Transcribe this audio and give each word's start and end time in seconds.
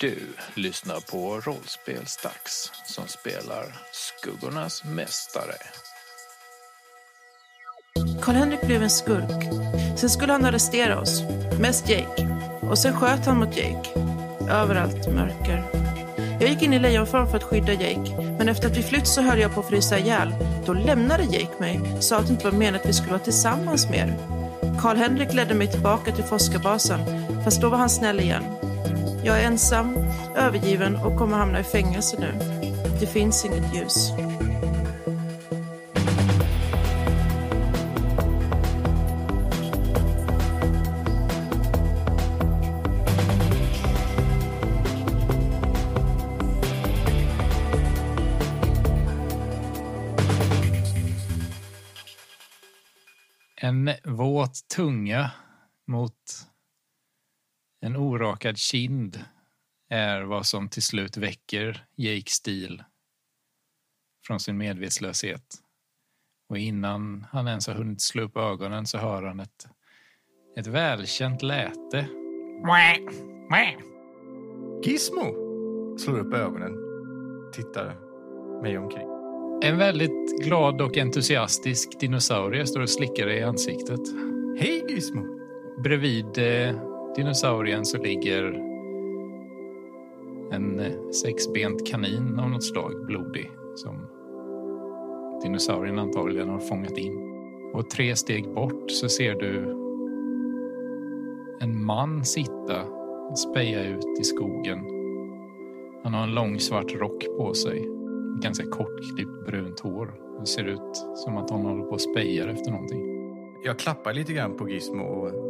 Du 0.00 0.18
lyssnar 0.54 1.00
på 1.00 1.40
Rollspelsdags 1.40 2.72
som 2.84 3.08
spelar 3.08 3.64
Skuggornas 3.92 4.84
Mästare. 4.84 5.56
Karl-Henrik 8.22 8.60
blev 8.60 8.82
en 8.82 8.90
skurk. 8.90 9.44
Sen 9.98 10.10
skulle 10.10 10.32
han 10.32 10.44
arrestera 10.44 11.00
oss. 11.00 11.22
Mest 11.60 11.88
Jake. 11.88 12.28
Och 12.60 12.78
sen 12.78 12.96
sköt 12.96 13.26
han 13.26 13.38
mot 13.38 13.56
Jake. 13.56 13.90
Överallt 14.50 15.08
mörker. 15.08 15.64
Jag 16.40 16.50
gick 16.50 16.62
in 16.62 16.72
i 16.72 16.78
lejonform 16.78 17.30
för 17.30 17.36
att 17.36 17.44
skydda 17.44 17.72
Jake. 17.72 18.34
Men 18.38 18.48
efter 18.48 18.68
att 18.68 18.76
vi 18.76 18.82
flytt 18.82 19.06
så 19.06 19.22
höll 19.22 19.40
jag 19.40 19.54
på 19.54 19.60
att 19.60 19.68
frysa 19.68 19.98
ihjäl. 19.98 20.34
Då 20.66 20.72
lämnade 20.72 21.24
Jake 21.24 21.60
mig. 21.60 22.02
Sa 22.02 22.16
att 22.16 22.26
det 22.26 22.32
inte 22.32 22.50
var 22.50 22.58
menat 22.58 22.80
att 22.80 22.88
vi 22.88 22.92
skulle 22.92 23.12
vara 23.12 23.24
tillsammans 23.24 23.90
mer. 23.90 24.16
Karl-Henrik 24.80 25.32
ledde 25.32 25.54
mig 25.54 25.70
tillbaka 25.70 26.12
till 26.12 26.24
forskarbasen. 26.24 27.00
Fast 27.44 27.60
då 27.60 27.68
var 27.68 27.78
han 27.78 27.90
snäll 27.90 28.20
igen. 28.20 28.57
Jag 29.24 29.40
är 29.40 29.46
ensam, 29.46 29.96
övergiven 30.36 30.96
och 30.96 31.18
kommer 31.18 31.36
hamna 31.36 31.60
i 31.60 31.64
fängelse 31.64 32.16
nu. 32.20 32.32
Det 33.00 33.06
finns 33.06 33.44
inget 33.44 33.74
ljus. 33.74 34.12
En 53.60 53.90
våt 54.04 54.68
tunga 54.76 55.30
mot 55.86 56.14
en 57.80 57.96
orakad 57.96 58.58
kind 58.58 59.24
är 59.88 60.22
vad 60.22 60.46
som 60.46 60.68
till 60.68 60.82
slut 60.82 61.16
väcker 61.16 61.84
Jake 61.96 62.30
Steele 62.30 62.84
från 64.26 64.40
sin 64.40 64.58
medvetslöshet. 64.58 65.54
Och 66.48 66.58
innan 66.58 67.26
han 67.30 67.48
ens 67.48 67.66
har 67.66 67.74
hunnit 67.74 68.00
slå 68.00 68.22
upp 68.22 68.36
ögonen 68.36 68.86
så 68.86 68.98
hör 68.98 69.22
han 69.22 69.40
ett, 69.40 69.66
ett 70.56 70.66
välkänt 70.66 71.42
läte. 71.42 72.08
Gizmo 74.84 75.34
slår 75.98 76.18
upp 76.18 76.34
ögonen, 76.34 76.72
tittar 77.52 77.96
mig 78.62 78.78
omkring. 78.78 79.08
En 79.62 79.78
väldigt 79.78 80.44
glad 80.44 80.80
och 80.80 80.96
entusiastisk 80.96 82.00
dinosaurie 82.00 82.66
står 82.66 82.80
och 82.80 82.90
slickar 82.90 83.26
dig 83.26 83.38
i 83.38 83.42
ansiktet. 83.42 84.00
Hej 84.60 84.84
Gizmo! 84.88 85.22
Bredvid 85.82 86.38
eh, 86.38 86.87
dinosaurien 87.18 87.86
så 87.86 87.98
ligger 87.98 88.42
en 90.52 90.80
eh, 90.80 91.10
sexbent 91.10 91.86
kanin 91.86 92.38
av 92.38 92.50
något 92.50 92.64
slag, 92.64 93.06
blodig, 93.06 93.50
som 93.74 94.06
dinosaurien 95.42 95.98
antagligen 95.98 96.48
har 96.48 96.58
fångat 96.58 96.98
in. 96.98 97.18
Och 97.74 97.90
tre 97.90 98.16
steg 98.16 98.54
bort 98.54 98.90
så 98.90 99.08
ser 99.08 99.34
du 99.34 99.70
en 101.60 101.84
man 101.84 102.24
sitta 102.24 102.82
och 103.30 103.38
speja 103.38 103.84
ut 103.84 104.20
i 104.20 104.24
skogen. 104.24 104.78
Han 106.04 106.14
har 106.14 106.22
en 106.22 106.34
lång 106.34 106.58
svart 106.60 106.94
rock 106.94 107.26
på 107.38 107.54
sig, 107.54 107.88
ganska 108.42 108.66
kortklippt 108.66 109.46
brunt 109.46 109.80
hår. 109.80 110.14
Det 110.40 110.46
ser 110.46 110.64
ut 110.64 110.96
som 111.14 111.36
att 111.36 111.50
han 111.50 111.60
håller 111.60 111.84
på 111.84 111.90
och 111.90 112.00
spejar 112.00 112.48
efter 112.48 112.70
någonting. 112.70 113.02
Jag 113.64 113.78
klappar 113.78 114.12
lite 114.12 114.32
grann 114.32 114.56
på 114.56 114.68
Gizmo 114.68 115.02
och 115.02 115.47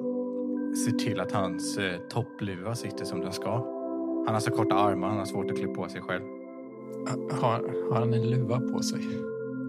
ser 0.77 0.93
till 0.93 1.21
att 1.21 1.33
hans 1.33 1.79
eh, 1.79 1.99
toppluva 2.09 2.75
sitter 2.75 3.05
som 3.05 3.21
den 3.21 3.33
ska. 3.33 3.51
Han 4.27 4.35
har 4.35 4.41
så 4.41 4.51
korta 4.51 4.75
armar, 4.75 5.09
han 5.09 5.19
har 5.19 5.25
svårt 5.25 5.51
att 5.51 5.59
klä 5.59 5.67
på 5.67 5.89
sig 5.89 6.01
själv. 6.01 6.23
Har, 7.31 7.91
har 7.91 8.01
han 8.01 8.15
en 8.15 8.31
luva 8.31 8.61
på 8.61 8.83
sig? 8.83 9.01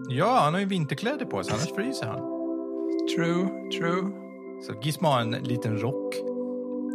Ja, 0.08 0.38
han 0.40 0.52
har 0.52 0.60
ju 0.60 0.66
vinterkläder 0.66 1.26
på 1.26 1.44
sig, 1.44 1.52
annars 1.52 1.74
fryser 1.74 2.06
han. 2.06 2.20
True, 3.16 3.70
true. 3.78 4.10
Så 4.62 4.72
Gizmo 4.82 5.08
har 5.08 5.20
en 5.20 5.30
liten 5.30 5.78
rock 5.78 6.14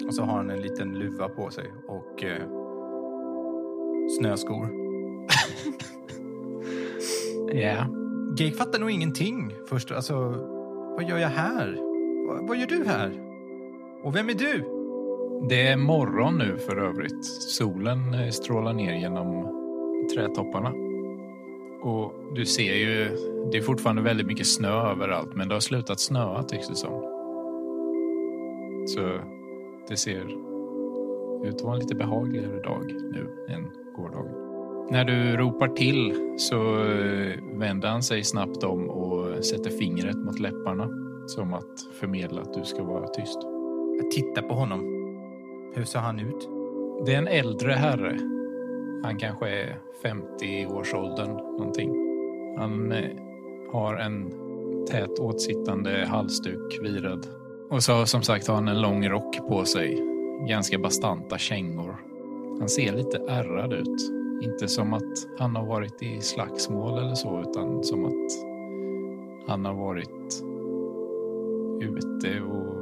och 0.07 0.15
så 0.15 0.23
har 0.23 0.38
han 0.38 0.49
en 0.49 0.61
liten 0.61 0.99
luva 0.99 1.29
på 1.29 1.49
sig 1.49 1.73
och 1.88 2.23
eh, 2.23 2.47
snöskor. 4.19 4.69
Ja. 7.53 7.88
Jake 8.38 8.55
fattar 8.55 8.79
nog 8.79 8.91
ingenting 8.91 9.53
först. 9.69 9.91
Alltså, 9.91 10.15
vad 10.95 11.09
gör 11.09 11.17
jag 11.17 11.29
här? 11.29 11.77
Vad, 12.27 12.47
vad 12.47 12.57
gör 12.57 12.67
du 12.67 12.83
här? 12.85 13.25
Och 14.05 14.16
vem 14.16 14.29
är 14.29 14.33
du? 14.33 14.66
Det 15.49 15.67
är 15.67 15.77
morgon 15.77 16.38
nu 16.38 16.57
för 16.57 16.77
övrigt. 16.77 17.25
Solen 17.25 18.13
eh, 18.13 18.29
strålar 18.29 18.73
ner 18.73 18.93
genom 18.93 19.47
trädtopparna. 20.16 20.73
Och 21.81 22.13
du 22.35 22.45
ser 22.45 22.73
ju, 22.75 23.09
det 23.51 23.57
är 23.57 23.61
fortfarande 23.61 24.01
väldigt 24.01 24.27
mycket 24.27 24.47
snö 24.47 24.91
överallt 24.91 25.35
men 25.35 25.47
det 25.47 25.55
har 25.55 25.59
slutat 25.59 25.99
snöa 25.99 26.44
tycks 26.44 26.67
det 26.67 26.75
som. 26.75 27.01
Så 28.88 29.19
det 29.89 29.97
ser 29.97 30.25
ut 31.45 31.55
att 31.55 31.61
vara 31.61 31.73
en 31.73 31.79
lite 31.79 31.95
behagligare 31.95 32.61
dag 32.61 32.85
nu 33.11 33.45
än 33.49 33.71
gårdagen. 33.95 34.35
När 34.91 35.05
du 35.05 35.38
ropar 35.38 35.67
till 35.67 36.13
så 36.38 36.83
eh, 36.83 37.59
vänder 37.59 37.89
han 37.89 38.03
sig 38.03 38.23
snabbt 38.23 38.63
om 38.63 38.89
och 38.89 39.45
sätter 39.45 39.69
fingret 39.69 40.17
mot 40.17 40.39
läpparna 40.39 40.89
som 41.27 41.53
att 41.53 41.88
förmedla 41.99 42.41
att 42.41 42.53
du 42.53 42.63
ska 42.63 42.83
vara 42.83 43.07
tyst. 43.07 43.54
Jag 43.97 44.11
tittar 44.11 44.41
på 44.41 44.53
honom. 44.53 44.81
Hur 45.75 45.83
ser 45.83 46.00
han 46.00 46.19
ut? 46.19 46.50
Det 47.06 47.13
är 47.13 47.17
en 47.17 47.28
äldre 47.28 47.72
herre. 47.72 48.17
Han 49.03 49.17
kanske 49.17 49.50
är 49.50 49.79
50-årsåldern 50.03 51.31
någonting. 51.31 51.91
Han 52.57 52.91
eh, 52.91 53.09
har 53.72 53.95
en 53.95 54.31
tät 54.85 55.19
åtsittande 55.19 56.06
halsduk 56.07 56.79
virad. 56.81 57.28
Och 57.69 57.83
så 57.83 58.06
som 58.06 58.22
sagt 58.22 58.47
har 58.47 58.56
han 58.56 58.67
en 58.67 58.81
lång 58.81 59.09
rock 59.09 59.38
på 59.38 59.66
sig. 59.66 60.01
Ganska 60.47 60.79
bastanta 60.79 61.38
kängor. 61.38 61.95
Han 62.59 62.69
ser 62.69 62.94
lite 62.94 63.17
ärrad 63.17 63.73
ut. 63.73 64.12
Inte 64.44 64.67
som 64.67 64.94
att 64.94 65.39
han 65.39 65.56
har 65.56 65.66
varit 65.66 66.03
i 66.03 66.22
slagsmål 66.22 67.00
eller 67.00 67.16
så, 67.16 67.41
utan 67.41 67.83
som 67.83 68.06
att 68.06 68.31
han 69.47 69.66
har 69.66 69.73
varit 69.73 70.44
ute 71.81 72.41
och 72.41 72.75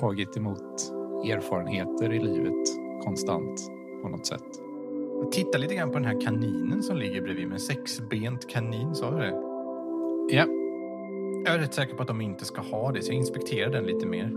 tagit 0.00 0.36
emot 0.36 0.92
erfarenheter 1.24 2.12
i 2.12 2.18
livet 2.18 2.68
konstant 3.04 3.60
på 4.02 4.08
något 4.08 4.26
sätt. 4.26 4.42
Jag 5.22 5.32
tittar 5.32 5.58
lite 5.58 5.74
grann 5.74 5.88
på 5.90 5.94
den 5.98 6.04
här 6.04 6.20
kaninen 6.20 6.82
som 6.82 6.96
ligger 6.96 7.22
bredvid 7.22 7.46
mig. 7.48 7.54
En 7.54 7.60
sexbent 7.60 8.48
kanin, 8.48 8.94
sa 8.94 9.10
du 9.10 9.16
det? 9.18 9.42
Ja, 10.36 10.44
Jag 11.44 11.54
är 11.54 11.58
rätt 11.58 11.74
säker 11.74 11.94
på 11.94 12.02
att 12.02 12.08
de 12.08 12.20
inte 12.20 12.44
ska 12.44 12.60
ha 12.60 12.92
det, 12.92 13.02
så 13.02 13.12
jag 13.12 13.16
inspekterar 13.16 13.70
den 13.72 13.84
lite 13.84 14.06
mer. 14.06 14.32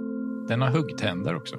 den 0.48 0.62
har 0.62 0.70
huggtänder 0.70 1.36
också. 1.36 1.58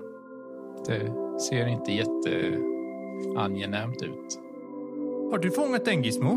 Det 0.87 1.13
ser 1.41 1.67
inte 1.67 1.93
jätteangenämt 1.93 4.03
ut. 4.03 4.41
Har 5.31 5.39
du 5.39 5.51
fångat 5.51 5.85
den, 5.85 6.03
Gizmo? 6.03 6.31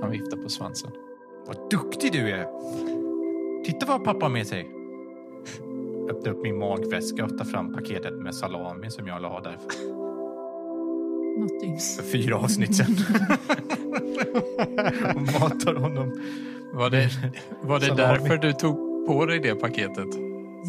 Han 0.00 0.10
viftar 0.10 0.36
på 0.36 0.48
svansen. 0.48 0.90
Vad 1.46 1.70
duktig 1.70 2.12
du 2.12 2.30
är! 2.30 2.46
Titta 3.64 3.86
vad 3.86 4.04
pappa 4.04 4.24
har 4.24 4.30
med 4.30 4.46
sig. 4.46 4.70
Öppnar 6.10 6.32
upp 6.32 6.42
min 6.42 6.58
magväska 6.58 7.24
och 7.24 7.38
tar 7.38 7.44
fram 7.44 7.74
paketet 7.74 8.12
med 8.14 8.34
salami 8.34 8.90
som 8.90 9.06
jag 9.06 9.22
la 9.22 9.40
där 9.40 9.56
för, 9.68 9.94
Någonting. 11.40 11.78
för 11.96 12.02
fyra 12.02 12.36
avsnitt 12.36 12.76
sedan. 12.76 12.96
och 15.14 15.22
matar 15.40 15.74
honom. 15.74 16.20
Var 16.72 16.90
det, 16.90 17.08
var 17.62 17.80
det 17.80 17.86
Salami. 17.86 18.02
därför 18.02 18.36
du 18.36 18.52
tog 18.52 19.06
på 19.06 19.26
dig 19.26 19.38
det 19.40 19.54
paketet? 19.54 20.08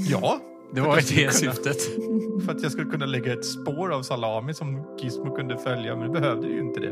Ja, 0.09 0.39
Det 0.71 0.81
var 0.81 0.95
det 0.95 1.15
kunna- 1.15 1.31
syftet. 1.31 1.81
för 2.45 2.51
att 2.51 2.63
jag 2.63 2.71
skulle 2.71 2.91
kunna 2.91 3.05
lägga 3.05 3.33
ett 3.33 3.45
spår 3.45 3.91
av 3.93 4.01
salami 4.01 4.53
som 4.53 4.81
Gizmo 4.99 5.35
kunde 5.35 5.57
följa, 5.57 5.95
men 5.95 6.11
det 6.13 6.19
behövde 6.19 6.47
ju 6.47 6.59
inte 6.59 6.79
det. 6.79 6.91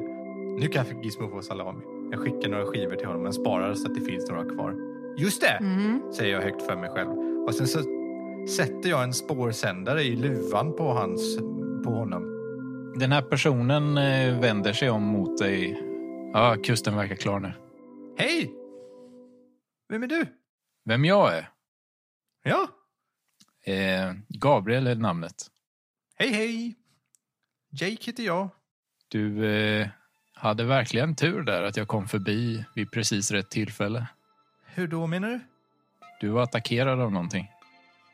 Nu 0.60 0.68
kan 0.68 0.86
Gizmo 1.04 1.30
få 1.30 1.42
salami. 1.42 1.82
Jag 2.12 2.20
skickar 2.20 2.50
några 2.50 2.66
skivor 2.66 2.96
till 2.96 3.08
honom, 3.08 3.24
men 3.24 3.34
sparar 3.34 3.74
så 3.74 3.88
att 3.88 3.96
det 3.96 4.02
finns 4.02 4.30
några 4.30 4.44
kvar. 4.46 4.76
Just 5.18 5.42
det! 5.42 5.48
Mm. 5.66 6.02
säger 6.14 6.34
jag 6.34 6.42
högt 6.42 6.62
för 6.62 6.76
mig 6.76 6.90
själv. 6.90 7.10
Och 7.48 7.54
sen 7.56 7.68
så 7.68 7.80
sätter 8.50 8.90
jag 8.90 9.04
en 9.04 9.14
spårsändare 9.14 10.04
i 10.04 10.16
luvan 10.16 10.76
på, 10.76 10.94
hans, 10.94 11.38
på 11.84 11.90
honom. 11.90 12.24
Den 13.00 13.12
här 13.12 13.22
personen 13.22 13.98
eh, 13.98 14.40
vänder 14.40 14.74
sig 14.74 14.90
om 14.90 15.04
mot 15.04 15.38
dig. 15.38 15.82
Ja, 16.34 16.56
kusten 16.64 16.96
verkar 16.96 17.16
klar 17.16 17.40
nu. 17.40 17.54
Hej! 18.18 18.52
Vem 19.90 20.04
är 20.04 20.08
du? 20.08 20.26
Vem 20.86 21.06
jag 21.06 21.38
är? 21.38 21.50
Ja, 22.44 22.68
Eh, 23.66 24.14
Gabriel 24.30 24.88
är 24.88 24.96
namnet. 24.96 25.48
hej 26.16 26.30
hej! 26.32 26.76
Jake 27.72 28.04
heter 28.06 28.24
jag. 28.24 28.50
Du 29.08 29.46
eh, 29.56 29.88
hade 30.34 30.64
verkligen 30.64 31.16
tur 31.16 31.42
där 31.42 31.64
att 31.64 31.78
jag 31.78 31.88
kom 31.88 32.08
förbi 32.08 32.66
vid 32.76 32.92
precis 32.92 33.32
rätt 33.32 33.50
tillfälle. 33.50 34.08
Hur 34.66 34.88
då 34.88 35.08
menar 35.08 35.30
du? 35.30 35.40
Du 36.20 36.30
var 36.30 36.44
attackerad 36.44 37.00
av 37.00 37.12
någonting. 37.12 37.48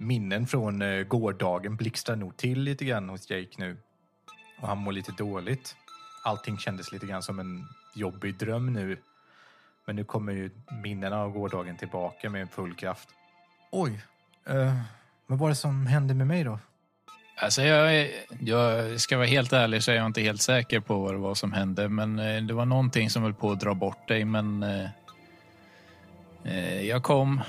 Minnen 0.01 0.47
från 0.47 0.81
eh, 0.81 1.03
gårdagen 1.03 1.75
blixtrar 1.75 2.15
nog 2.15 2.37
till 2.37 2.61
lite 2.61 2.85
grann 2.85 3.09
hos 3.09 3.29
Jake 3.29 3.55
nu. 3.57 3.77
och 4.61 4.67
han 4.67 4.77
mår 4.77 4.91
lite 4.91 5.11
dåligt. 5.11 5.75
Allting 6.23 6.57
kändes 6.57 6.91
lite 6.91 7.05
grann 7.05 7.23
som 7.23 7.39
en 7.39 7.67
jobbig 7.95 8.37
dröm 8.37 8.73
nu. 8.73 8.97
Men 9.85 9.95
nu 9.95 10.03
kommer 10.03 10.33
ju 10.33 10.51
minnena 10.83 11.21
av 11.21 11.31
gårdagen 11.31 11.77
tillbaka 11.77 12.29
med 12.29 12.51
full 12.51 12.75
kraft. 12.75 13.09
Oj, 13.71 14.01
eh, 14.45 14.81
vad 15.27 15.39
var 15.39 15.49
det 15.49 15.55
som 15.55 15.85
hände 15.85 16.13
med 16.13 16.27
mig 16.27 16.43
då? 16.43 16.59
Alltså 17.41 17.61
jag, 17.61 18.09
jag 18.39 18.99
ska 19.01 19.17
vara 19.17 19.27
helt 19.27 19.53
ärlig 19.53 19.83
så 19.83 19.91
är 19.91 19.95
jag 19.95 20.05
inte 20.05 20.21
helt 20.21 20.41
säker 20.41 20.79
på 20.79 20.99
vad 20.99 21.13
det 21.13 21.17
var 21.17 21.35
som 21.35 21.53
hände. 21.53 21.89
Men 21.89 22.19
eh, 22.19 22.43
det 22.43 22.53
var 22.53 22.65
någonting 22.65 23.09
som 23.09 23.23
höll 23.23 23.33
på 23.33 23.51
att 23.51 23.59
dra 23.59 23.73
bort 23.73 24.07
dig. 24.07 24.25
Men 24.25 24.63
eh, 24.63 24.89
eh, 26.43 26.81
jag 26.81 27.03
kom 27.03 27.41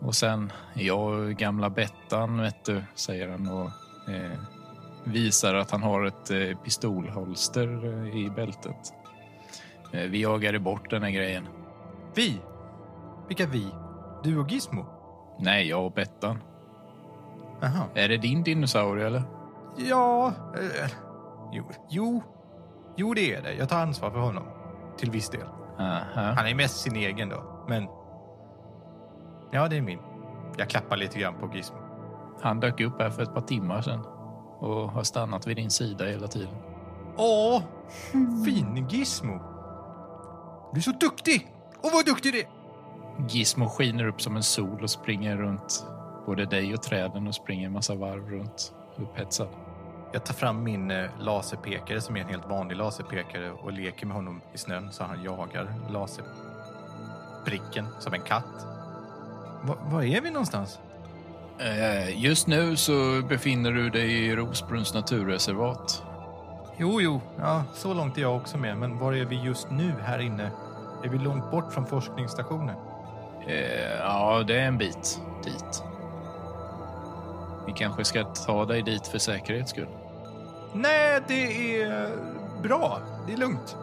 och 0.00 0.14
sen 0.14 0.52
jag 0.74 1.36
gamla 1.36 1.70
Bettan, 1.70 2.40
vet 2.40 2.64
du, 2.64 2.82
säger 2.94 3.28
han 3.28 3.48
och 3.48 3.70
eh, 4.14 4.38
visar 5.04 5.54
att 5.54 5.70
han 5.70 5.82
har 5.82 6.04
ett 6.04 6.30
eh, 6.30 6.58
pistolholster 6.64 7.84
eh, 7.84 8.16
i 8.16 8.30
bältet. 8.30 8.94
Eh, 9.92 10.00
vi 10.00 10.22
jagade 10.22 10.58
bort 10.58 10.90
den 10.90 11.02
här 11.02 11.10
grejen. 11.10 11.48
Vi? 12.14 12.40
Vilka 13.28 13.46
vi? 13.46 13.70
Du 14.22 14.38
och 14.38 14.50
Gizmo? 14.50 14.86
Nej, 15.38 15.68
jag 15.68 15.86
och 15.86 15.92
Bettan. 15.92 16.42
Aha. 17.62 17.88
Är 17.94 18.08
det 18.08 18.16
din 18.16 18.42
dinosaurie 18.42 19.06
eller? 19.06 19.22
Ja, 19.76 20.32
eh, 20.54 20.90
jo, 21.52 21.64
jo, 21.90 22.22
jo 22.96 23.14
det 23.14 23.34
är 23.34 23.42
det. 23.42 23.52
Jag 23.52 23.68
tar 23.68 23.78
ansvar 23.78 24.10
för 24.10 24.18
honom. 24.18 24.44
Till 24.98 25.10
viss 25.10 25.28
del. 25.28 25.46
Aha. 25.78 26.32
Han 26.36 26.46
är 26.46 26.54
mest 26.54 26.76
sin 26.76 26.96
egen 26.96 27.28
då, 27.28 27.64
men... 27.68 27.88
Ja, 29.56 29.68
det 29.68 29.76
är 29.76 29.82
min. 29.82 29.98
Jag 30.56 30.70
klappar 30.70 30.96
lite 30.96 31.18
grann 31.18 31.34
på 31.34 31.50
Gizmo. 31.54 31.78
Han 32.42 32.60
dök 32.60 32.80
upp 32.80 33.00
här 33.00 33.10
för 33.10 33.22
ett 33.22 33.34
par 33.34 33.40
timmar 33.40 33.82
sedan 33.82 34.00
och 34.58 34.90
har 34.90 35.02
stannat 35.02 35.46
vid 35.46 35.56
din 35.56 35.70
sida 35.70 36.04
hela 36.04 36.28
tiden. 36.28 36.54
Åh, 37.16 37.62
fin 38.44 38.86
Gizmo! 38.90 39.40
Du 40.72 40.78
är 40.78 40.82
så 40.82 40.90
duktig! 40.90 41.52
Och 41.82 41.90
vad 41.92 42.06
duktig 42.06 42.32
du 42.32 42.38
är! 42.40 42.46
Gizmo 43.28 43.68
skiner 43.68 44.06
upp 44.06 44.22
som 44.22 44.36
en 44.36 44.42
sol 44.42 44.82
och 44.82 44.90
springer 44.90 45.36
runt 45.36 45.86
både 46.26 46.44
dig 46.44 46.74
och 46.74 46.82
träden 46.82 47.26
och 47.26 47.34
springer 47.34 47.66
en 47.66 47.72
massa 47.72 47.94
varv 47.94 48.30
runt 48.30 48.74
upphetsad. 48.96 49.48
Jag 50.12 50.24
tar 50.24 50.34
fram 50.34 50.64
min 50.64 50.90
eh, 50.90 51.10
laserpekare 51.20 52.00
som 52.00 52.16
är 52.16 52.20
en 52.20 52.28
helt 52.28 52.48
vanlig 52.48 52.76
laserpekare 52.76 53.52
och 53.52 53.72
leker 53.72 54.06
med 54.06 54.16
honom 54.16 54.40
i 54.52 54.58
snön 54.58 54.92
så 54.92 55.04
han 55.04 55.22
jagar 55.22 55.74
laserpricken 55.90 57.86
som 57.98 58.14
en 58.14 58.22
katt. 58.22 58.75
Va- 59.66 59.76
Var 59.90 60.02
är 60.02 60.20
vi 60.20 60.30
någonstans? 60.30 60.78
Eh, 61.58 62.22
Just 62.24 62.46
nu 62.46 62.76
så 62.76 63.22
befinner 63.28 63.72
du 63.72 63.90
dig 63.90 64.12
i 64.26 64.36
Rosbrunns 64.36 64.94
naturreservat. 64.94 66.02
Jo, 66.76 67.00
jo, 67.00 67.20
ja, 67.38 67.64
så 67.74 67.94
långt 67.94 68.18
är 68.18 68.22
jag 68.22 68.36
också 68.36 68.58
med. 68.58 68.76
Men 68.76 68.98
var 68.98 69.12
är 69.12 69.24
vi 69.24 69.36
just 69.42 69.70
nu 69.70 69.92
här 70.04 70.18
inne? 70.18 70.50
Är 71.04 71.08
vi 71.08 71.18
långt 71.18 71.50
bort 71.50 71.72
från 71.72 71.86
forskningsstationen? 71.86 72.74
Eh, 73.46 73.96
Ja, 73.98 74.42
det 74.46 74.60
är 74.60 74.66
en 74.66 74.78
bit 74.78 75.20
dit. 75.44 75.82
Vi 77.66 77.72
kanske 77.72 78.04
ska 78.04 78.24
ta 78.24 78.64
dig 78.64 78.82
dit 78.82 79.06
för 79.06 79.18
säkerhets 79.18 79.70
skull. 79.70 79.88
Nej, 80.72 81.20
det 81.28 81.80
är 81.82 82.10
bra. 82.62 82.98
Det 83.26 83.32
är 83.32 83.36
lugnt. 83.36 83.76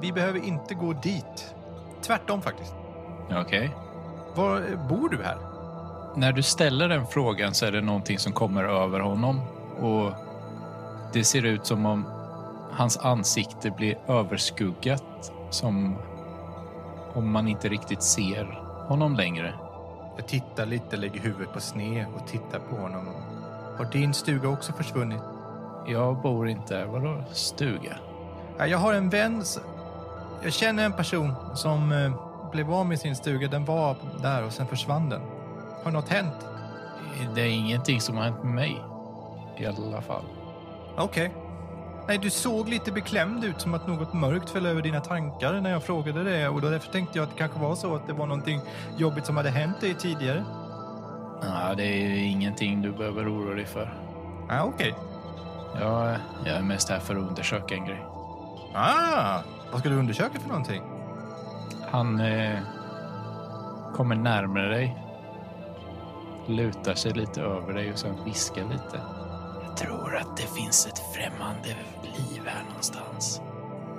Vi 0.00 0.12
behöver 0.12 0.44
inte 0.44 0.74
gå 0.74 0.92
dit. 0.92 1.54
Tvärtom 2.02 2.42
faktiskt. 2.42 2.74
Okej. 3.30 3.70
Var 4.38 4.76
bor 4.88 5.08
du 5.08 5.22
här? 5.22 5.38
När 6.16 6.32
du 6.32 6.42
ställer 6.42 6.88
den 6.88 7.06
frågan 7.06 7.54
så 7.54 7.66
är 7.66 7.72
det 7.72 7.80
någonting 7.80 8.18
som 8.18 8.32
kommer 8.32 8.64
över 8.64 9.00
honom 9.00 9.40
och 9.80 10.12
det 11.12 11.24
ser 11.24 11.42
ut 11.44 11.66
som 11.66 11.86
om 11.86 12.04
hans 12.72 12.96
ansikte 12.98 13.70
blir 13.70 13.98
överskuggat 14.06 15.32
som 15.50 15.96
om 17.14 17.32
man 17.32 17.48
inte 17.48 17.68
riktigt 17.68 18.02
ser 18.02 18.44
honom 18.88 19.16
längre. 19.16 19.54
Jag 20.16 20.28
tittar 20.28 20.66
lite, 20.66 20.96
lägger 20.96 21.20
huvudet 21.20 21.52
på 21.52 21.60
sned 21.60 22.06
och 22.16 22.26
tittar 22.26 22.58
på 22.58 22.76
honom. 22.76 23.06
Har 23.78 23.84
din 23.92 24.14
stuga 24.14 24.48
också 24.48 24.72
försvunnit? 24.72 25.22
Jag 25.86 26.22
bor 26.22 26.48
inte 26.48 26.76
här. 26.76 26.86
Vadå 26.86 27.24
stuga? 27.32 27.96
Ja, 28.58 28.66
Jag 28.66 28.78
har 28.78 28.94
en 28.94 29.10
vän. 29.10 29.44
Jag 30.42 30.52
känner 30.52 30.84
en 30.84 30.92
person 30.92 31.34
som 31.54 31.92
eh, 31.92 32.27
blev 32.50 32.72
av 32.72 32.86
med 32.86 32.98
sin 32.98 33.16
stuga. 33.16 33.48
Den 33.48 33.64
var 33.64 33.96
där 34.22 34.44
och 34.44 34.52
sen 34.52 34.66
försvann 34.66 35.08
den. 35.08 35.22
Har 35.84 35.90
något 35.90 36.08
hänt? 36.08 36.46
Det 37.34 37.40
är 37.40 37.50
ingenting 37.50 38.00
som 38.00 38.16
har 38.16 38.24
hänt 38.24 38.42
med 38.42 38.54
mig. 38.54 38.82
I 39.56 39.66
alla 39.66 40.02
fall. 40.02 40.24
Okej. 40.96 41.32
Nej, 42.08 42.18
du 42.18 42.30
såg 42.30 42.68
lite 42.68 42.92
beklämd 42.92 43.44
ut, 43.44 43.60
som 43.60 43.74
att 43.74 43.86
något 43.86 44.12
mörkt 44.12 44.50
föll 44.50 44.66
över 44.66 44.82
dina 44.82 45.00
tankar 45.00 45.60
när 45.60 45.70
jag 45.70 45.82
frågade 45.82 46.24
det. 46.24 46.48
Och 46.48 46.60
då 46.60 46.70
därför 46.70 46.92
tänkte 46.92 47.18
jag 47.18 47.22
att 47.22 47.30
det 47.30 47.38
kanske 47.38 47.58
var 47.58 47.74
så 47.74 47.94
att 47.94 48.06
det 48.06 48.12
var 48.12 48.26
någonting 48.26 48.60
jobbigt 48.96 49.26
som 49.26 49.36
hade 49.36 49.50
hänt 49.50 49.80
dig 49.80 49.94
tidigare. 49.94 50.44
Ja, 51.42 51.74
det 51.76 51.84
är 51.84 52.16
ingenting 52.16 52.82
du 52.82 52.92
behöver 52.92 53.34
oroa 53.34 53.54
dig 53.54 53.66
för. 53.66 53.94
Ja, 54.48 54.62
okej. 54.64 54.94
Jag, 55.80 56.16
jag 56.44 56.56
är 56.56 56.62
mest 56.62 56.88
här 56.88 56.98
för 56.98 57.16
att 57.16 57.28
undersöka 57.28 57.74
en 57.74 57.86
grej. 57.86 58.04
Ah, 58.74 59.40
vad 59.70 59.80
ska 59.80 59.88
du 59.88 59.96
undersöka 59.96 60.40
för 60.40 60.48
någonting? 60.48 60.82
Han 61.90 62.20
eh, 62.20 62.58
kommer 63.94 64.14
närmare 64.14 64.68
dig. 64.68 64.96
Lutar 66.46 66.94
sig 66.94 67.12
lite 67.12 67.40
över 67.42 67.72
dig 67.72 67.92
och 67.92 67.98
sen 67.98 68.24
viskar 68.24 68.62
lite. 68.62 69.00
Jag 69.64 69.76
tror 69.76 70.16
att 70.16 70.36
det 70.36 70.46
finns 70.60 70.86
ett 70.86 70.98
främmande 71.14 71.68
liv 72.02 72.42
här 72.46 72.64
någonstans. 72.68 73.40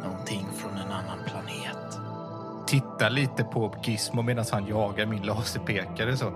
Någonting 0.04 0.46
från 0.56 0.72
en 0.72 0.92
annan 0.92 1.20
planet. 1.28 2.00
Titta 2.68 3.10
lite 3.10 3.44
på 3.44 3.74
Gizmo 3.84 4.22
medan 4.22 4.46
han 4.52 4.68
jagar 4.68 5.06
min 5.06 5.24
laserpekare 5.24 6.18
så. 6.18 6.32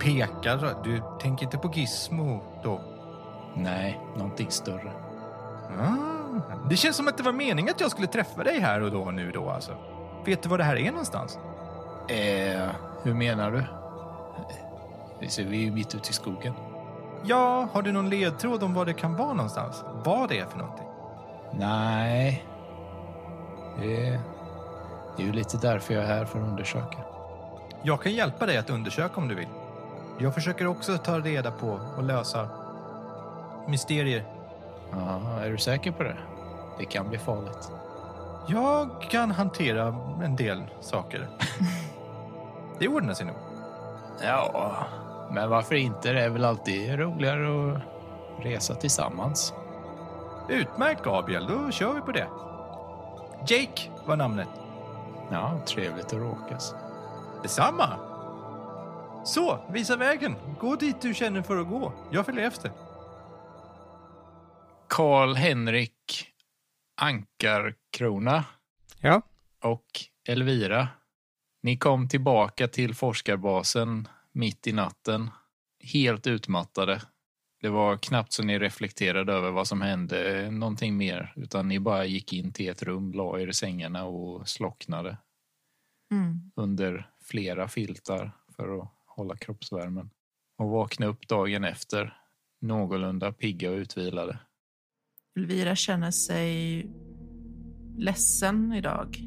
Pekar? 0.00 0.84
Du 0.84 1.02
tänker 1.20 1.44
inte 1.44 1.58
på 1.58 1.70
Gizmo 1.74 2.40
då? 2.62 2.80
Nej, 3.54 4.00
någonting 4.16 4.50
större. 4.50 4.92
Ah, 5.80 6.17
det 6.70 6.76
känns 6.76 6.96
som 6.96 7.08
att 7.08 7.16
det 7.16 7.22
var 7.22 7.32
meningen 7.32 7.74
att 7.74 7.80
jag 7.80 7.90
skulle 7.90 8.06
träffa 8.06 8.44
dig 8.44 8.60
här 8.60 8.80
och 8.80 8.90
då 8.90 9.04
nu 9.04 9.30
då 9.30 9.50
alltså. 9.50 9.72
Vet 10.24 10.42
du 10.42 10.48
var 10.48 10.58
det 10.58 10.64
här 10.64 10.76
är 10.76 10.90
någonstans? 10.90 11.38
Eh, 12.08 12.68
hur 13.02 13.14
menar 13.14 13.50
du? 13.50 13.64
Vi 15.20 15.58
är 15.58 15.64
ju 15.64 15.72
mitt 15.72 15.94
ute 15.94 16.10
i 16.10 16.12
skogen. 16.12 16.54
Ja, 17.24 17.68
har 17.72 17.82
du 17.82 17.92
någon 17.92 18.10
ledtråd 18.10 18.62
om 18.62 18.74
vad 18.74 18.86
det 18.86 18.92
kan 18.92 19.16
vara 19.16 19.32
någonstans? 19.32 19.84
Vad 20.04 20.28
det 20.28 20.38
är 20.38 20.46
för 20.46 20.58
någonting? 20.58 20.86
Nej. 21.52 22.44
Det 23.80 24.06
är, 24.06 24.20
det 25.16 25.22
är 25.22 25.26
ju 25.26 25.32
lite 25.32 25.56
därför 25.56 25.94
jag 25.94 26.02
är 26.02 26.06
här 26.06 26.24
för 26.24 26.38
att 26.38 26.48
undersöka. 26.48 26.98
Jag 27.82 28.02
kan 28.02 28.12
hjälpa 28.12 28.46
dig 28.46 28.56
att 28.56 28.70
undersöka 28.70 29.20
om 29.20 29.28
du 29.28 29.34
vill. 29.34 29.48
Jag 30.18 30.34
försöker 30.34 30.66
också 30.66 30.98
ta 30.98 31.18
reda 31.18 31.50
på 31.50 31.80
och 31.96 32.02
lösa 32.02 32.48
mysterier. 33.68 34.24
Ja, 34.92 35.20
är 35.40 35.50
du 35.50 35.58
säker 35.58 35.92
på 35.92 36.02
det? 36.02 36.16
Det 36.78 36.84
kan 36.84 37.08
bli 37.08 37.18
farligt. 37.18 37.70
Jag 38.48 39.02
kan 39.10 39.30
hantera 39.30 39.86
en 40.24 40.36
del 40.36 40.62
saker. 40.80 41.28
Det 42.78 42.88
ordnar 42.88 43.14
sig 43.14 43.26
nog. 43.26 43.36
Ja, 44.22 44.76
men 45.30 45.50
varför 45.50 45.74
inte? 45.74 46.12
Det 46.12 46.20
är 46.20 46.28
väl 46.28 46.44
alltid 46.44 46.98
roligare 46.98 47.72
att 47.72 47.82
resa 48.44 48.74
tillsammans. 48.74 49.54
Utmärkt 50.48 51.04
Gabriel, 51.04 51.46
då 51.46 51.70
kör 51.70 51.94
vi 51.94 52.00
på 52.00 52.12
det. 52.12 52.26
Jake 53.46 53.90
var 54.06 54.16
namnet. 54.16 54.48
Ja, 55.30 55.60
trevligt 55.66 56.06
att 56.06 56.12
råkas. 56.12 56.74
Detsamma. 57.42 57.88
Så, 59.24 59.58
visa 59.68 59.96
vägen. 59.96 60.36
Gå 60.60 60.76
dit 60.76 61.00
du 61.00 61.14
känner 61.14 61.42
för 61.42 61.56
att 61.56 61.68
gå. 61.68 61.92
Jag 62.10 62.26
följer 62.26 62.46
efter. 62.46 62.70
Karl 64.88 65.34
Henrik 65.34 65.92
Ankarkrona 67.00 68.44
Ja. 69.00 69.22
och 69.62 69.86
Elvira. 70.28 70.88
Ni 71.62 71.76
kom 71.76 72.08
tillbaka 72.08 72.68
till 72.68 72.94
forskarbasen 72.94 74.08
mitt 74.32 74.66
i 74.66 74.72
natten, 74.72 75.30
helt 75.80 76.26
utmattade. 76.26 77.02
Det 77.60 77.68
var 77.68 77.96
knappt 77.96 78.32
så 78.32 78.42
ni 78.42 78.58
reflekterade 78.58 79.32
över 79.32 79.50
vad 79.50 79.66
som 79.68 79.80
hände 79.80 80.50
någonting 80.50 80.96
mer, 80.96 81.32
utan 81.36 81.68
ni 81.68 81.80
bara 81.80 82.04
gick 82.04 82.32
in 82.32 82.52
till 82.52 82.68
ett 82.68 82.82
rum, 82.82 83.12
la 83.12 83.40
er 83.40 83.48
i 83.48 83.52
sängarna 83.52 84.04
och 84.04 84.48
slocknade 84.48 85.16
Mm. 86.10 86.50
under 86.56 87.10
flera 87.22 87.68
filtar 87.68 88.32
för 88.56 88.78
att 88.78 88.88
hålla 89.06 89.36
kroppsvärmen. 89.36 90.10
Och 90.58 90.68
vaknade 90.70 91.12
upp 91.12 91.28
dagen 91.28 91.64
efter, 91.64 92.16
någorlunda 92.60 93.32
pigga 93.32 93.70
och 93.70 93.76
utvilade. 93.76 94.38
Elvira 95.38 95.74
känner 95.74 96.10
sig 96.10 96.86
ledsen 97.96 98.72
idag. 98.72 99.18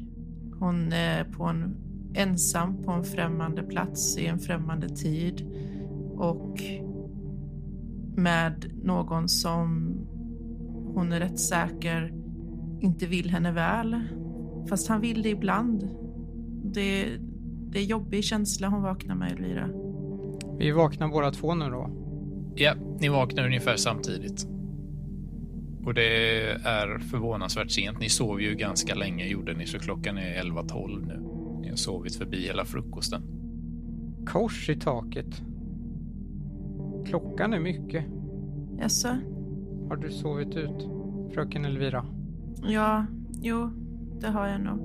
Hon 0.58 0.92
är 0.92 1.24
på 1.24 1.44
en, 1.44 1.76
ensam 2.14 2.82
på 2.82 2.90
en 2.90 3.04
främmande 3.04 3.62
plats 3.62 4.18
i 4.18 4.26
en 4.26 4.38
främmande 4.38 4.88
tid 4.88 5.50
och 6.16 6.60
med 8.16 8.72
någon 8.82 9.28
som 9.28 9.94
hon 10.94 11.12
är 11.12 11.20
rätt 11.20 11.38
säker 11.38 12.12
inte 12.80 13.06
vill 13.06 13.30
henne 13.30 13.52
väl. 13.52 14.00
Fast 14.68 14.88
han 14.88 15.00
vill 15.00 15.22
det 15.22 15.28
ibland. 15.28 15.88
Det, 16.64 17.06
det 17.70 17.78
är 17.78 17.84
jobbig 17.84 18.24
känsla 18.24 18.68
hon 18.68 18.82
vaknar 18.82 19.14
med, 19.14 19.32
Elvira. 19.32 19.68
Vi 20.58 20.70
vaknar 20.70 21.08
båda 21.08 21.30
två 21.30 21.54
nu 21.54 21.64
då. 21.64 21.90
Ja, 22.54 22.74
ni 23.00 23.08
vaknar 23.08 23.46
ungefär 23.46 23.76
samtidigt. 23.76 24.46
Och 25.84 25.94
det 25.94 26.42
är 26.50 26.98
förvånansvärt 26.98 27.70
sent. 27.70 28.00
Ni 28.00 28.08
sov 28.08 28.40
ju 28.40 28.54
ganska 28.54 28.94
länge 28.94 29.26
gjorde 29.26 29.54
ni, 29.54 29.66
så 29.66 29.78
klockan 29.78 30.18
är 30.18 30.42
11.12 30.42 31.06
nu. 31.06 31.20
Ni 31.60 31.68
har 31.68 31.76
sovit 31.76 32.16
förbi 32.16 32.46
hela 32.46 32.64
frukosten. 32.64 33.22
Kors 34.26 34.70
i 34.70 34.76
taket. 34.76 35.42
Klockan 37.06 37.52
är 37.52 37.60
mycket. 37.60 38.04
Jaså? 38.78 39.08
Har 39.88 39.96
du 39.96 40.10
sovit 40.10 40.56
ut, 40.56 40.88
fröken 41.34 41.64
Elvira? 41.64 42.06
Ja, 42.62 43.06
jo, 43.42 43.70
det 44.20 44.28
har 44.28 44.46
jag 44.46 44.60
nog. 44.60 44.78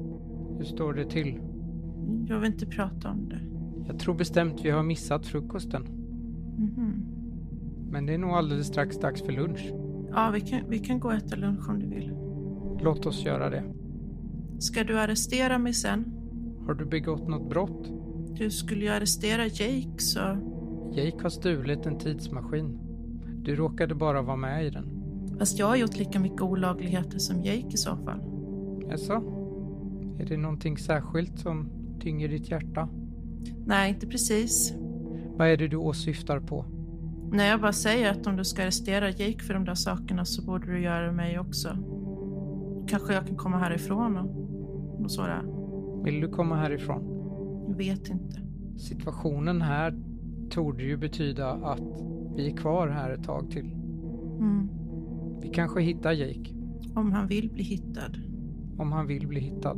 Hur 0.57 0.65
står 0.65 0.93
det 0.93 1.05
till? 1.05 1.39
Jag 2.27 2.39
vill 2.39 2.51
inte 2.51 2.65
prata 2.65 3.09
om 3.09 3.29
det. 3.29 3.39
Jag 3.87 3.99
tror 3.99 4.15
bestämt 4.15 4.61
vi 4.65 4.69
har 4.69 4.83
missat 4.83 5.25
frukosten. 5.25 5.83
Mhm. 6.57 7.05
Men 7.91 8.05
det 8.05 8.13
är 8.13 8.17
nog 8.17 8.29
alldeles 8.31 8.67
strax 8.67 8.99
dags 8.99 9.21
för 9.21 9.31
lunch. 9.31 9.71
Ja, 10.17 10.29
vi 10.33 10.41
kan, 10.41 10.69
vi 10.69 10.79
kan 10.79 10.99
gå 10.99 11.07
och 11.07 11.13
äta 11.13 11.35
lunch 11.35 11.69
om 11.69 11.79
du 11.79 11.87
vill. 11.87 12.13
Låt 12.83 13.05
oss 13.05 13.25
göra 13.25 13.49
det. 13.49 13.63
Ska 14.59 14.83
du 14.83 14.99
arrestera 14.99 15.57
mig 15.57 15.73
sen? 15.73 16.05
Har 16.65 16.73
du 16.73 16.85
begått 16.85 17.27
något 17.27 17.49
brott? 17.49 17.91
Du 18.37 18.49
skulle 18.49 18.81
ju 18.81 18.89
arrestera 18.91 19.45
Jake, 19.45 19.97
så... 19.97 20.19
Jake 20.91 21.23
har 21.23 21.29
stulit 21.29 21.85
en 21.85 21.97
tidsmaskin. 21.97 22.79
Du 23.43 23.55
råkade 23.55 23.95
bara 23.95 24.21
vara 24.21 24.37
med 24.37 24.65
i 24.65 24.69
den. 24.69 24.89
Fast 25.39 25.59
jag 25.59 25.67
har 25.67 25.75
gjort 25.75 25.97
lika 25.97 26.19
mycket 26.19 26.41
olagligheter 26.41 27.19
som 27.19 27.43
Jake 27.43 27.73
i 27.73 27.77
så 27.77 27.97
fall. 27.97 28.21
Jaså? 28.89 29.13
Är 30.19 30.25
det 30.25 30.37
någonting 30.37 30.77
särskilt 30.77 31.39
som 31.39 31.69
tynger 31.99 32.27
ditt 32.27 32.49
hjärta? 32.49 32.89
Nej, 33.65 33.89
inte 33.89 34.07
precis. 34.07 34.73
Vad 35.35 35.47
är 35.47 35.57
det 35.57 35.67
du 35.67 35.77
åsyftar 35.77 36.39
på? 36.39 36.65
Nej, 37.31 37.49
jag 37.49 37.61
bara 37.61 37.73
säger 37.73 38.11
att 38.11 38.27
om 38.27 38.35
du 38.35 38.43
ska 38.43 38.63
arrestera 38.63 39.09
Jake 39.09 39.39
för 39.43 39.53
de 39.53 39.65
där 39.65 39.75
sakerna 39.75 40.25
så 40.25 40.41
borde 40.45 40.71
du 40.71 40.81
göra 40.81 41.11
mig 41.11 41.39
också. 41.39 41.69
Kanske 42.87 43.13
jag 43.13 43.27
kan 43.27 43.35
komma 43.35 43.57
härifrån 43.57 44.17
och, 44.17 45.03
och 45.03 45.11
sådär. 45.11 45.41
Vill 46.03 46.21
du 46.21 46.27
komma 46.29 46.55
härifrån? 46.55 47.03
Jag 47.67 47.77
vet 47.77 48.09
inte. 48.09 48.41
Situationen 48.77 49.61
här 49.61 49.99
torde 50.49 50.83
ju 50.83 50.97
betyda 50.97 51.51
att 51.51 52.01
vi 52.35 52.51
är 52.51 52.57
kvar 52.57 52.87
här 52.87 53.11
ett 53.11 53.23
tag 53.23 53.51
till. 53.51 53.71
Mm. 54.39 54.69
Vi 55.41 55.49
kanske 55.49 55.81
hittar 55.81 56.11
Jake, 56.11 56.55
Om 56.95 57.11
han 57.11 57.27
vill 57.27 57.49
bli 57.53 57.63
hittad. 57.63 58.11
om 58.77 58.91
han 58.91 59.07
vill 59.07 59.27
bli 59.27 59.39
hittad. 59.39 59.77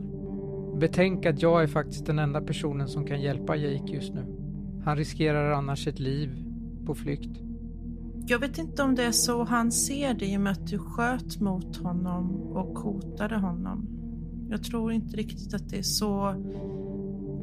Betänk 0.79 1.25
att 1.25 1.41
jag 1.41 1.63
är 1.63 1.68
faktiskt 1.68 2.06
den 2.06 2.20
enda 2.20 2.41
personen 2.41 2.88
som 2.88 3.06
kan 3.06 3.22
hjälpa 3.22 3.56
Jake 3.56 3.94
just 3.94 4.13
nu. 4.13 4.25
Han 4.86 4.98
riskerar 4.98 5.51
annars 5.51 5.88
ett 5.88 6.00
liv 6.00 6.29
på 6.89 6.96
flykt. 6.96 7.41
Jag 8.25 8.39
vet 8.39 8.58
inte 8.58 8.84
om 8.84 8.96
det 8.96 9.03
är 9.03 9.12
så 9.12 9.43
han 9.43 9.72
ser 9.72 10.13
det 10.13 10.25
i 10.25 10.38
och 10.38 10.41
med 10.41 10.51
att 10.51 10.67
du 10.67 10.77
sköt 10.77 11.39
mot 11.39 11.77
honom 11.77 12.31
och 12.31 12.79
hotade 12.79 13.38
honom. 13.38 13.88
Jag 14.50 14.63
tror 14.63 14.91
inte 14.91 15.17
riktigt 15.17 15.53
att 15.53 15.69
det 15.69 15.77
är 15.77 15.81
så 15.81 16.36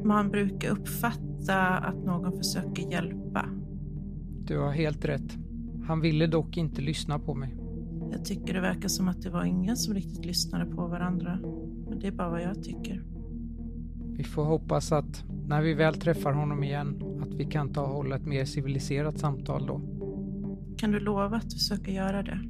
man 0.05 0.31
brukar 0.31 0.71
uppfatta 0.71 1.59
att 1.79 2.05
någon 2.05 2.37
försöker 2.37 2.93
hjälpa. 2.93 3.49
Du 4.45 4.59
har 4.59 4.73
helt 4.73 5.05
rätt. 5.05 5.39
Han 5.87 6.01
ville 6.01 6.27
dock 6.27 6.57
inte 6.57 6.83
lyssna 6.83 7.19
på 7.19 7.35
mig. 7.35 7.57
Jag 8.13 8.25
tycker 8.25 8.55
det 8.55 8.61
verkar 8.61 8.89
som 8.89 9.09
att 9.09 9.23
det 9.23 9.31
var 9.31 9.45
ingen 9.45 9.77
som 9.77 9.95
riktigt 9.95 10.25
lyssnade 10.25 10.67
på 10.67 10.87
varandra. 10.87 11.39
Men 11.89 11.99
det 11.99 12.07
är 12.07 12.13
bara 12.13 12.31
vad 12.31 12.43
jag 12.43 12.63
tycker. 12.63 13.03
Vi 14.17 14.25
får 14.25 14.45
hoppas 14.45 14.93
att 14.93 15.25
när 15.47 15.63
vi 15.63 15.75
väl 15.75 15.95
träffar 15.95 16.33
honom 16.33 16.65
igen 16.65 17.03
vi 17.37 17.45
kan 17.45 17.73
ta 17.73 17.83
och 17.83 17.95
hålla 17.95 18.17
ett 18.17 18.27
mer 18.27 18.45
civiliserat 18.45 19.19
samtal 19.19 19.67
då. 19.67 19.81
Kan 20.79 20.91
du 20.91 21.01
lova 21.01 21.37
att 21.37 21.53
försöka 21.53 21.91
göra 21.91 22.23
det? 22.23 22.41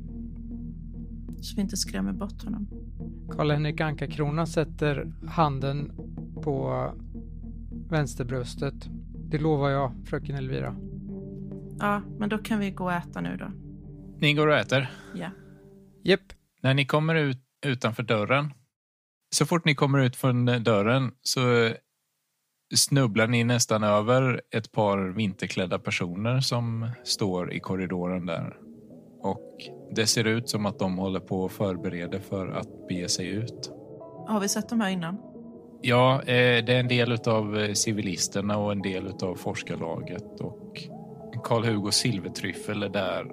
Så 1.41 1.57
vi 1.57 1.63
inte 1.63 1.77
skrämmer 1.77 2.13
bort 2.13 2.45
honom. 2.45 2.69
Karl-Henrik 3.31 3.81
Anka-Krona 3.81 4.47
sätter 4.47 5.13
handen 5.27 5.93
på 6.43 6.87
vänsterbröstet. 7.91 8.75
Det 9.31 9.39
lovar 9.39 9.71
jag, 9.71 9.93
fröken 10.07 10.37
Elvira. 10.37 10.77
Ja, 11.79 12.03
men 12.19 12.29
då 12.29 12.39
kan 12.39 12.59
vi 12.59 12.71
gå 12.71 12.85
och 12.85 12.93
äta 12.93 13.21
nu 13.21 13.37
då. 13.37 13.53
Ni 14.21 14.35
går 14.35 14.47
och 14.47 14.57
äter. 14.57 14.91
Ja. 15.15 15.31
Jepp, 16.05 16.21
När 16.63 16.75
ni 16.75 16.87
kommer 16.87 17.15
ut 17.15 17.43
utanför 17.67 18.03
dörren, 18.03 18.53
så 19.35 19.47
fort 19.47 19.65
ni 19.65 19.75
kommer 19.75 19.99
ut 19.99 20.17
från 20.17 20.45
dörren 20.45 21.13
så 21.23 21.41
snubblar 22.75 23.27
ni 23.27 23.45
nästan 23.45 23.85
över 23.85 24.41
ett 24.55 24.73
par 24.73 24.99
vinterklädda 24.99 25.79
personer 25.79 26.41
som 26.41 26.91
står 27.05 27.53
i 27.53 27.61
korridoren 27.61 28.27
där. 28.27 28.57
Och 29.23 29.57
det 29.95 30.07
ser 30.07 30.25
ut 30.25 30.49
som 30.49 30.67
att 30.67 30.79
de 30.79 30.99
håller 30.99 31.21
på 31.21 31.43
och 31.43 31.53
förbereder 31.53 32.19
för 32.19 32.49
att 32.49 32.89
bege 32.89 33.09
sig 33.09 33.29
ut. 33.29 33.71
Har 34.29 34.41
vi 34.41 34.49
sett 34.49 34.69
dem 34.69 34.81
här 34.81 34.91
innan? 34.91 35.19
Ja, 35.83 36.21
eh, 36.21 36.65
det 36.65 36.75
är 36.75 36.81
en 36.81 36.89
del 36.89 37.13
av 37.13 37.75
civilisterna 37.75 38.59
och 38.59 38.73
en 38.73 38.83
del 38.83 39.07
av 39.23 39.35
forskarlaget 39.35 40.41
och 40.41 40.83
Karl-Hugo 41.45 41.91
Silvertryffel 41.91 42.83
är 42.83 42.89
där 42.89 43.27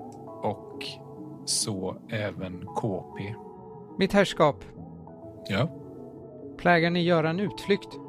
och 0.43 0.83
så 1.45 1.97
även 2.09 2.65
KP. 2.65 3.35
mitt 3.97 4.13
herrskap. 4.13 4.63
Ja. 5.49 5.69
Plägar 6.57 6.89
ni 6.89 7.03
göra 7.03 7.29
en 7.29 7.39
utflykt? 7.39 7.99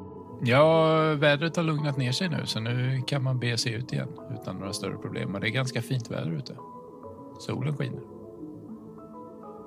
Ja, 0.42 1.14
vädret 1.14 1.56
har 1.56 1.62
lugnat 1.62 1.96
ner 1.96 2.12
sig 2.12 2.28
nu 2.28 2.46
så 2.46 2.60
nu 2.60 3.02
kan 3.06 3.22
man 3.22 3.38
bege 3.38 3.58
sig 3.58 3.72
ut 3.72 3.92
igen 3.92 4.08
utan 4.40 4.56
några 4.56 4.72
större 4.72 4.96
problem. 4.96 5.34
Och 5.34 5.40
det 5.40 5.48
är 5.48 5.50
ganska 5.50 5.82
fint 5.82 6.10
väder 6.10 6.30
ute. 6.30 6.56
Solen 7.38 7.76
skiner. 7.76 8.00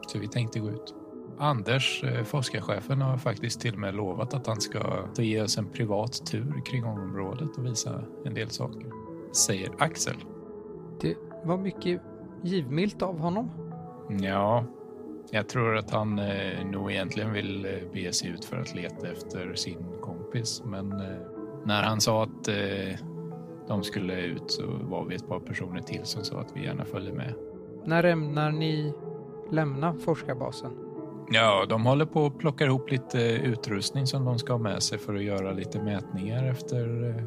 Så 0.08 0.20
vi 0.20 0.28
tänkte 0.28 0.60
gå 0.60 0.70
ut. 0.70 0.96
Anders, 1.40 2.04
eh, 2.04 2.24
forskarchefen, 2.24 3.02
har 3.02 3.18
faktiskt 3.18 3.62
till 3.62 3.74
och 3.74 3.80
med 3.80 3.96
lovat 3.96 4.34
att 4.34 4.48
han 4.48 4.62
ska 4.62 5.08
ge 5.18 5.42
oss 5.42 5.58
en 5.58 5.70
privat 5.70 6.26
tur 6.26 6.62
kring 6.66 6.86
området 6.86 7.58
och 7.58 7.66
visa 7.66 8.04
en 8.26 8.34
del 8.34 8.50
saker. 8.50 8.86
Säger 9.32 9.72
Axel. 9.78 10.16
Det 11.02 11.16
var 11.44 11.58
mycket 11.58 12.02
givmilt 12.44 13.02
av 13.02 13.20
honom. 13.20 13.52
Ja, 14.22 14.66
jag 15.32 15.50
tror 15.50 15.78
att 15.78 15.92
han 15.92 16.20
eh, 16.20 16.66
nog 16.66 16.92
egentligen 16.92 17.34
vill 17.34 17.66
eh, 17.66 17.72
bege 17.94 18.14
sig 18.14 18.30
ut 18.30 18.46
för 18.46 18.58
att 18.58 18.76
leta 18.76 19.08
efter 19.08 19.54
sin 19.56 19.86
kompis. 20.02 20.17
Men 20.64 20.92
eh, 20.92 21.18
när 21.66 21.84
han 21.84 22.02
sa 22.02 22.24
att 22.24 22.48
eh, 22.48 23.00
de 23.68 23.84
skulle 23.84 24.22
ut 24.22 24.52
så 24.52 24.64
var 24.82 25.06
vi 25.06 25.16
ett 25.16 25.28
par 25.28 25.40
personer 25.40 25.82
till 25.82 26.02
som 26.04 26.24
sa 26.24 26.40
att 26.40 26.52
vi 26.56 26.64
gärna 26.64 26.86
följde 26.86 27.14
med. 27.14 27.34
När 27.86 28.04
ämnar 28.04 28.52
ni 28.52 28.94
lämna 29.52 29.94
forskarbasen? 29.94 30.72
Ja, 31.32 31.66
de 31.70 31.86
håller 31.86 32.06
på 32.06 32.26
att 32.26 32.38
plocka 32.38 32.66
ihop 32.66 32.92
lite 32.92 33.20
utrustning 33.22 34.08
som 34.08 34.26
de 34.26 34.40
ska 34.40 34.54
ha 34.54 34.60
med 34.60 34.84
sig 34.84 34.98
för 34.98 35.16
att 35.16 35.24
göra 35.24 35.52
lite 35.52 35.84
mätningar 35.84 36.44
efter 36.44 37.10
eh, 37.10 37.24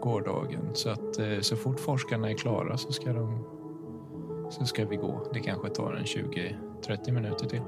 gårdagen. 0.00 0.70
Så 0.72 0.90
att 0.90 1.18
eh, 1.18 1.40
så 1.40 1.56
fort 1.56 1.80
forskarna 1.80 2.30
är 2.30 2.34
klara 2.34 2.76
så 2.76 2.92
ska 2.92 3.12
de 3.12 3.44
så 4.50 4.64
ska 4.64 4.86
vi 4.86 4.96
gå. 4.96 5.30
Det 5.32 5.40
kanske 5.40 5.68
tar 5.68 5.92
en 5.92 6.04
20-30 6.04 7.12
minuter 7.12 7.46
till. 7.46 7.62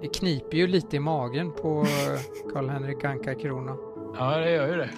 Det 0.00 0.08
kniper 0.08 0.56
ju 0.56 0.66
lite 0.66 0.96
i 0.96 1.00
magen 1.00 1.52
på 1.52 1.80
eh, 1.80 2.52
Karl-Henrik 2.52 3.04
Anka-Krona. 3.04 3.76
Ja, 4.18 4.36
det 4.36 4.50
gör 4.50 4.68
ju 4.68 4.76
det. 4.76 4.90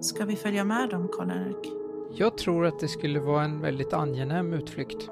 Ska 0.00 0.24
vi 0.24 0.36
följa 0.36 0.64
med 0.64 0.90
dem, 0.90 1.08
Karl-Henrik? 1.12 1.72
Jag 2.16 2.38
tror 2.38 2.66
att 2.66 2.80
det 2.80 2.88
skulle 2.88 3.20
vara 3.20 3.44
en 3.44 3.60
väldigt 3.60 3.92
angenäm 3.92 4.52
utflykt. 4.52 5.10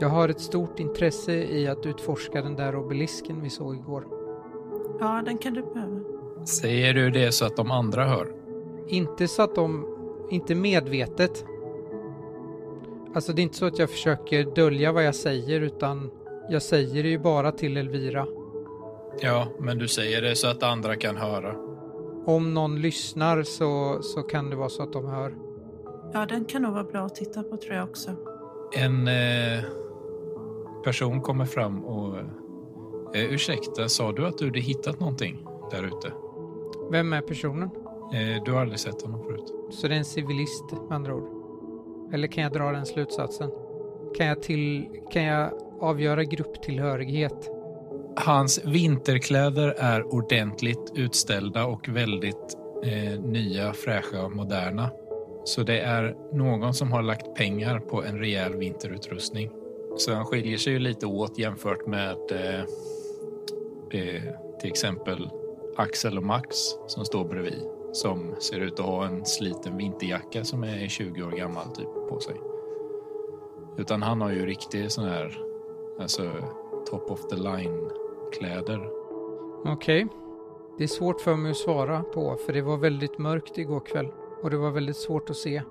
Jag 0.00 0.08
har 0.08 0.28
ett 0.28 0.40
stort 0.40 0.80
intresse 0.80 1.32
i 1.32 1.68
att 1.68 1.86
utforska 1.86 2.42
den 2.42 2.56
där 2.56 2.76
obelisken 2.76 3.42
vi 3.42 3.50
såg 3.50 3.76
igår. 3.76 4.06
Ja, 5.00 5.22
den 5.24 5.38
kan 5.38 5.54
du 5.54 5.62
behöva. 5.62 6.00
Säger 6.46 6.94
du 6.94 7.10
det 7.10 7.32
så 7.32 7.44
att 7.44 7.56
de 7.56 7.70
andra 7.70 8.04
hör? 8.04 8.32
Inte 8.88 9.28
så 9.28 9.42
att 9.42 9.54
de, 9.54 9.86
inte 10.30 10.54
medvetet. 10.54 11.44
Alltså 13.14 13.32
det 13.32 13.40
är 13.40 13.42
inte 13.42 13.56
så 13.56 13.66
att 13.66 13.78
jag 13.78 13.90
försöker 13.90 14.54
dölja 14.54 14.92
vad 14.92 15.04
jag 15.04 15.14
säger 15.14 15.60
utan 15.60 16.10
jag 16.50 16.62
säger 16.62 17.02
det 17.02 17.08
ju 17.08 17.18
bara 17.18 17.52
till 17.52 17.76
Elvira. 17.76 18.26
Ja, 19.20 19.46
men 19.58 19.78
du 19.78 19.88
säger 19.88 20.22
det 20.22 20.36
så 20.36 20.48
att 20.48 20.62
andra 20.62 20.96
kan 20.96 21.16
höra. 21.16 21.71
Om 22.26 22.54
någon 22.54 22.80
lyssnar 22.80 23.42
så, 23.42 24.02
så 24.02 24.22
kan 24.22 24.50
det 24.50 24.56
vara 24.56 24.68
så 24.68 24.82
att 24.82 24.92
de 24.92 25.06
hör. 25.06 25.34
Ja, 26.12 26.26
den 26.26 26.44
kan 26.44 26.62
nog 26.62 26.72
vara 26.72 26.84
bra 26.84 27.00
att 27.06 27.14
titta 27.14 27.42
på 27.42 27.56
tror 27.56 27.74
jag 27.74 27.88
också. 27.88 28.10
En 28.76 29.08
eh, 29.08 29.64
person 30.84 31.20
kommer 31.20 31.46
fram 31.46 31.84
och... 31.84 32.16
Eh, 33.14 33.32
ursäkta, 33.32 33.88
sa 33.88 34.12
du 34.12 34.26
att 34.26 34.38
du 34.38 34.44
hade 34.44 34.60
hittat 34.60 35.00
någonting 35.00 35.46
där 35.70 35.82
ute? 35.84 36.12
Vem 36.90 37.12
är 37.12 37.20
personen? 37.20 37.70
Eh, 38.12 38.44
du 38.44 38.52
har 38.52 38.60
aldrig 38.60 38.80
sett 38.80 39.02
honom 39.02 39.22
förut? 39.22 39.54
Så 39.70 39.88
det 39.88 39.94
är 39.94 39.98
en 39.98 40.04
civilist 40.04 40.72
med 40.88 40.96
andra 40.96 41.14
ord. 41.14 41.28
Eller 42.12 42.28
kan 42.28 42.42
jag 42.42 42.52
dra 42.52 42.72
den 42.72 42.86
slutsatsen? 42.86 43.50
kan 44.14 44.26
jag, 44.26 44.42
till, 44.42 44.88
kan 45.10 45.22
jag 45.22 45.52
avgöra 45.80 46.24
grupptillhörighet? 46.24 47.50
Hans 48.16 48.64
vinterkläder 48.64 49.74
är 49.78 50.14
ordentligt 50.14 50.92
utställda 50.94 51.64
och 51.66 51.88
väldigt 51.88 52.56
eh, 52.84 53.20
nya, 53.20 53.72
fräscha 53.72 54.24
och 54.24 54.32
moderna. 54.32 54.90
Så 55.44 55.62
det 55.62 55.80
är 55.80 56.16
någon 56.32 56.74
som 56.74 56.92
har 56.92 57.02
lagt 57.02 57.34
pengar 57.34 57.78
på 57.78 58.02
en 58.02 58.18
rejäl 58.18 58.56
vinterutrustning. 58.56 59.50
Så 59.96 60.14
han 60.14 60.24
skiljer 60.24 60.58
sig 60.58 60.72
ju 60.72 60.78
lite 60.78 61.06
åt 61.06 61.38
jämfört 61.38 61.86
med 61.86 62.16
eh, 62.30 62.60
eh, 64.00 64.22
till 64.60 64.70
exempel 64.70 65.30
Axel 65.76 66.18
och 66.18 66.24
Max 66.24 66.56
som 66.86 67.04
står 67.04 67.24
bredvid. 67.24 67.62
Som 67.92 68.34
ser 68.40 68.60
ut 68.60 68.80
att 68.80 68.86
ha 68.86 69.06
en 69.06 69.26
sliten 69.26 69.76
vinterjacka 69.76 70.44
som 70.44 70.64
är 70.64 70.88
20 70.88 71.22
år 71.22 71.30
gammal 71.30 71.66
typ 71.76 72.08
på 72.08 72.20
sig. 72.20 72.36
Utan 73.78 74.02
han 74.02 74.20
har 74.20 74.30
ju 74.30 74.46
riktig 74.46 74.92
sån 74.92 75.04
här, 75.04 75.38
alltså 76.00 76.30
top 76.90 77.10
of 77.10 77.28
the 77.28 77.36
line 77.36 77.90
kläder. 78.32 78.90
Okej. 79.64 80.06
Det 80.78 80.84
är 80.84 80.88
svårt 80.88 81.20
för 81.20 81.34
mig 81.36 81.50
att 81.50 81.56
svara 81.56 82.02
på 82.02 82.36
för 82.36 82.52
det 82.52 82.62
var 82.62 82.76
väldigt 82.76 83.18
mörkt 83.18 83.58
igår 83.58 83.80
kväll 83.80 84.12
och 84.42 84.50
det 84.50 84.56
var 84.56 84.70
väldigt 84.70 84.96
svårt 84.96 85.30
att 85.30 85.36
se. 85.36 85.62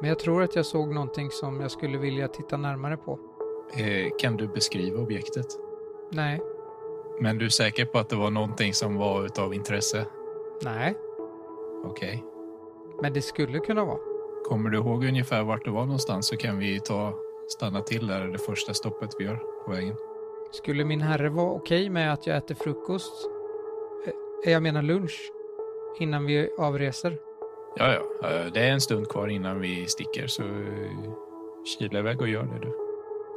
Men 0.00 0.08
jag 0.08 0.18
tror 0.18 0.42
att 0.42 0.56
jag 0.56 0.66
såg 0.66 0.94
någonting 0.94 1.30
som 1.30 1.60
jag 1.60 1.70
skulle 1.70 1.98
vilja 1.98 2.28
titta 2.28 2.56
närmare 2.56 2.96
på. 2.96 3.18
Eh, 3.76 4.10
kan 4.18 4.36
du 4.36 4.48
beskriva 4.48 5.00
objektet? 5.02 5.46
Nej, 6.12 6.40
Men 7.20 7.38
du 7.38 7.44
är 7.44 7.48
säker 7.48 7.84
på 7.84 7.98
att 7.98 8.08
det 8.08 8.16
var 8.16 8.30
någonting 8.30 8.72
som 8.74 8.96
var 8.96 9.24
utav 9.24 9.54
intresse? 9.54 10.06
nej, 10.62 10.94
Okej. 11.84 12.24
men 13.02 13.12
det 13.12 13.22
skulle 13.22 13.58
kunna 13.58 13.84
vara. 13.84 13.98
Kommer 14.48 14.70
du 14.70 14.78
ihåg 14.78 15.04
ungefär 15.04 15.42
vart 15.44 15.64
det 15.64 15.70
var 15.70 15.84
någonstans 15.84 16.26
så 16.26 16.36
kan 16.36 16.58
vi 16.58 16.80
ta 16.80 17.14
stanna 17.48 17.80
till 17.80 18.06
där 18.06 18.26
det 18.26 18.38
första 18.38 18.74
stoppet 18.74 19.10
vi 19.18 19.24
gör 19.24 19.36
på 19.64 19.70
vägen. 19.70 19.96
Skulle 20.52 20.84
min 20.84 21.00
herre 21.00 21.28
vara 21.28 21.50
okej 21.50 21.90
med 21.90 22.12
att 22.12 22.26
jag 22.26 22.36
äter 22.36 22.54
frukost, 22.54 23.30
eh, 24.44 24.52
jag 24.52 24.62
menar 24.62 24.82
lunch, 24.82 25.32
innan 25.98 26.26
vi 26.26 26.50
avreser? 26.58 27.18
Ja, 27.76 27.92
ja, 27.92 28.28
eh, 28.28 28.52
det 28.52 28.60
är 28.60 28.72
en 28.72 28.80
stund 28.80 29.08
kvar 29.08 29.28
innan 29.28 29.60
vi 29.60 29.86
sticker 29.86 30.26
så 30.26 30.42
eh, 30.42 31.12
kila 31.64 31.98
iväg 31.98 32.20
och 32.20 32.28
gör 32.28 32.42
det 32.42 32.58
du. 32.62 32.72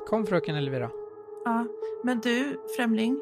Kom 0.07 0.25
fröken 0.25 0.55
Elvira. 0.55 0.89
Ja, 1.45 1.65
men 2.03 2.19
du, 2.19 2.59
främling. 2.75 3.19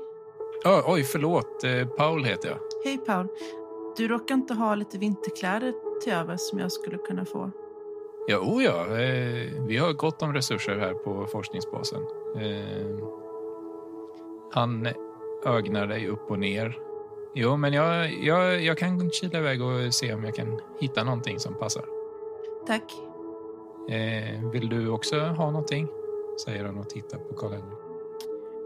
Oh, 0.65 0.93
oj, 0.93 1.03
förlåt. 1.03 1.63
Eh, 1.63 1.88
Paul 1.88 2.24
heter 2.24 2.50
jag. 2.50 2.57
Hej 2.83 2.98
Paul. 2.98 3.27
Du 3.98 4.07
råkar 4.07 4.36
inte 4.36 4.53
ha 4.53 4.75
lite 4.75 4.98
vinterkläder 4.98 5.74
till 6.03 6.13
övers 6.13 6.41
som 6.41 6.60
jag 6.60 6.71
skulle 6.71 6.98
kunna 6.98 7.25
få? 7.25 7.51
Ja, 8.27 8.38
oh 8.38 8.63
ja. 8.63 8.86
Eh, 9.00 9.65
vi 9.67 9.77
har 9.77 9.93
gott 9.93 10.21
om 10.21 10.33
resurser 10.33 10.77
här 10.77 10.93
på 10.93 11.27
forskningsbasen. 11.27 12.01
Eh, 12.36 13.20
han 14.51 14.88
ögnar 15.46 15.88
dig 15.88 16.08
upp 16.08 16.31
och 16.31 16.39
ner. 16.39 16.79
Jo, 17.34 17.58
men 17.58 17.74
jag, 17.74 18.13
jag, 18.13 18.62
jag 18.62 18.77
kan 18.77 19.10
kila 19.12 19.39
iväg 19.39 19.62
och 19.62 19.93
se 19.93 20.13
om 20.13 20.24
jag 20.24 20.36
kan 20.36 20.60
hitta 20.79 21.03
någonting 21.03 21.39
som 21.39 21.53
passar. 21.53 21.86
Tack. 22.67 22.93
Eh, 23.89 24.50
vill 24.51 24.70
du 24.70 24.89
också 24.89 25.20
ha 25.20 25.51
någonting? 25.51 25.88
Säger 26.46 26.65
han 26.65 26.77
och 26.77 26.89
tittar 26.89 27.17
på 27.17 27.34
Karl-Henrik. 27.34 27.79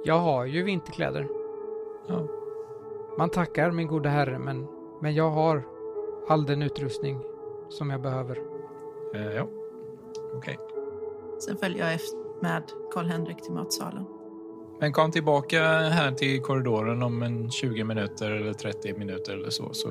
Jag 0.03 0.19
har 0.19 0.45
ju 0.45 0.63
vinterkläder. 0.63 1.27
Ja. 2.07 2.27
Man 3.17 3.29
tackar 3.29 3.71
min 3.71 3.87
gode 3.87 4.09
herre, 4.09 4.39
men, 4.39 4.67
men 5.01 5.15
jag 5.15 5.29
har 5.29 5.63
all 6.27 6.45
den 6.45 6.61
utrustning 6.61 7.19
som 7.69 7.89
jag 7.89 8.01
behöver. 8.01 8.41
Eh, 9.13 9.31
ja, 9.31 9.47
okej. 10.33 10.57
Sen 11.39 11.57
följer 11.57 11.85
jag 11.85 11.93
efter 11.93 12.41
med 12.41 12.63
Karl-Henrik 12.93 13.41
till 13.41 13.53
matsalen. 13.53 14.05
Men 14.79 14.93
kom 14.93 15.11
tillbaka 15.11 15.63
här 15.67 16.11
till 16.11 16.41
korridoren 16.41 17.03
om 17.03 17.23
en 17.23 17.51
20 17.51 17.83
minuter 17.83 18.31
eller 18.31 18.53
30 18.53 18.93
minuter 18.93 19.33
eller 19.33 19.49
så. 19.49 19.73
Så 19.73 19.89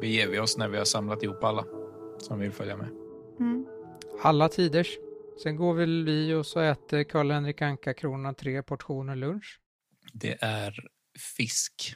beger 0.00 0.28
vi 0.28 0.38
oss 0.38 0.56
när 0.56 0.68
vi 0.68 0.78
har 0.78 0.84
samlat 0.84 1.22
ihop 1.22 1.44
alla 1.44 1.64
som 2.18 2.38
vill 2.38 2.52
följa 2.52 2.76
med. 2.76 2.88
Mm. 3.40 3.66
Alla 4.22 4.48
tiders. 4.48 4.98
Sen 5.42 5.56
går 5.56 5.74
väl 5.74 6.04
vi 6.04 6.34
och 6.34 6.46
så 6.46 6.60
äter 6.60 7.04
Karl-Henrik 7.04 7.62
Anka-kronan 7.62 8.34
tre 8.34 8.62
portioner 8.62 9.16
lunch. 9.16 9.60
Det 10.12 10.42
är 10.42 10.88
fisk 11.36 11.94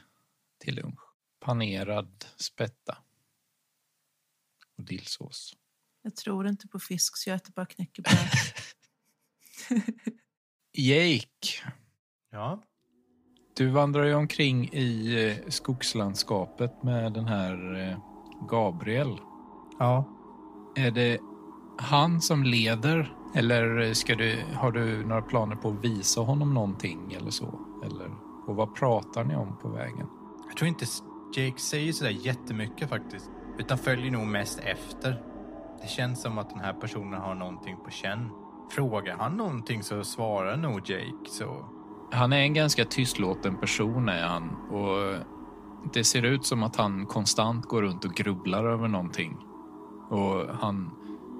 till 0.58 0.74
lunch. 0.74 1.00
Panerad 1.40 2.24
spätta. 2.36 2.98
Och 4.78 4.84
dillsås. 4.84 5.56
Jag 6.02 6.16
tror 6.16 6.48
inte 6.48 6.68
på 6.68 6.78
fisk 6.78 7.16
så 7.16 7.30
jag 7.30 7.36
äter 7.36 7.52
bara 7.52 7.66
knäckebröd. 7.66 8.14
Jake, 10.78 11.72
Ja. 12.32 12.62
du 13.56 13.70
vandrar 13.70 14.04
ju 14.04 14.14
omkring 14.14 14.68
i 14.72 15.24
eh, 15.30 15.48
skogslandskapet 15.50 16.82
med 16.82 17.12
den 17.12 17.24
här 17.26 17.74
eh, 17.90 17.98
Gabriel. 18.48 19.18
Ja. 19.78 20.04
Är 20.76 20.90
det 20.90 21.18
han 21.78 22.20
som 22.20 22.42
leder 22.42 23.12
eller 23.34 23.94
ska 23.94 24.14
du, 24.14 24.38
har 24.54 24.72
du 24.72 25.06
några 25.06 25.22
planer 25.22 25.56
på 25.56 25.68
att 25.68 25.84
visa 25.84 26.20
honom 26.20 26.54
någonting 26.54 27.12
eller 27.12 27.30
så? 27.30 27.60
Eller, 27.84 28.10
och 28.46 28.56
vad 28.56 28.74
pratar 28.74 29.24
ni 29.24 29.36
om 29.36 29.58
på 29.58 29.68
vägen? 29.68 30.06
Jag 30.48 30.56
tror 30.56 30.68
inte 30.68 30.86
Jake 31.36 31.58
säger 31.60 31.92
sådär 31.92 32.10
jättemycket 32.10 32.88
faktiskt. 32.88 33.30
Utan 33.58 33.78
följer 33.78 34.10
nog 34.10 34.26
mest 34.26 34.58
efter. 34.58 35.22
Det 35.82 35.88
känns 35.88 36.22
som 36.22 36.38
att 36.38 36.50
den 36.50 36.60
här 36.60 36.72
personen 36.72 37.20
har 37.20 37.34
någonting 37.34 37.76
på 37.84 37.90
känn. 37.90 38.30
Frågar 38.70 39.16
han 39.16 39.36
någonting 39.36 39.82
så 39.82 40.04
svarar 40.04 40.56
nog 40.56 40.90
Jake 40.90 41.30
så... 41.30 41.64
Han 42.12 42.32
är 42.32 42.40
en 42.40 42.54
ganska 42.54 42.84
tystlåten 42.84 43.56
person 43.56 44.08
är 44.08 44.26
han 44.26 44.56
och 44.70 45.14
det 45.92 46.04
ser 46.04 46.22
ut 46.22 46.44
som 46.44 46.62
att 46.62 46.76
han 46.76 47.06
konstant 47.06 47.66
går 47.66 47.82
runt 47.82 48.04
och 48.04 48.14
grubblar 48.14 48.64
över 48.64 48.88
någonting. 48.88 49.36
Och 50.08 50.44
han 50.60 50.90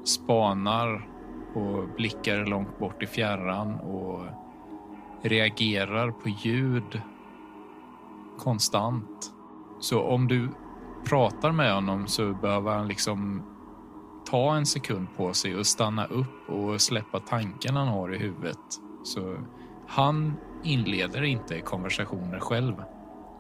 spanar 0.05 1.09
och 1.55 1.89
blickar 1.97 2.47
långt 2.47 2.79
bort 2.79 3.03
i 3.03 3.07
fjärran 3.07 3.75
och 3.75 4.27
reagerar 5.23 6.11
på 6.11 6.29
ljud 6.29 7.03
konstant. 8.39 9.33
Så 9.81 10.03
om 10.03 10.29
du 10.29 10.49
pratar 11.05 11.53
med 11.53 11.75
honom 11.75 12.07
så 12.07 12.33
behöver 12.33 12.75
han 12.75 12.89
liksom 12.89 13.43
ta 14.27 14.57
en 14.57 14.67
sekund 14.67 15.09
på 15.17 15.33
sig 15.33 15.57
och 15.57 15.67
stanna 15.67 16.07
upp 16.07 16.49
och 16.49 16.81
släppa 16.81 17.21
tanken 17.21 17.77
han 17.77 17.89
har 17.89 18.15
i 18.15 18.19
huvudet. 18.19 18.59
Så 19.05 19.37
han 19.87 20.35
inleder 20.63 21.23
inte 21.23 21.61
konversationer 21.61 22.41
själv, 22.41 22.83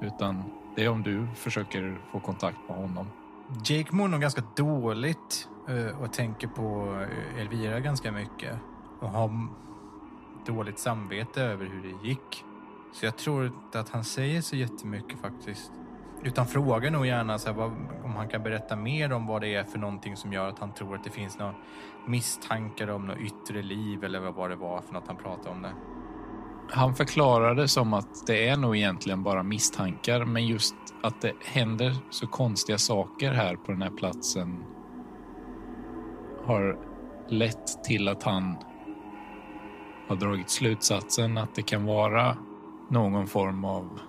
utan 0.03 0.43
det 0.77 0.85
är 0.85 0.89
om 0.89 1.03
du 1.03 1.27
försöker 1.35 2.01
få 2.13 2.21
kontakt 2.21 2.59
med 2.69 2.77
honom. 2.77 3.07
Jake 3.65 3.95
mår 3.95 4.09
nog 4.09 4.21
ganska 4.21 4.43
dåligt 4.57 5.49
eh, 5.69 6.03
och 6.03 6.13
tänker 6.13 6.49
på 6.49 6.99
eh, 7.35 7.41
Elvira 7.41 7.81
ganska 7.81 8.13
mycket. 8.13 8.59
Och 9.01 9.09
har 9.09 9.49
dåligt 10.47 10.79
samvete 10.79 11.43
över 11.43 11.67
hur 11.67 11.83
det 11.83 12.09
gick. 12.09 12.45
Så 12.93 13.07
jag 13.07 13.17
tror 13.17 13.47
inte 13.47 13.81
att 13.81 13.89
han 13.89 14.05
säger 14.05 14.41
så 14.41 14.57
jättemycket 14.57 15.21
faktiskt. 15.21 15.73
Utan 16.23 16.47
frågar 16.47 16.91
nog 16.91 17.07
gärna 17.07 17.39
så 17.39 17.49
här, 17.49 17.57
vad, 17.57 17.73
om 18.05 18.17
han 18.17 18.29
kan 18.29 18.43
berätta 18.43 18.77
mer 18.77 19.13
om 19.13 19.27
vad 19.27 19.41
det 19.41 19.55
är 19.55 19.65
för 19.65 19.79
någonting 19.79 20.17
som 20.17 20.33
gör 20.33 20.49
att 20.49 20.59
han 20.59 20.73
tror 20.73 20.95
att 20.95 21.05
det 21.05 21.11
finns 21.11 21.39
några 21.39 21.55
misstankar 22.07 22.91
om 22.91 23.07
något 23.07 23.19
yttre 23.19 23.63
liv 23.63 24.05
eller 24.05 24.21
vad 24.21 24.51
det 24.51 24.57
var 24.57 24.81
för 24.81 24.95
något 24.95 25.07
han 25.07 25.17
pratade 25.17 25.51
om 25.51 25.63
det. 25.63 25.73
Han 26.71 26.95
förklarade 26.95 27.69
som 27.69 27.95
att 27.95 28.27
det 28.27 28.49
är 28.49 28.57
nog 28.57 28.77
egentligen 28.77 29.23
bara 29.23 29.43
misstankar, 29.43 30.25
men 30.25 30.47
just 30.47 30.75
att 31.03 31.21
det 31.21 31.33
händer 31.45 31.93
så 32.11 32.27
konstiga 32.27 32.79
saker 32.79 33.33
här 33.33 33.57
på 33.57 33.73
den 33.73 33.83
här 33.83 33.91
platsen 33.91 34.65
har 36.47 36.79
lett 37.29 37.85
till 37.85 38.09
att 38.09 38.23
han 38.23 38.57
har 40.09 40.17
dragit 40.17 40.51
slutsatsen 40.51 41.39
att 41.39 41.55
det 41.55 41.63
kan 41.63 41.85
vara 41.85 42.37
någon 42.91 43.27
form 43.27 43.65
av 43.65 44.01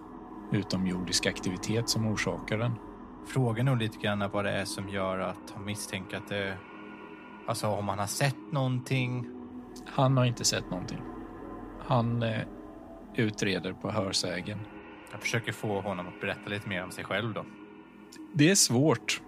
utomjordisk 0.51 1.25
aktivitet 1.25 1.89
som 1.89 2.07
orsakar 2.07 2.57
den. 2.57 2.71
Frågar 3.27 3.63
nog 3.63 3.77
lite 3.77 3.97
grann 3.97 4.29
vad 4.33 4.45
det 4.45 4.51
är 4.51 4.65
som 4.65 4.89
gör 4.89 5.19
att 5.19 5.51
han 5.55 5.65
misstänker 5.65 6.17
att 6.17 6.27
det... 6.27 6.57
Alltså 7.47 7.67
om 7.67 7.87
han 7.87 7.99
har 7.99 8.07
sett 8.07 8.51
någonting. 8.51 9.27
Han 9.85 10.17
har 10.17 10.25
inte 10.25 10.45
sett 10.45 10.71
någonting. 10.71 11.01
Han 11.87 12.23
eh, 12.23 12.41
utreder 13.15 13.73
på 13.73 13.91
hörsägen. 13.91 14.59
Jag 15.11 15.21
försöker 15.21 15.51
få 15.51 15.81
honom 15.81 16.07
att 16.07 16.21
berätta 16.21 16.49
lite 16.49 16.69
mer 16.69 16.83
om 16.83 16.91
sig 16.91 17.03
själv 17.03 17.33
då. 17.33 17.45
Det 18.33 18.49
är 18.49 18.55
svårt. 18.55 19.21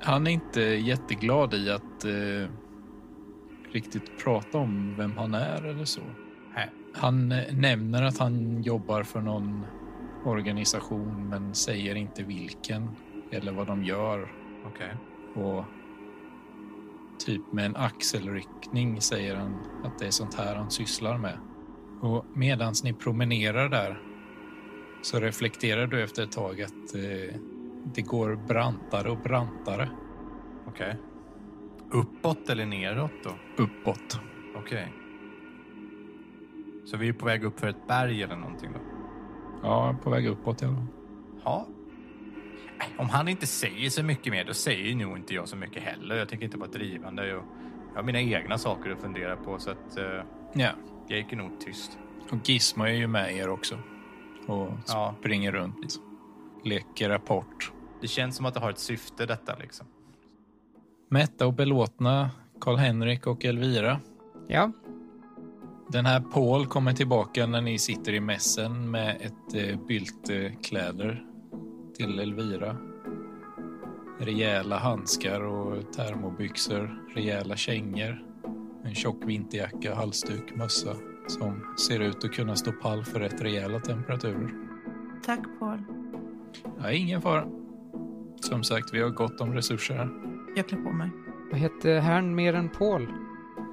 Han 0.00 0.26
är 0.26 0.30
inte 0.30 0.60
jätteglad 0.60 1.54
i 1.54 1.70
att 1.70 2.04
eh, 2.04 2.50
riktigt 3.72 4.24
prata 4.24 4.58
om 4.58 4.96
vem 4.96 5.16
han 5.16 5.34
är 5.34 5.64
eller 5.64 5.84
så. 5.84 6.00
Nej. 6.54 6.70
Han 6.94 7.32
eh, 7.32 7.54
nämner 7.54 8.02
att 8.02 8.18
han 8.18 8.62
jobbar 8.62 9.02
för 9.02 9.20
någon 9.20 9.64
organisation 10.24 11.28
men 11.28 11.54
säger 11.54 11.94
inte 11.94 12.22
vilken 12.22 12.88
eller 13.30 13.52
vad 13.52 13.66
de 13.66 13.84
gör 13.84 14.32
Okej. 14.66 14.96
och 15.34 15.64
typ 17.18 17.52
med 17.52 17.66
en 17.66 17.76
axelryckning 17.76 19.00
säger 19.00 19.36
han 19.36 19.54
att 19.84 19.98
det 19.98 20.06
är 20.06 20.10
sånt 20.10 20.34
här 20.34 20.56
han 20.56 20.70
sysslar 20.70 21.18
med. 21.18 21.38
Och 22.00 22.24
medans 22.34 22.84
ni 22.84 22.92
promenerar 22.92 23.68
där 23.68 24.00
så 25.02 25.20
reflekterar 25.20 25.86
du 25.86 26.02
efter 26.02 26.22
ett 26.22 26.32
tag 26.32 26.62
att 26.62 26.94
eh, 26.94 27.36
det 27.94 28.02
går 28.02 28.36
brantare 28.48 29.10
och 29.10 29.18
brantare 29.18 29.90
Okej. 30.66 30.96
Uppåt 31.90 32.48
eller 32.50 32.66
neråt 32.66 33.12
då? 33.24 33.30
uppåt. 33.56 34.20
Okej. 34.56 34.92
Så 36.84 36.96
vi 36.96 37.08
är 37.08 37.12
på 37.12 37.26
väg 37.26 37.44
upp 37.44 37.60
för 37.60 37.68
ett 37.68 37.86
berg 37.88 38.22
eller 38.22 38.36
någonting 38.36 38.70
då? 38.72 38.91
Ja, 39.62 39.96
på 40.02 40.10
väg 40.10 40.26
uppåt 40.26 40.62
i 40.62 40.64
alla 40.64 40.74
fall. 40.74 40.86
Ja. 41.44 41.66
Om 42.98 43.08
han 43.08 43.28
inte 43.28 43.46
säger 43.46 43.90
så 43.90 44.02
mycket 44.02 44.32
mer, 44.32 44.44
då 44.44 44.54
säger 44.54 44.94
nog 44.96 45.16
inte 45.16 45.34
jag 45.34 45.48
så 45.48 45.56
mycket 45.56 45.82
heller. 45.82 46.16
Jag 46.16 46.28
tänker 46.28 46.44
inte 46.44 46.58
vara 46.58 46.70
drivande. 46.70 47.26
Jag, 47.28 47.42
jag 47.88 47.94
har 47.96 48.02
mina 48.02 48.20
egna 48.20 48.58
saker 48.58 48.90
att 48.90 49.00
fundera 49.00 49.36
på, 49.36 49.58
så 49.58 49.70
att 49.70 49.98
uh, 49.98 50.04
Ja, 50.52 50.70
Jake 51.08 51.34
är 51.34 51.36
nog 51.36 51.60
tyst. 51.60 51.98
och 52.30 52.48
Gizmo 52.48 52.84
är 52.84 52.88
ju 52.92 53.06
med 53.06 53.36
er 53.36 53.48
också. 53.48 53.78
Och 54.46 54.68
Ja. 54.88 55.14
springer 55.20 55.52
runt. 55.52 56.00
Leker 56.64 57.08
rapport. 57.08 57.72
Det 58.00 58.08
känns 58.08 58.36
som 58.36 58.46
att 58.46 58.54
det 58.54 58.60
har 58.60 58.70
ett 58.70 58.78
syfte 58.78 59.26
detta 59.26 59.56
liksom. 59.60 59.86
Mätta 61.10 61.46
och 61.46 61.52
belåtna 61.54 62.30
Karl-Henrik 62.60 63.26
och 63.26 63.44
Elvira. 63.44 64.00
Ja, 64.48 64.72
Den 65.92 66.06
här 66.06 66.20
Paul 66.20 66.66
kommer 66.66 66.92
tillbaka 66.92 67.46
när 67.46 67.60
ni 67.60 67.78
sitter 67.78 68.12
i 68.12 68.20
mässen 68.20 68.90
med 68.90 69.16
ett 69.20 69.54
eh, 69.54 69.78
bylte 69.86 70.52
kläder 70.62 71.24
till 71.96 72.18
Elvira. 72.18 72.76
Rejäla 74.20 74.78
handskar 74.78 75.40
och 75.40 75.92
termobyxor, 75.92 77.12
rejäla 77.14 77.56
kängor, 77.56 78.24
en 78.84 78.94
tjock 78.94 79.16
vinterjacka, 79.24 79.94
halsduk, 79.94 80.54
mössa 80.54 80.96
som 81.26 81.76
ser 81.88 82.00
ut 82.00 82.24
att 82.24 82.32
kunna 82.32 82.56
stå 82.56 82.72
pall 82.72 83.04
för 83.04 83.20
rätt 83.20 83.42
rejäla 83.42 83.80
temperaturer. 83.80 84.50
Tack 85.24 85.40
Paul. 85.58 85.82
Ja, 86.82 86.90
ingen 86.92 87.22
fara. 87.22 87.46
Som 88.40 88.64
sagt, 88.64 88.94
vi 88.94 89.02
har 89.02 89.10
gott 89.10 89.40
om 89.40 89.54
resurser 89.54 89.94
här. 89.94 90.08
Jag 90.56 90.68
klär 90.68 90.78
på 90.78 90.92
mig. 90.92 91.10
vad 91.50 91.60
hette 91.60 91.90
herrn 91.90 92.34
mer 92.34 92.54
än 92.54 92.68
Paul? 92.68 93.12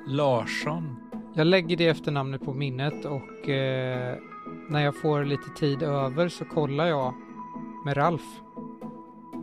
Larsson. 0.07 1.08
Jag 1.33 1.47
lägger 1.47 1.77
det 1.77 1.87
efternamnet 1.87 2.45
på 2.45 2.53
minnet 2.53 3.05
och 3.05 3.49
eh, 3.49 4.17
när 4.69 4.83
jag 4.83 5.01
får 5.01 5.23
lite 5.25 5.49
tid 5.49 5.83
över 5.83 6.29
så 6.29 6.45
kollar 6.45 6.85
jag 6.85 7.13
med 7.85 7.97
Ralf 7.97 8.41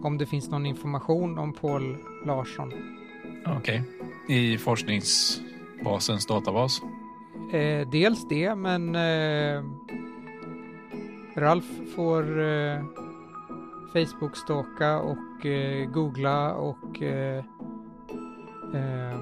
om 0.03 0.18
det 0.18 0.27
finns 0.27 0.51
någon 0.51 0.66
information 0.66 1.38
om 1.38 1.53
Paul 1.53 1.96
Larsson. 2.25 2.72
Okej. 3.46 3.83
I 4.29 4.59
forskningsbasens 4.59 6.27
databas. 6.27 6.83
Eh, 7.53 7.88
dels 7.88 8.29
det, 8.29 8.55
men 8.55 8.94
eh, 8.94 9.64
Ralf 11.37 11.64
får 11.94 12.40
eh, 12.40 12.85
Facebook-stalka 13.92 15.01
och 15.01 15.46
eh, 15.46 15.90
googla 15.90 16.55
och 16.55 17.03
eh, 17.03 17.44
eh, 18.75 19.20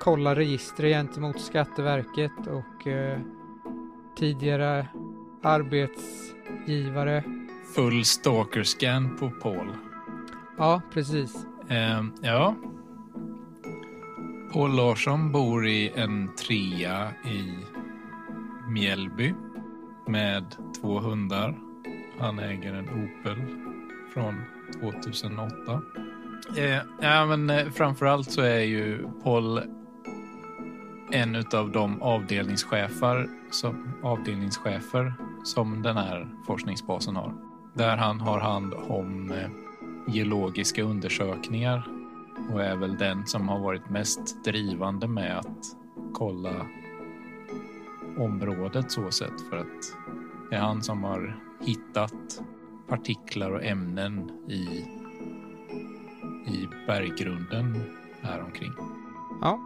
kolla 0.00 0.34
register 0.34 0.84
gentemot 0.84 1.40
Skatteverket 1.40 2.46
och 2.46 2.86
eh, 2.86 3.20
tidigare 4.18 4.88
arbetsgivare. 5.42 7.24
Full 7.74 8.04
stalker-scan 8.04 9.16
på 9.16 9.30
Paul. 9.30 9.68
Ja, 10.58 10.82
precis. 10.92 11.46
Ehm, 11.68 12.12
ja. 12.22 12.54
Paul 14.52 14.76
Larsson 14.76 15.32
bor 15.32 15.66
i 15.66 15.92
en 15.94 16.34
trea 16.34 17.12
i 17.24 17.54
Mjällby 18.68 19.34
med 20.06 20.44
två 20.80 20.98
hundar. 20.98 21.58
Han 22.18 22.38
äger 22.38 22.74
en 22.74 22.88
Opel 22.88 23.36
från 24.14 24.34
2008. 24.80 25.82
Eh, 26.56 26.78
ja, 27.00 27.26
men 27.26 27.50
eh, 27.50 27.70
framförallt 27.70 28.30
så 28.30 28.42
är 28.42 28.60
ju 28.60 29.08
Paul 29.24 29.60
en 31.12 31.44
av 31.52 31.72
de 31.72 32.02
avdelningschefer 32.02 33.28
som, 33.50 33.94
avdelningschefer 34.02 35.14
som 35.44 35.82
den 35.82 35.96
här 35.96 36.28
forskningsbasen 36.46 37.16
har. 37.16 37.34
Där 37.74 37.96
han 37.96 38.20
har 38.20 38.40
hand 38.40 38.74
om 38.74 39.30
eh, 39.32 39.50
geologiska 40.14 40.82
undersökningar 40.82 41.88
och 42.52 42.62
är 42.62 42.76
väl 42.76 42.96
den 42.96 43.26
som 43.26 43.48
har 43.48 43.58
varit 43.58 43.90
mest 43.90 44.44
drivande 44.44 45.08
med 45.08 45.38
att 45.38 45.76
kolla 46.14 46.66
området 48.18 48.92
så 48.92 49.10
sett 49.10 49.48
för 49.50 49.56
att 49.56 49.96
det 50.50 50.56
är 50.56 50.60
han 50.60 50.82
som 50.82 51.04
har 51.04 51.40
hittat 51.60 52.42
partiklar 52.88 53.50
och 53.50 53.64
ämnen 53.64 54.30
i, 54.48 54.84
i 56.46 56.68
berggrunden 56.86 57.82
här 58.22 58.42
omkring. 58.42 58.72
Ja, 59.40 59.60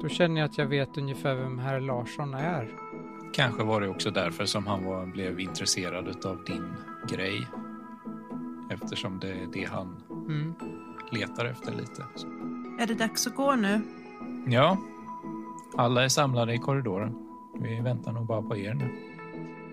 då 0.00 0.08
känner 0.08 0.40
jag 0.40 0.48
att 0.48 0.58
jag 0.58 0.66
vet 0.66 0.98
ungefär 0.98 1.34
vem 1.34 1.58
herr 1.58 1.80
Larsson 1.80 2.34
är. 2.34 2.68
Kanske 3.32 3.62
var 3.64 3.80
det 3.80 3.88
också 3.88 4.10
därför 4.10 4.44
som 4.44 4.66
han 4.66 4.84
var, 4.84 5.06
blev 5.06 5.40
intresserad 5.40 6.26
av 6.26 6.44
din 6.44 6.64
grej. 7.10 7.46
Eftersom 8.70 9.18
det 9.18 9.28
är 9.28 9.46
det 9.52 9.64
han 9.64 9.96
Mm. 10.26 10.54
letar 11.12 11.44
efter 11.44 11.72
lite. 11.72 12.02
Är 12.80 12.86
det 12.86 12.94
dags 12.94 13.26
att 13.26 13.34
gå 13.34 13.54
nu? 13.54 13.80
Ja, 14.46 14.78
alla 15.76 16.04
är 16.04 16.08
samlade 16.08 16.54
i 16.54 16.58
korridoren. 16.58 17.14
Vi 17.60 17.80
väntar 17.80 18.12
nog 18.12 18.26
bara 18.26 18.42
på 18.42 18.56
er 18.56 18.74
nu. 18.74 18.88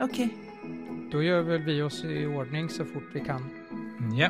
Okej. 0.01 0.37
Då 1.11 1.23
gör 1.23 1.41
väl 1.41 1.61
vi 1.61 1.81
oss 1.81 2.03
i 2.03 2.25
ordning 2.25 2.69
så 2.69 2.85
fort 2.85 3.09
vi 3.13 3.19
kan. 3.19 3.41
Ja, 4.13 4.29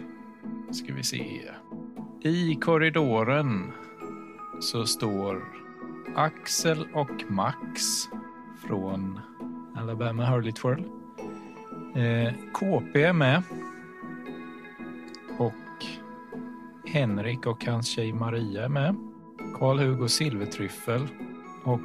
ska 0.72 0.94
vi 0.94 1.04
se. 1.04 1.42
I 2.22 2.56
korridoren 2.56 3.72
så 4.62 4.86
står 4.86 5.44
Axel 6.16 6.88
och 6.94 7.24
Max 7.28 7.82
från 8.68 9.20
Alabama 9.76 10.26
Hurley 10.26 10.52
Twirl. 10.52 10.84
Eh, 11.96 12.34
KP 12.54 13.04
är 13.04 13.14
med. 13.14 13.44
Och 15.38 15.86
Henrik 16.86 17.46
och 17.46 17.66
hans 17.66 17.88
tjej 17.88 18.14
Maria 18.14 18.66
är 18.66 18.70
med. 18.70 18.96
Karl-Hugo 19.60 20.08
Silvertryffel 20.08 21.08
och 21.64 21.82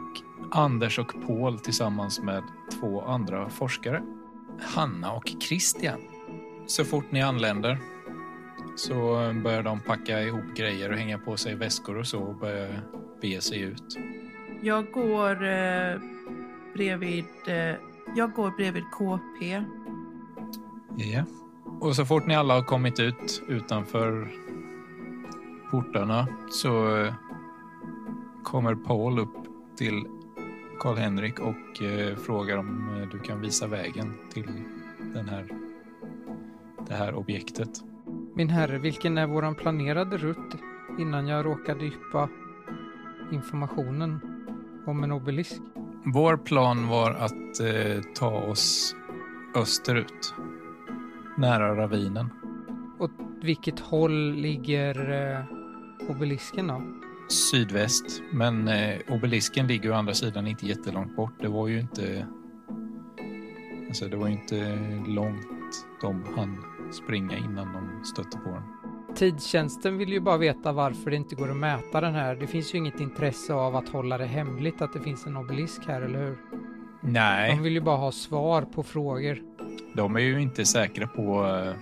Anders 0.52 0.98
och 0.98 1.12
Paul 1.26 1.58
tillsammans 1.58 2.20
med 2.20 2.42
två 2.80 3.00
andra 3.00 3.48
forskare. 3.48 4.02
Hanna 4.60 5.12
och 5.12 5.32
Christian. 5.40 6.00
Så 6.66 6.84
fort 6.84 7.10
ni 7.10 7.22
anländer 7.22 7.78
så 8.76 8.94
börjar 9.44 9.62
de 9.62 9.80
packa 9.80 10.22
ihop 10.22 10.56
grejer 10.56 10.92
och 10.92 10.98
hänga 10.98 11.18
på 11.18 11.36
sig 11.36 11.54
väskor 11.54 11.98
och 11.98 12.06
så 12.06 12.22
och 12.22 12.36
börjar 12.36 12.80
bege 13.24 13.40
sig 13.40 13.60
ut. 13.60 13.98
Jag 14.62 14.92
går 14.92 15.44
eh, 15.44 16.00
bredvid... 16.74 17.24
Eh, 17.46 17.74
jag 18.16 18.32
går 18.32 18.50
bredvid 18.50 18.84
KP. 18.92 19.62
Ja. 20.96 21.24
Och 21.80 21.96
så 21.96 22.04
fort 22.04 22.26
ni 22.26 22.34
alla 22.34 22.54
har 22.54 22.62
kommit 22.62 23.00
ut 23.00 23.42
utanför 23.48 24.28
portarna 25.70 26.26
så 26.50 26.96
eh, 26.96 27.14
kommer 28.42 28.74
Paul 28.74 29.18
upp 29.18 29.36
till 29.76 30.04
Karl-Henrik 30.80 31.38
och 31.40 31.82
eh, 31.82 32.16
frågar 32.16 32.56
om 32.56 33.00
eh, 33.00 33.08
du 33.08 33.18
kan 33.18 33.40
visa 33.40 33.66
vägen 33.66 34.14
till 34.32 34.48
den 35.14 35.28
här, 35.28 35.48
det 36.88 36.94
här 36.94 37.14
objektet. 37.14 37.70
Min 38.34 38.48
herre, 38.48 38.78
vilken 38.78 39.18
är 39.18 39.26
våran 39.26 39.54
planerade 39.54 40.16
rutt 40.16 40.56
innan 40.98 41.26
jag 41.26 41.46
råkade 41.46 41.84
yppa 41.84 42.28
informationen 43.32 44.20
om 44.86 45.04
en 45.04 45.12
obelisk? 45.12 45.60
Vår 46.04 46.36
plan 46.36 46.88
var 46.88 47.10
att 47.10 47.60
eh, 47.60 48.02
ta 48.14 48.30
oss 48.30 48.96
österut, 49.54 50.34
nära 51.38 51.76
ravinen. 51.76 52.30
Och 52.98 53.10
vilket 53.42 53.80
håll 53.80 54.32
ligger 54.32 55.10
eh, 55.10 55.44
obelisken 56.10 56.66
då? 56.66 56.82
Sydväst, 57.28 58.22
men 58.32 58.68
eh, 58.68 58.98
obelisken 59.08 59.66
ligger 59.66 59.90
å 59.90 59.94
andra 59.94 60.14
sidan 60.14 60.46
inte 60.46 60.66
jättelångt 60.66 61.16
bort. 61.16 61.34
Det 61.40 61.48
var 61.48 61.68
ju 61.68 61.80
inte... 61.80 62.26
Alltså 63.88 64.08
det 64.08 64.16
var 64.16 64.26
ju 64.26 64.32
inte 64.32 64.78
långt 65.06 65.46
de 66.00 66.24
hann 66.36 66.64
springa 66.92 67.36
innan 67.36 67.72
de 67.72 68.04
stötte 68.04 68.38
på 68.38 68.50
den. 68.50 68.83
Tidtjänsten 69.16 69.98
vill 69.98 70.12
ju 70.12 70.20
bara 70.20 70.36
veta 70.36 70.72
varför 70.72 71.10
det 71.10 71.16
inte 71.16 71.34
går 71.34 71.50
att 71.50 71.56
mäta 71.56 72.00
den 72.00 72.14
här. 72.14 72.34
Det 72.36 72.46
finns 72.46 72.74
ju 72.74 72.78
inget 72.78 73.00
intresse 73.00 73.54
av 73.54 73.76
att 73.76 73.88
hålla 73.88 74.18
det 74.18 74.24
hemligt 74.26 74.82
att 74.82 74.92
det 74.92 75.00
finns 75.00 75.26
en 75.26 75.36
obelisk 75.36 75.86
här, 75.86 76.02
eller 76.02 76.18
hur? 76.18 76.38
Nej, 77.00 77.56
De 77.56 77.62
vill 77.62 77.72
ju 77.72 77.80
bara 77.80 77.96
ha 77.96 78.12
svar 78.12 78.62
på 78.62 78.82
frågor. 78.82 79.38
de 79.94 80.16
är 80.16 80.20
ju 80.20 80.42
inte 80.42 80.64
säkra 80.64 81.06
på 81.06 81.46
eh, 81.46 81.72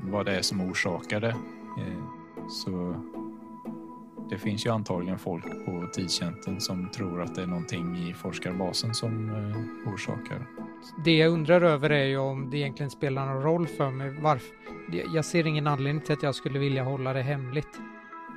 vad 0.00 0.26
det 0.26 0.36
är 0.36 0.42
som 0.42 0.60
orsakar 0.60 1.20
det. 1.20 1.28
Eh, 1.28 2.04
så 2.50 2.94
Det 4.30 4.38
finns 4.38 4.66
ju 4.66 4.70
antagligen 4.70 5.18
folk 5.18 5.44
på 5.64 5.88
tidstjänsten 5.92 6.60
som 6.60 6.90
tror 6.90 7.22
att 7.22 7.34
det 7.34 7.42
är 7.42 7.46
någonting 7.46 8.08
i 8.08 8.14
forskarbasen 8.14 8.94
som 8.94 9.30
eh, 9.30 9.92
orsakar. 9.92 10.46
Det 11.04 11.16
jag 11.16 11.32
undrar 11.32 11.60
över 11.60 11.90
är 11.90 12.04
ju 12.04 12.18
om 12.18 12.50
det 12.50 12.56
egentligen 12.56 12.90
spelar 12.90 13.26
någon 13.26 13.42
roll 13.42 13.66
för 13.66 13.90
mig. 13.90 14.10
Varför? 14.20 14.48
Jag 15.14 15.24
ser 15.24 15.46
ingen 15.46 15.66
anledning 15.66 16.04
till 16.04 16.12
att 16.12 16.22
jag 16.22 16.34
skulle 16.34 16.58
vilja 16.58 16.84
hålla 16.84 17.12
det 17.12 17.22
hemligt. 17.22 17.80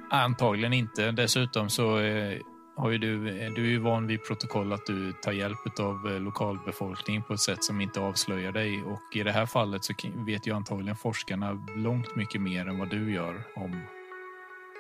Antagligen 0.10 0.74
inte. 0.74 1.12
Dessutom 1.12 1.70
så 1.70 2.00
eh, 2.00 2.38
har 2.76 2.90
ju 2.90 2.98
du, 2.98 3.30
eh, 3.30 3.54
du 3.54 3.66
är 3.66 3.70
ju 3.70 3.80
van 3.80 4.08
vid 4.08 4.24
protokoll 4.24 4.74
att 4.74 4.86
du 4.86 5.14
tar 5.14 5.32
hjälp 5.32 5.80
av 5.80 6.08
eh, 6.08 6.20
lokalbefolkningen 6.20 7.24
på 7.24 7.34
ett 7.34 7.40
sätt 7.40 7.64
som 7.64 7.82
inte 7.82 8.00
avslöjar 8.00 8.52
dig. 8.52 8.84
Och 8.84 9.16
i 9.16 9.24
det 9.24 9.32
här 9.32 9.46
fallet 9.46 9.84
så 9.84 9.94
vet 10.16 10.48
ju 10.48 10.56
antagligen 10.56 10.96
forskarna 10.96 11.66
långt 11.76 12.16
mycket 12.16 12.42
mer 12.42 12.68
än 12.68 12.80
vad 12.80 12.90
du 12.90 13.14
gör 13.14 13.44
om 13.56 13.82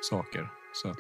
saker. 0.02 0.61
Så 0.74 0.90
att 0.90 0.98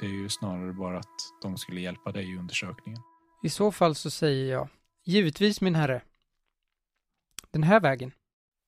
det 0.00 0.06
är 0.06 0.10
ju 0.10 0.28
snarare 0.28 0.72
bara 0.72 0.98
att 0.98 1.32
de 1.42 1.56
skulle 1.56 1.80
hjälpa 1.80 2.12
dig 2.12 2.32
i 2.32 2.38
undersökningen. 2.38 3.02
I 3.42 3.48
så 3.48 3.72
fall 3.72 3.94
så 3.94 4.10
säger 4.10 4.52
jag 4.52 4.68
givetvis 5.04 5.60
min 5.60 5.74
herre. 5.74 6.02
Den 7.50 7.62
här 7.62 7.80
vägen. 7.80 8.12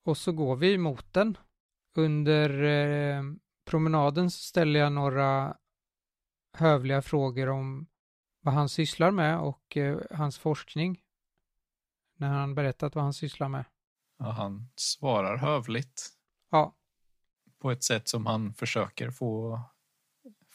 Och 0.05 0.17
så 0.17 0.33
går 0.33 0.57
vi 0.57 0.79
mot 0.79 1.13
den. 1.13 1.39
Under 1.95 2.63
eh, 2.63 3.23
promenaden 3.65 4.31
så 4.31 4.39
ställer 4.39 4.81
jag 4.81 4.93
några 4.93 5.57
hövliga 6.53 7.03
frågor 7.03 7.49
om 7.49 7.87
vad 8.41 8.55
han 8.55 8.69
sysslar 8.69 9.11
med 9.11 9.39
och 9.41 9.77
eh, 9.77 9.99
hans 10.11 10.39
forskning. 10.39 11.01
När 12.17 12.29
han 12.29 12.55
berättat 12.55 12.95
vad 12.95 13.05
han 13.05 13.15
sysslar 13.15 13.49
med. 13.49 13.65
Ja, 14.19 14.31
han 14.31 14.69
svarar 14.77 15.37
hövligt 15.37 16.21
Ja, 16.51 16.75
på 17.59 17.71
ett 17.71 17.85
sätt 17.85 18.09
som 18.09 18.27
han 18.27 18.55
försöker 18.55 19.11
få 19.11 19.61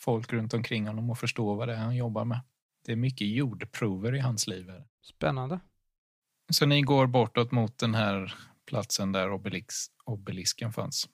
folk 0.06 0.34
runt 0.34 0.54
omkring 0.54 0.88
honom 0.88 1.10
att 1.10 1.20
förstå 1.20 1.54
vad 1.56 1.68
det 1.68 1.74
är 1.74 1.78
han 1.78 1.96
jobbar 1.96 2.26
med. 2.26 2.40
Det 2.86 2.92
är 2.92 2.96
mycket 2.96 3.28
jordprover 3.28 4.16
i 4.16 4.20
hans 4.20 4.48
liv. 4.48 4.70
här. 4.70 4.86
spännande. 5.02 5.60
Så 6.50 6.66
ni 6.66 6.82
går 6.82 7.08
bortåt 7.08 7.52
mot 7.52 7.78
den 7.78 7.96
här 7.96 8.36
platsen 8.66 9.12
där 9.12 9.32
obelix, 9.32 9.76
obelisken 10.06 10.74
fanns. 10.74 11.10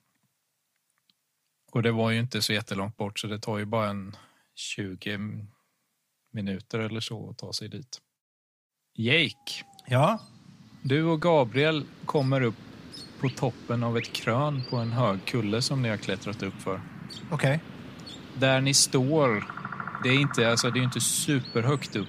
Och 1.71 1.83
det 1.83 1.91
var 1.91 2.11
ju 2.11 2.19
inte 2.19 2.41
så 2.41 2.53
jättelångt 2.53 2.97
bort 2.97 3.19
så 3.19 3.27
det 3.27 3.39
tar 3.39 3.57
ju 3.57 3.65
bara 3.65 3.89
en 3.89 4.15
20 4.55 5.19
minuter 6.31 6.79
eller 6.79 6.99
så 6.99 7.29
att 7.29 7.37
ta 7.37 7.53
sig 7.53 7.69
dit. 7.69 8.01
Jake, 8.93 9.65
Ja, 9.87 10.19
du 10.81 11.03
och 11.03 11.21
Gabriel 11.21 11.85
kommer 12.05 12.41
upp 12.41 12.55
på 13.19 13.29
toppen 13.29 13.83
av 13.83 13.97
ett 13.97 14.13
krön 14.13 14.63
på 14.69 14.77
en 14.77 14.91
hög 14.91 15.25
kulle 15.25 15.61
som 15.61 15.81
ni 15.81 15.89
har 15.89 15.97
klättrat 15.97 16.43
upp 16.43 16.53
för. 16.53 16.81
okej. 17.31 17.59
Där 18.39 18.61
ni 18.61 18.73
står, 18.73 19.43
det 20.03 20.09
är 20.09 20.21
inte, 20.21 20.51
alltså 20.51 20.71
det 20.71 20.79
är 20.79 20.83
inte 20.83 21.01
superhögt 21.01 21.95
upp, 21.95 22.07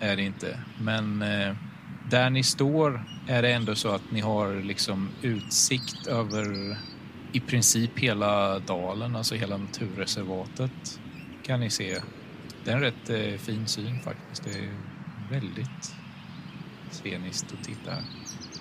är 0.00 0.16
det 0.16 0.22
inte. 0.22 0.60
Men 0.80 1.22
eh, 1.22 1.54
där 2.10 2.30
ni 2.30 2.42
står 2.42 3.04
är 3.28 3.42
det 3.42 3.52
ändå 3.52 3.74
så 3.74 3.88
att 3.88 4.10
ni 4.10 4.20
har 4.20 4.62
liksom 4.62 5.08
utsikt 5.22 6.06
över 6.06 6.76
i 7.32 7.40
princip 7.40 7.98
hela 7.98 8.58
dalen, 8.58 9.16
alltså 9.16 9.34
hela 9.34 9.56
naturreservatet 9.56 11.00
kan 11.42 11.60
ni 11.60 11.70
se. 11.70 12.00
Det 12.64 12.70
är 12.70 12.74
en 12.74 12.80
rätt 12.80 13.10
eh, 13.10 13.38
fin 13.38 13.66
syn 13.66 14.00
faktiskt. 14.00 14.44
Det 14.44 14.50
är 14.50 14.70
väldigt 15.30 15.94
sceniskt 16.90 17.52
att 17.52 17.64
titta 17.64 17.90
här. 17.90 18.02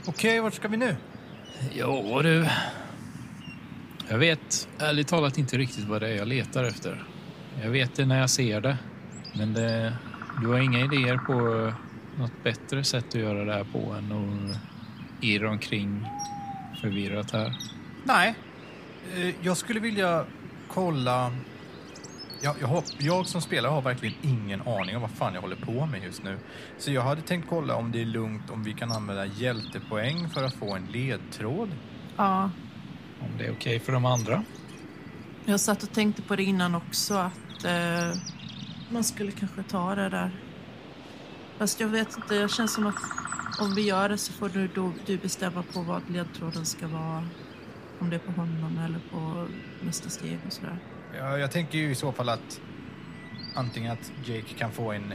Okej, 0.06 0.40
vart 0.40 0.54
ska 0.54 0.68
vi 0.68 0.78
nu? 0.78 0.96
Ja 1.74 2.22
du. 2.24 2.48
Jag 4.12 4.18
vet 4.18 4.68
ärligt 4.80 5.08
talat 5.08 5.38
inte 5.38 5.58
riktigt 5.58 5.88
vad 5.88 6.02
det 6.02 6.08
är 6.10 6.16
jag 6.16 6.28
letar 6.28 6.64
efter. 6.64 7.04
Jag 7.64 7.70
vet 7.70 7.96
det 7.96 8.06
när 8.06 8.20
jag 8.20 8.30
ser 8.30 8.62
det. 8.62 8.78
Men 9.38 9.54
det, 9.54 9.94
du 10.42 10.48
har 10.48 10.60
inga 10.60 10.80
idéer 10.80 11.18
på 11.18 11.34
något 12.22 12.44
bättre 12.44 12.84
sätt 12.84 13.06
att 13.08 13.16
göra 13.16 13.46
det 13.46 13.54
här 13.54 13.64
på 13.64 13.92
än 13.94 14.12
att 14.12 14.58
irra 15.24 15.50
omkring 15.50 16.06
förvirrat 16.82 17.32
här. 17.32 17.54
Nej. 18.04 18.36
Eh, 19.16 19.36
Jag 19.42 19.58
skulle 19.58 19.80
vilja 19.80 20.26
kolla... 20.68 21.32
Jag, 22.42 22.56
jag, 22.62 22.68
har, 22.68 22.84
jag 23.00 23.26
som 23.26 23.42
spelare 23.42 23.72
har 23.72 23.82
verkligen 23.82 24.16
ingen 24.22 24.62
aning 24.62 24.96
om 24.96 25.02
vad 25.02 25.12
fan 25.12 25.34
jag 25.34 25.42
håller 25.42 25.56
på 25.56 25.86
med 25.86 26.04
just 26.04 26.24
nu. 26.24 26.38
Så 26.78 26.92
jag 26.92 27.02
hade 27.02 27.22
tänkt 27.22 27.50
kolla 27.50 27.76
om 27.76 27.92
det 27.92 28.02
är 28.02 28.06
lugnt 28.06 28.50
om 28.50 28.64
vi 28.64 28.74
kan 28.74 28.92
använda 28.92 29.26
hjältepoäng 29.26 30.30
för 30.30 30.44
att 30.44 30.54
få 30.54 30.76
en 30.76 30.86
ledtråd. 30.86 31.70
Ja, 32.18 32.50
Om 33.22 33.38
det 33.38 33.46
är 33.46 33.52
okej 33.52 33.80
för 33.80 33.92
de 33.94 34.06
andra. 34.06 34.44
jag 35.46 35.60
satt 35.60 35.84
och 35.84 35.92
tänkte 35.94 36.22
på 36.22 36.36
det 36.36 36.44
innan 36.44 36.76
också 36.76 37.14
att 37.14 37.66
eh, 37.66 38.22
man 38.90 39.04
skulle 39.04 39.32
kanske 39.32 39.64
ta 39.64 39.96
det 39.96 40.10
där. 40.10 40.32
Fast 41.58 41.80
jag 41.80 41.88
vet 41.88 42.16
inte, 42.18 42.34
det 42.36 42.52
känns 42.52 42.74
som 42.74 42.88
att 42.88 42.96
om 43.62 43.76
vi 43.76 43.82
gör 43.82 44.10
det 44.10 44.18
så 44.18 44.34
får 44.34 44.50
du, 44.50 44.68
då, 44.68 44.92
du 45.06 45.18
bestämma 45.18 45.64
på 45.74 45.82
vad 45.82 46.10
ledtråden 46.10 46.66
ska 46.66 46.88
vara. 46.88 47.28
Om 48.00 48.10
det 48.10 48.16
är 48.16 48.20
på 48.20 48.32
honom 48.32 48.78
eller 48.78 49.00
på 49.12 49.48
nästa 49.82 50.10
steg 50.10 50.40
och 50.48 50.54
sådär. 50.54 50.78
Ja, 51.18 51.38
jag 51.38 51.52
tänker 51.52 51.78
ju 51.78 51.92
i 51.92 51.96
så 51.96 52.12
fall 52.12 52.30
att 52.30 52.62
antingen 53.56 53.92
att 53.92 54.12
Jake 54.26 54.54
kan 54.58 54.72
få 54.72 54.92
en 54.92 55.14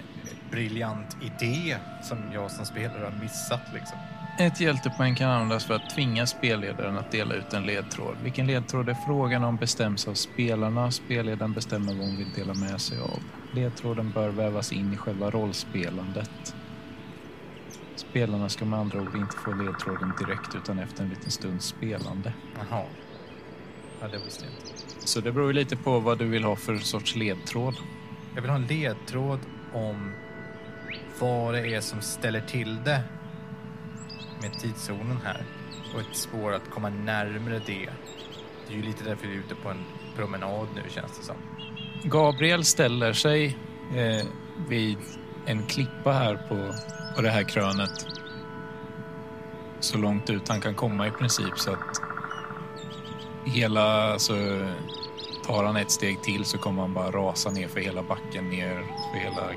briljant 0.51 1.17
idé 1.23 1.77
som 2.03 2.19
jag 2.33 2.51
som 2.51 2.67
spelare 2.67 3.05
har 3.05 3.23
missat 3.23 3.61
liksom. 3.75 3.99
Ett 4.39 4.61
hjältepoäng 4.61 5.15
kan 5.15 5.31
användas 5.31 5.65
för 5.65 5.75
att 5.75 5.91
tvinga 5.91 6.27
spelledaren 6.27 6.99
att 6.99 7.11
dela 7.11 7.35
ut 7.35 7.53
en 7.53 7.67
ledtråd. 7.67 8.17
Vilken 8.23 8.47
ledtråd 8.47 8.87
det 8.87 8.93
är 8.93 9.07
frågan 9.07 9.45
om 9.45 9.57
bestäms 9.57 10.09
av 10.09 10.15
spelarna. 10.15 10.91
Spelledaren 10.91 11.53
bestämmer 11.53 11.95
vad 11.95 12.07
hon 12.07 12.17
vill 12.17 12.33
dela 12.35 12.55
med 12.55 12.81
sig 12.81 12.99
av. 12.99 13.21
Ledtråden 13.53 14.11
bör 14.11 14.29
vävas 14.29 14.73
in 14.73 14.93
i 14.93 14.97
själva 14.97 15.31
rollspelandet. 15.31 16.55
Spelarna 17.97 18.49
ska 18.49 18.65
med 18.65 18.79
andra 18.79 19.01
ord 19.01 19.17
inte 19.17 19.37
få 19.37 19.53
ledtråden 19.53 20.13
direkt 20.19 20.55
utan 20.55 20.79
efter 20.79 21.03
en 21.03 21.09
liten 21.09 21.31
stunds 21.31 21.67
spelande. 21.67 22.33
Jaha. 22.55 22.83
Ja, 24.01 24.09
det 24.09 24.19
visste 24.25 24.45
jag 24.45 24.53
inte. 24.53 25.07
Så 25.07 25.21
det 25.21 25.33
beror 25.33 25.47
ju 25.47 25.53
lite 25.53 25.77
på 25.77 26.01
vad 26.01 26.19
du 26.19 26.25
vill 26.25 26.45
ha 26.45 26.57
för 26.57 26.77
sorts 26.77 27.17
ledtråd. 27.17 27.75
Jag 28.35 28.43
vill 28.43 28.51
ha 28.51 28.57
en 28.57 28.67
ledtråd 28.67 29.41
om 29.73 30.13
vad 31.21 31.55
det 31.55 31.75
är 31.75 31.81
som 31.81 32.01
ställer 32.01 32.41
till 32.41 32.85
det 32.85 33.03
med 34.43 34.61
tidszonen 34.61 35.19
här. 35.25 35.45
Och 35.95 36.01
ett 36.01 36.17
spår 36.17 36.53
att 36.53 36.71
komma 36.71 36.89
närmre 36.89 37.61
det. 37.67 37.91
Det 38.69 38.75
är 38.75 38.77
ju 38.77 38.83
lite 38.83 39.05
därför 39.05 39.27
vi 39.27 39.35
är 39.35 39.39
ute 39.39 39.55
på 39.55 39.69
en 39.69 39.85
promenad 40.17 40.69
nu 40.75 40.83
känns 40.91 41.19
det 41.19 41.25
som. 41.25 41.37
Gabriel 42.05 42.65
ställer 42.65 43.13
sig 43.13 43.59
eh, 43.97 44.27
vid 44.69 44.99
en 45.47 45.63
klippa 45.63 46.13
här 46.13 46.37
på, 46.49 46.75
på 47.17 47.23
det 47.23 47.31
här 47.31 47.43
krönet. 47.43 48.07
Så 49.81 49.99
långt 49.99 50.31
ut 50.31 50.49
han 50.49 50.61
kan 50.61 50.75
komma 50.75 51.07
i 51.07 51.11
princip 51.11 51.59
så 51.59 51.73
att 51.73 52.01
hela, 53.45 54.13
alltså 54.13 54.35
tar 55.47 55.65
han 55.65 55.77
ett 55.77 55.91
steg 55.91 56.23
till 56.23 56.45
så 56.45 56.59
kommer 56.59 56.83
han 56.83 56.95
bara 56.95 57.11
rasa 57.11 57.51
ner 57.51 57.69
för 57.69 57.81
hela 57.81 58.03
backen 58.03 58.51
ner 58.51 58.85
för 59.13 59.19
hela 59.19 59.51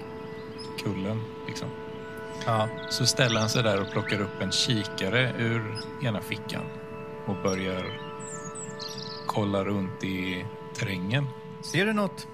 kullen 0.83 1.21
liksom. 1.47 1.67
Ja. 2.45 2.69
Så 2.89 3.05
ställer 3.05 3.39
han 3.39 3.49
sig 3.49 3.63
där 3.63 3.81
och 3.81 3.91
plockar 3.91 4.21
upp 4.21 4.41
en 4.41 4.51
kikare 4.51 5.33
ur 5.37 5.75
ena 6.03 6.21
fickan 6.21 6.63
och 7.27 7.35
börjar 7.43 7.99
kolla 9.27 9.63
runt 9.63 10.03
i 10.03 10.45
terrängen. 10.75 11.25
Ser 11.71 11.85
du 11.85 11.93
något? 11.93 12.27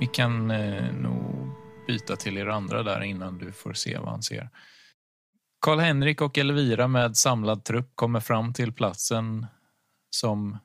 Vi 0.00 0.06
kan 0.06 0.50
eh, 0.50 0.92
nog 0.92 1.50
byta 1.86 2.16
till 2.16 2.38
er 2.38 2.46
andra 2.46 2.82
där 2.82 3.02
innan 3.02 3.38
du 3.38 3.52
får 3.52 3.72
se 3.72 3.98
vad 3.98 4.10
han 4.10 4.22
ser. 4.22 4.48
Karl-Henrik 5.60 6.20
och 6.20 6.38
Elvira 6.38 6.88
med 6.88 7.16
samlad 7.16 7.64
trupp 7.64 7.92
kommer 7.94 8.20
fram 8.20 8.52
till 8.52 8.72
platsen 8.72 9.46
som 10.10 10.58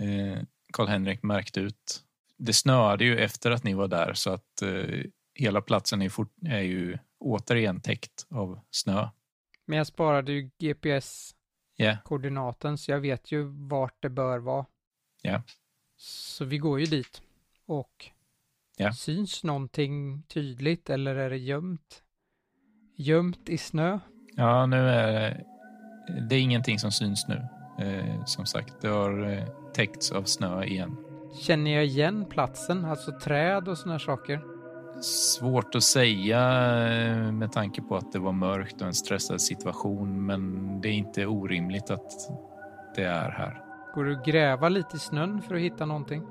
eh, 0.00 0.42
Karl-Henrik 0.72 1.22
märkt 1.22 1.56
ut. 1.56 2.02
Det 2.38 2.52
snöade 2.52 3.04
ju 3.04 3.18
efter 3.18 3.50
att 3.50 3.64
ni 3.64 3.74
var 3.74 3.88
där 3.88 4.14
så 4.14 4.30
att 4.32 4.62
eh, 4.62 5.00
hela 5.36 5.60
platsen 5.60 6.02
är, 6.02 6.08
fort, 6.08 6.32
är 6.42 6.60
ju 6.60 6.98
återigen 7.18 7.80
täckt 7.80 8.26
av 8.30 8.60
snö. 8.70 9.08
Men 9.66 9.78
jag 9.78 9.86
sparade 9.86 10.32
ju 10.32 10.50
GPS-koordinaten 10.58 12.70
Ja, 12.70 12.76
så 12.76 12.90
jag 12.90 13.00
vet 13.00 13.32
ju 13.32 13.42
vart 13.68 14.02
det 14.02 14.08
bör 14.10 14.38
vara. 14.38 14.66
Ja. 15.22 15.42
Så 15.96 16.44
vi 16.44 16.58
går 16.58 16.80
ju 16.80 16.86
dit. 16.86 17.22
Och 17.66 18.06
Ja. 18.76 18.92
syns 18.92 19.44
någonting 19.44 20.22
tydligt 20.22 20.90
eller 20.90 21.16
är 21.16 21.30
det 21.30 21.36
gömt? 21.38 22.02
Gömt 22.96 23.48
i 23.48 23.58
snö? 23.58 23.98
ja 24.36 24.66
nu 24.66 24.88
är 24.88 25.12
det, 25.12 25.44
det 26.28 26.36
är 26.36 26.40
ingenting 26.40 26.78
som 26.78 26.92
syns 26.92 27.28
nu. 27.28 27.46
Eh, 27.78 28.24
som 28.24 28.46
sagt, 28.46 28.74
det 28.80 28.88
har 28.88 29.30
eh, 29.32 29.48
täckts 29.74 30.12
av 30.12 30.24
snö 30.24 30.64
igen. 30.64 30.96
Känner 31.40 31.70
jag 31.70 31.84
igen 31.86 32.24
platsen? 32.30 32.84
Alltså 32.84 33.18
träd 33.20 33.68
och 33.68 33.78
såna 33.78 33.98
saker? 33.98 34.55
Svårt 35.00 35.74
att 35.74 35.82
säga 35.82 36.40
eh, 36.88 37.32
med 37.32 37.52
tanke 37.52 37.82
på 37.82 37.96
att 37.96 38.12
det 38.12 38.18
var 38.18 38.32
mörkt 38.32 38.80
och 38.80 38.86
en 38.86 38.94
stressad 38.94 39.40
situation, 39.40 40.26
men 40.26 40.80
det 40.80 40.88
är 40.88 40.92
inte 40.92 41.26
orimligt 41.26 41.90
att 41.90 42.12
det 42.96 43.04
är 43.04 43.30
här. 43.30 43.62
Går 43.94 44.10
att 44.10 44.24
gräva 44.26 44.68
lite 44.68 44.96
i 44.96 44.98
snön 44.98 45.42
för 45.42 45.54
att 45.54 45.60
hitta 45.60 45.86
någonting? 45.86 46.22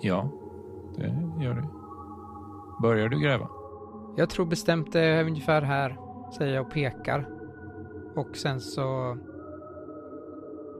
Ja, 0.00 0.30
det 0.96 1.04
gör 1.44 1.54
du. 1.54 1.62
Börjar 2.82 3.08
du 3.08 3.20
gräva? 3.20 3.48
Jag 4.16 4.30
tror 4.30 4.46
bestämt 4.46 4.92
det 4.92 5.00
är 5.00 5.24
ungefär 5.24 5.62
här, 5.62 5.96
säger 6.38 6.54
jag 6.54 6.66
och 6.66 6.72
pekar. 6.72 7.28
Och 8.16 8.36
sen 8.36 8.60
så 8.60 9.16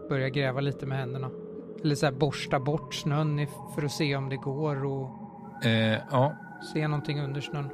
börjar 0.08 0.22
jag 0.22 0.32
gräva 0.32 0.60
lite 0.60 0.86
med 0.86 0.98
händerna. 0.98 1.30
Eller 1.84 1.94
så 1.94 2.06
här 2.06 2.12
borsta 2.12 2.60
bort 2.60 2.94
snön 2.94 3.46
för 3.74 3.82
att 3.82 3.92
se 3.92 4.16
om 4.16 4.28
det 4.28 4.36
går 4.36 4.84
och 4.84 5.22
Eh, 5.64 5.98
ja, 6.10 6.32
se 6.62 6.88
någonting 6.88 7.20
under 7.20 7.40
snön. 7.40 7.70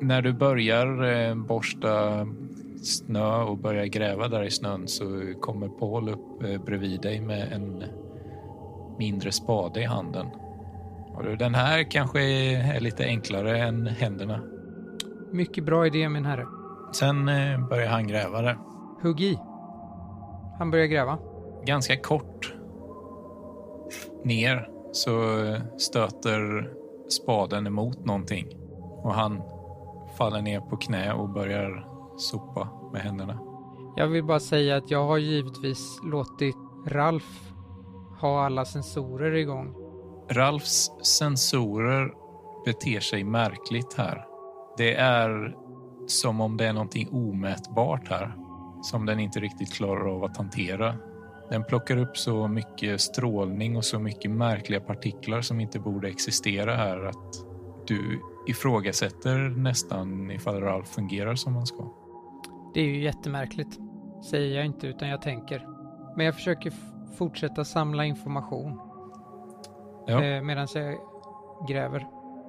när 0.00 0.22
du 0.22 0.32
börjar 0.32 1.04
eh, 1.04 1.34
borsta 1.34 2.26
snö 2.82 3.42
och 3.42 3.58
börjar 3.58 3.86
gräva 3.86 4.28
där 4.28 4.42
i 4.42 4.50
snön 4.50 4.88
så 4.88 5.34
kommer 5.40 5.68
Paul 5.68 6.08
upp 6.08 6.42
eh, 6.42 6.60
bredvid 6.64 7.00
dig 7.00 7.20
med 7.20 7.52
en 7.52 7.84
mindre 8.98 9.32
spade 9.32 9.80
i 9.80 9.84
handen. 9.84 10.26
Och 11.14 11.36
den 11.38 11.54
här 11.54 11.90
kanske 11.90 12.20
är, 12.20 12.74
är 12.76 12.80
lite 12.80 13.04
enklare 13.04 13.58
än 13.58 13.86
händerna. 13.86 14.40
Mycket 15.32 15.64
bra 15.64 15.86
idé 15.86 16.08
min 16.08 16.24
herre. 16.24 16.46
Sen 16.92 17.28
eh, 17.28 17.68
börjar 17.68 17.88
han 17.88 18.08
gräva 18.08 18.42
där. 18.42 18.58
Hugg 19.02 19.20
i. 19.20 19.38
Han 20.58 20.70
börjar 20.70 20.86
gräva. 20.86 21.18
ganska 21.64 21.96
kort 21.96 22.54
ner 24.24 24.68
så 24.92 25.20
stöter 25.78 26.70
spaden 27.08 27.66
emot 27.66 28.04
någonting 28.04 28.46
och 29.02 29.14
han 29.14 29.42
faller 30.18 30.42
ner 30.42 30.60
på 30.60 30.76
knä 30.76 31.12
och 31.12 31.28
börjar 31.28 31.88
sopa 32.16 32.68
med 32.92 33.02
händerna. 33.02 33.38
Jag 33.96 34.06
vill 34.06 34.24
bara 34.24 34.40
säga 34.40 34.76
att 34.76 34.90
jag 34.90 35.06
har 35.06 35.18
givetvis 35.18 36.00
låtit 36.04 36.56
Ralf 36.86 37.52
ha 38.20 38.44
alla 38.44 38.64
sensorer 38.64 39.34
igång. 39.34 39.74
Ralfs 40.30 40.90
sensorer 41.02 42.12
beter 42.64 43.00
sig 43.00 43.24
märkligt 43.24 43.94
här. 43.94 44.24
Det 44.76 44.94
är 44.94 45.56
som 46.06 46.40
om 46.40 46.56
det 46.56 46.66
är 46.66 46.72
någonting 46.72 47.08
omätbart 47.12 48.08
här 48.08 48.34
som 48.82 49.06
den 49.06 49.20
inte 49.20 49.40
riktigt 49.40 49.72
klarar 49.72 50.14
av 50.16 50.24
att 50.24 50.36
hantera. 50.36 50.94
Den 51.50 51.64
plockar 51.64 51.96
upp 51.96 52.16
så 52.16 52.48
mycket 52.48 53.00
strålning 53.00 53.76
och 53.76 53.84
så 53.84 53.98
mycket 53.98 54.30
märkliga 54.30 54.80
partiklar 54.80 55.40
som 55.40 55.60
inte 55.60 55.78
borde 55.80 56.08
existera 56.08 56.74
här 56.76 57.04
att 57.04 57.34
du 57.86 58.20
ifrågasätter 58.48 59.38
nästan 59.56 60.30
ifall 60.30 60.60
Ralf 60.60 60.88
fungerar 60.88 61.34
som 61.34 61.54
han 61.54 61.66
ska. 61.66 61.92
Det 62.74 62.80
är 62.80 62.84
ju 62.84 63.02
jättemärkligt. 63.02 63.78
Säger 64.30 64.56
jag 64.56 64.66
inte 64.66 64.86
utan 64.86 65.08
jag 65.08 65.22
tänker. 65.22 65.66
Men 66.16 66.26
jag 66.26 66.34
försöker 66.34 66.72
fortsätta 67.18 67.64
samla 67.64 68.04
information 68.04 68.80
Ja. 70.06 70.24
eh, 70.24 70.42
medan 70.42 70.68
jag 70.74 70.96
gräver. 71.68 72.06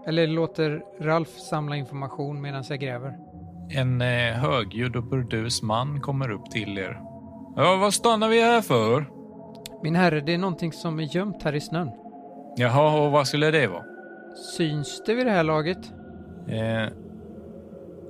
Eller 0.07 0.27
låter 0.27 0.83
Ralf 1.01 1.29
samla 1.29 1.75
information 1.75 2.41
medan 2.41 2.63
jag 2.69 2.79
gräver. 2.79 3.17
En 3.69 4.01
eh, 4.01 4.33
högljudd 4.33 4.95
och 4.95 5.03
burdus 5.03 5.61
man 5.61 6.01
kommer 6.01 6.31
upp 6.31 6.51
till 6.51 6.77
er. 6.77 7.01
Ja, 7.61 7.77
vad 7.77 7.93
stannar 7.93 8.29
vi 8.29 8.41
här 8.41 8.61
för? 8.61 9.05
Min 9.83 9.95
herre, 9.95 10.21
det 10.21 10.33
är 10.33 10.37
någonting 10.37 10.71
som 10.71 10.99
är 10.99 11.15
gömt 11.15 11.43
här 11.43 11.55
i 11.55 11.61
snön. 11.61 11.91
Jaha, 12.55 13.05
och 13.05 13.11
vad 13.11 13.27
skulle 13.27 13.51
det 13.51 13.67
vara? 13.67 13.83
Syns 14.57 15.03
det 15.05 15.13
vid 15.13 15.25
det 15.25 15.31
här 15.31 15.43
laget? 15.43 15.93
Eh, 16.47 16.83
eh, 16.83 16.89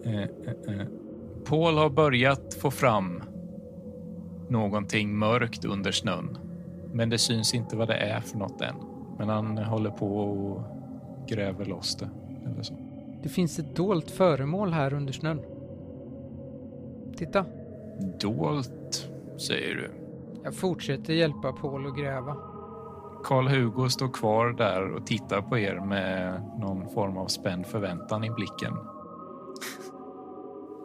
eh, 0.05 0.79
eh. 0.79 0.87
Paul 1.45 1.77
har 1.77 1.89
börjat 1.89 2.53
få 2.53 2.71
fram 2.71 3.23
någonting 4.49 5.17
mörkt 5.17 5.65
under 5.65 5.91
snön. 5.91 6.37
Men 6.93 7.09
det 7.09 7.17
syns 7.17 7.53
inte 7.53 7.75
vad 7.75 7.87
det 7.87 7.97
är 7.97 8.19
för 8.19 8.37
något 8.37 8.61
än. 8.61 8.75
Men 9.17 9.29
han 9.29 9.57
håller 9.57 9.91
på 9.91 10.17
och 10.17 10.61
gräver 11.27 11.65
loss 11.65 11.95
det. 11.95 12.09
Eller 12.45 12.63
så. 12.63 12.73
Det 13.23 13.29
finns 13.29 13.59
ett 13.59 13.75
dolt 13.75 14.11
föremål 14.11 14.73
här 14.73 14.93
under 14.93 15.13
snön. 15.13 15.41
Titta, 17.17 17.45
Dolt, 18.19 19.08
säger 19.47 19.75
du. 19.75 19.91
jag 20.43 20.55
fortsätter 20.55 21.13
hjälpa 21.13 21.51
Paul 21.51 21.87
att 21.87 21.97
gräva. 21.97 22.37
Karl-Hugo 23.23 23.89
står 23.89 24.07
kvar 24.07 24.49
där 24.49 24.91
och 24.91 25.05
tittar 25.05 25.41
på 25.41 25.57
er 25.57 25.79
med 25.79 26.41
någon 26.59 26.89
form 26.89 27.17
av 27.17 27.27
spänd 27.27 27.65
förväntan 27.65 28.23
i 28.23 28.29
blicken. 28.29 28.73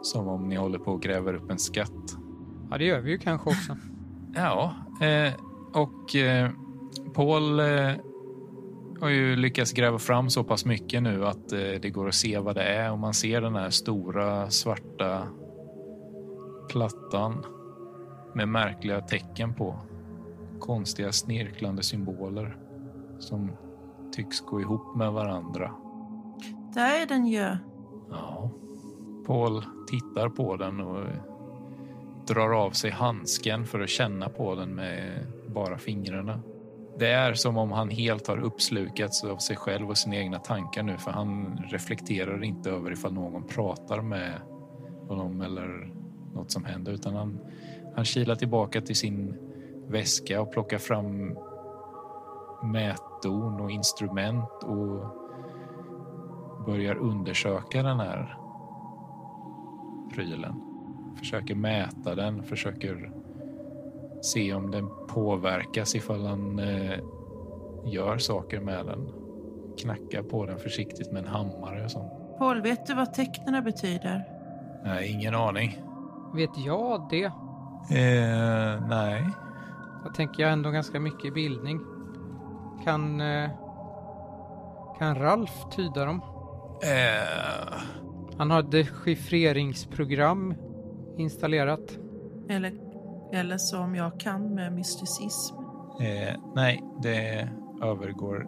Som 0.02 0.28
om 0.28 0.48
ni 0.48 0.56
håller 0.56 0.78
på 0.78 0.92
och 0.92 1.02
gräver 1.02 1.34
upp 1.34 1.50
en 1.50 1.58
skatt. 1.58 2.16
Ja, 2.70 2.78
det 2.78 2.84
gör 2.84 3.00
vi 3.00 3.10
ju 3.10 3.18
kanske 3.18 3.50
också. 3.50 3.76
Ja, 4.36 4.74
eh, 5.00 5.32
och 5.72 6.16
eh, 6.16 6.50
Paul 7.14 7.60
eh, 7.60 7.90
har 9.00 9.08
ju 9.08 9.36
lyckats 9.36 9.72
gräva 9.72 9.98
fram 9.98 10.30
så 10.30 10.44
pass 10.44 10.64
mycket 10.64 11.02
nu 11.02 11.26
att 11.26 11.52
eh, 11.52 11.58
det 11.82 11.90
går 11.90 12.08
att 12.08 12.14
se 12.14 12.38
vad 12.38 12.54
det 12.54 12.62
är 12.62 12.92
och 12.92 12.98
man 12.98 13.14
ser 13.14 13.40
den 13.40 13.54
här 13.54 13.70
stora 13.70 14.50
svarta 14.50 15.22
plattan 16.68 17.44
med 18.34 18.48
märkliga 18.48 19.00
tecken 19.00 19.54
på. 19.54 19.76
Konstiga 20.58 21.12
snirklande 21.12 21.82
symboler 21.82 22.56
som 23.18 23.50
tycks 24.12 24.40
gå 24.40 24.60
ihop 24.60 24.96
med 24.96 25.12
varandra. 25.12 25.70
Där 26.74 27.02
är 27.02 27.06
den 27.06 27.26
ju. 27.26 27.56
Ja. 28.10 28.50
Paul 29.26 29.64
tittar 29.86 30.28
på 30.28 30.56
den 30.56 30.80
och 30.80 31.06
drar 32.26 32.50
av 32.50 32.70
sig 32.70 32.90
handsken 32.90 33.66
för 33.66 33.80
att 33.80 33.88
känna 33.88 34.28
på 34.28 34.54
den 34.54 34.74
med 34.74 35.26
bara 35.54 35.78
fingrarna. 35.78 36.40
Det 36.98 37.08
är 37.08 37.34
som 37.34 37.56
om 37.56 37.72
han 37.72 37.90
helt 37.90 38.26
har 38.26 38.38
uppslukats 38.38 39.24
av 39.24 39.36
sig 39.36 39.56
själv 39.56 39.88
och 39.88 39.98
sina 39.98 40.16
egna 40.16 40.38
tankar 40.38 40.82
nu 40.82 40.98
för 40.98 41.10
han 41.10 41.58
reflekterar 41.70 42.44
inte 42.44 42.70
över 42.70 42.92
ifall 42.92 43.12
någon 43.12 43.46
pratar 43.46 44.02
med 44.02 44.40
honom 45.08 45.40
eller 45.40 45.94
något 46.34 46.50
som 46.50 46.64
händer 46.64 46.92
utan 46.92 47.14
han, 47.14 47.38
han 47.96 48.04
kilar 48.04 48.34
tillbaka 48.34 48.80
till 48.80 48.96
sin 48.96 49.36
väska 49.88 50.40
och 50.40 50.52
plockar 50.52 50.78
fram 50.78 51.38
mätdon 52.62 53.60
och 53.60 53.70
instrument 53.70 54.62
och 54.62 55.24
börjar 56.66 56.94
undersöka 56.94 57.82
den 57.82 58.00
här 58.00 58.38
prylen. 60.14 60.54
Försöker 61.18 61.54
mäta 61.54 62.14
den, 62.14 62.42
försöker 62.42 63.10
se 64.22 64.54
om 64.54 64.70
den 64.70 64.88
påverkas 65.08 65.94
ifall 65.94 66.26
han 66.26 66.58
eh, 66.58 66.98
gör 67.84 68.18
saker 68.18 68.60
med 68.60 68.86
den. 68.86 69.08
Knackar 69.78 70.22
på 70.22 70.46
den 70.46 70.58
försiktigt 70.58 71.12
med 71.12 71.22
en 71.22 71.28
hammare 71.28 71.84
och 71.84 71.90
sånt. 71.90 72.12
Paul, 72.38 72.62
vet 72.62 72.86
du 72.86 72.94
vad 72.94 73.14
tecknarna 73.14 73.62
betyder? 73.62 74.24
Nej, 74.84 75.12
ingen 75.12 75.34
aning. 75.34 75.78
Vet 76.34 76.58
jag 76.66 77.06
det? 77.10 77.32
Eh, 77.90 78.86
nej. 78.88 79.30
Jag 80.04 80.14
tänker 80.14 80.42
jag 80.42 80.52
ändå 80.52 80.70
ganska 80.70 81.00
mycket 81.00 81.34
bildning. 81.34 81.80
Kan... 82.84 83.20
Eh, 83.20 83.50
kan 84.98 85.14
Ralf 85.14 85.64
tyda 85.76 86.04
dem? 86.04 86.20
Eh, 86.82 87.78
Han 88.38 88.50
har 88.50 88.60
ett 88.60 88.70
dechiffreringsprogram 88.70 90.54
installerat. 91.16 91.98
Eller, 92.48 92.72
eller 93.32 93.58
som 93.58 93.94
jag 93.94 94.20
kan 94.20 94.54
med 94.54 94.72
mysticism. 94.72 95.56
eh, 96.00 96.34
nej, 96.54 96.82
det 97.02 97.48
övergår 97.82 98.46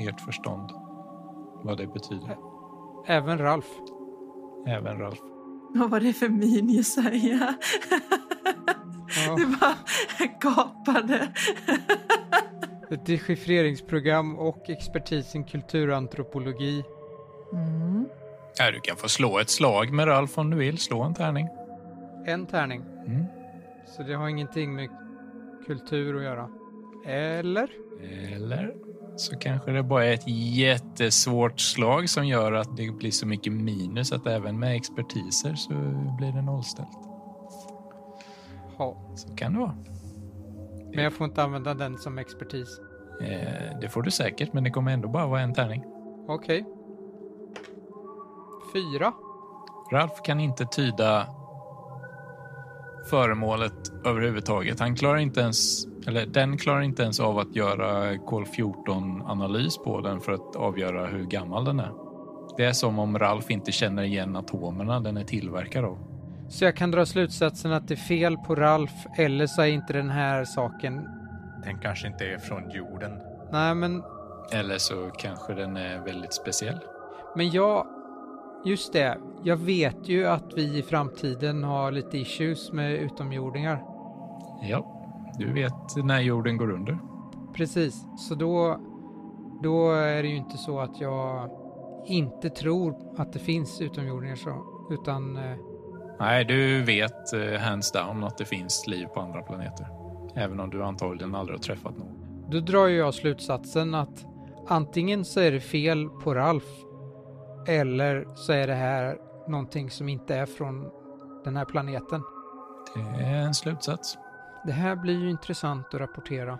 ert 0.00 0.20
förstånd 0.20 0.70
vad 1.64 1.78
det 1.78 1.86
betyder. 1.86 2.36
Även 3.06 3.38
Ralf. 3.38 3.66
Även 4.66 4.98
Ralf. 4.98 5.18
Vad 5.76 5.90
var 5.90 6.00
det 6.00 6.12
för 6.12 6.28
min 6.28 6.68
Jesaja? 6.68 7.54
Ja. 9.26 9.36
Du 9.36 9.46
bara 9.46 9.74
gapade. 10.40 11.28
Ett 12.90 13.06
dechiffreringsprogram 13.06 14.38
och 14.38 14.70
expertis 14.70 15.34
i 15.34 15.42
kulturantropologi. 15.42 16.84
Mm. 17.52 18.06
Ja, 18.58 18.70
du 18.70 18.80
kan 18.80 18.96
få 18.96 19.08
slå 19.08 19.38
ett 19.38 19.50
slag 19.50 19.92
med 19.92 20.08
Ralf 20.08 20.38
om 20.38 20.50
du 20.50 20.56
vill. 20.56 20.78
Slå 20.78 21.02
en 21.02 21.14
tärning. 21.14 21.48
En 22.26 22.46
tärning. 22.46 22.82
Mm. 23.06 23.24
Så 23.96 24.02
det 24.02 24.14
har 24.14 24.28
ingenting 24.28 24.74
med 24.74 24.88
kultur 25.66 26.16
att 26.16 26.22
göra. 26.22 26.48
Eller? 27.06 27.70
Eller 28.34 28.74
så 29.16 29.36
kanske 29.36 29.70
det 29.70 29.82
bara 29.82 30.04
är 30.04 30.14
ett 30.14 30.28
jättesvårt 30.56 31.60
slag 31.60 32.08
som 32.08 32.26
gör 32.26 32.52
att 32.52 32.76
det 32.76 32.90
blir 32.90 33.10
så 33.10 33.26
mycket 33.26 33.52
minus 33.52 34.12
att 34.12 34.26
även 34.26 34.58
med 34.58 34.76
expertiser 34.76 35.54
så 35.54 35.72
blir 36.18 36.32
det 36.32 36.42
nollställt. 36.42 36.98
Ja. 38.78 38.96
Så 39.14 39.36
kan 39.36 39.52
det 39.52 39.58
vara. 39.58 39.76
Men 40.94 41.04
jag 41.04 41.12
får 41.12 41.24
inte 41.24 41.42
använda 41.42 41.74
den 41.74 41.98
som 41.98 42.18
expertis. 42.18 42.80
Eh, 43.20 43.78
det 43.80 43.88
får 43.88 44.02
du 44.02 44.10
säkert, 44.10 44.52
men 44.52 44.64
det 44.64 44.70
kommer 44.70 44.92
ändå 44.92 45.08
bara 45.08 45.26
vara 45.26 45.40
en 45.40 45.54
tärning. 45.54 45.84
Okej. 46.28 46.64
Fyra. 48.72 49.12
Ralf 49.92 50.22
kan 50.24 50.40
inte 50.40 50.66
tyda 50.66 51.26
föremålet 53.10 53.92
överhuvudtaget. 54.04 54.80
Han 54.80 54.96
klarar 54.96 55.16
inte 55.16 55.40
ens, 55.40 55.86
eller 56.06 56.26
den 56.26 56.58
klarar 56.58 56.80
inte 56.80 57.02
ens 57.02 57.20
av 57.20 57.38
att 57.38 57.56
göra 57.56 58.18
kol 58.18 58.46
14 58.46 59.22
analys 59.22 59.78
på 59.78 60.00
den 60.00 60.20
för 60.20 60.32
att 60.32 60.56
avgöra 60.56 61.06
hur 61.06 61.24
gammal 61.24 61.64
den 61.64 61.80
är. 61.80 61.92
Det 62.56 62.64
är 62.64 62.72
som 62.72 62.98
om 62.98 63.18
Ralf 63.18 63.50
inte 63.50 63.72
känner 63.72 64.02
igen 64.02 64.36
atomerna 64.36 65.00
den 65.00 65.16
är 65.16 65.24
tillverkad 65.24 65.84
av. 65.84 65.98
Så 66.48 66.64
jag 66.64 66.76
kan 66.76 66.90
dra 66.90 67.06
slutsatsen 67.06 67.72
att 67.72 67.88
det 67.88 67.94
är 67.94 67.96
fel 67.96 68.36
på 68.36 68.54
Ralf 68.54 68.92
eller 69.18 69.46
så 69.46 69.62
är 69.62 69.66
inte 69.66 69.92
den 69.92 70.10
här 70.10 70.44
saken... 70.44 71.08
Den 71.64 71.78
kanske 71.78 72.08
inte 72.08 72.24
är 72.24 72.38
från 72.38 72.70
jorden. 72.70 73.12
Nej, 73.52 73.74
men, 73.74 74.02
Eller 74.52 74.78
så 74.78 75.10
kanske 75.18 75.54
den 75.54 75.76
är 75.76 75.98
väldigt 76.04 76.32
speciell. 76.32 76.78
men 77.36 77.50
jag... 77.50 77.86
Just 78.64 78.92
det, 78.92 79.18
jag 79.42 79.56
vet 79.56 80.08
ju 80.08 80.26
att 80.26 80.52
vi 80.56 80.78
i 80.78 80.82
framtiden 80.82 81.64
har 81.64 81.92
lite 81.92 82.18
issues 82.18 82.72
med 82.72 82.92
utomjordingar. 82.92 83.82
Ja, 84.62 84.92
du 85.38 85.52
vet 85.52 85.96
när 86.04 86.20
jorden 86.20 86.56
går 86.56 86.70
under. 86.70 86.98
Precis, 87.54 88.04
så 88.18 88.34
då, 88.34 88.80
då 89.62 89.92
är 89.92 90.22
det 90.22 90.28
ju 90.28 90.36
inte 90.36 90.58
så 90.58 90.80
att 90.80 91.00
jag 91.00 91.50
inte 92.06 92.50
tror 92.50 92.96
att 93.16 93.32
det 93.32 93.38
finns 93.38 93.80
utomjordingar 93.80 94.36
så, 94.36 94.64
utan 94.90 95.36
eh, 95.36 95.56
Nej, 96.18 96.44
du 96.44 96.82
vet 96.82 97.32
eh, 97.32 97.60
hands 97.60 97.92
down 97.92 98.24
att 98.24 98.38
det 98.38 98.44
finns 98.44 98.86
liv 98.86 99.06
på 99.06 99.20
andra 99.20 99.42
planeter. 99.42 99.86
Även 100.34 100.60
om 100.60 100.70
du 100.70 100.82
antagligen 100.82 101.34
aldrig 101.34 101.58
har 101.58 101.62
träffat 101.62 101.98
någon. 101.98 102.46
då 102.50 102.60
drar 102.60 102.86
ju 102.86 102.96
jag 102.96 103.14
slutsatsen 103.14 103.94
att 103.94 104.26
antingen 104.66 105.24
så 105.24 105.40
är 105.40 105.52
det 105.52 105.60
fel 105.60 106.08
på 106.08 106.34
Ralf 106.34 106.64
eller 107.66 108.34
så 108.34 108.52
är 108.52 108.66
det 108.66 108.74
här 108.74 109.18
någonting 109.48 109.90
som 109.90 110.08
inte 110.08 110.34
är 110.34 110.46
från 110.46 110.90
den 111.44 111.56
här 111.56 111.64
planeten. 111.64 112.22
Det 112.94 113.00
är 113.00 113.40
en 113.40 113.54
slutsats. 113.54 114.18
Det 114.66 114.72
här 114.72 114.96
blir 114.96 115.20
ju 115.20 115.30
intressant 115.30 115.94
att 115.94 116.00
rapportera. 116.00 116.58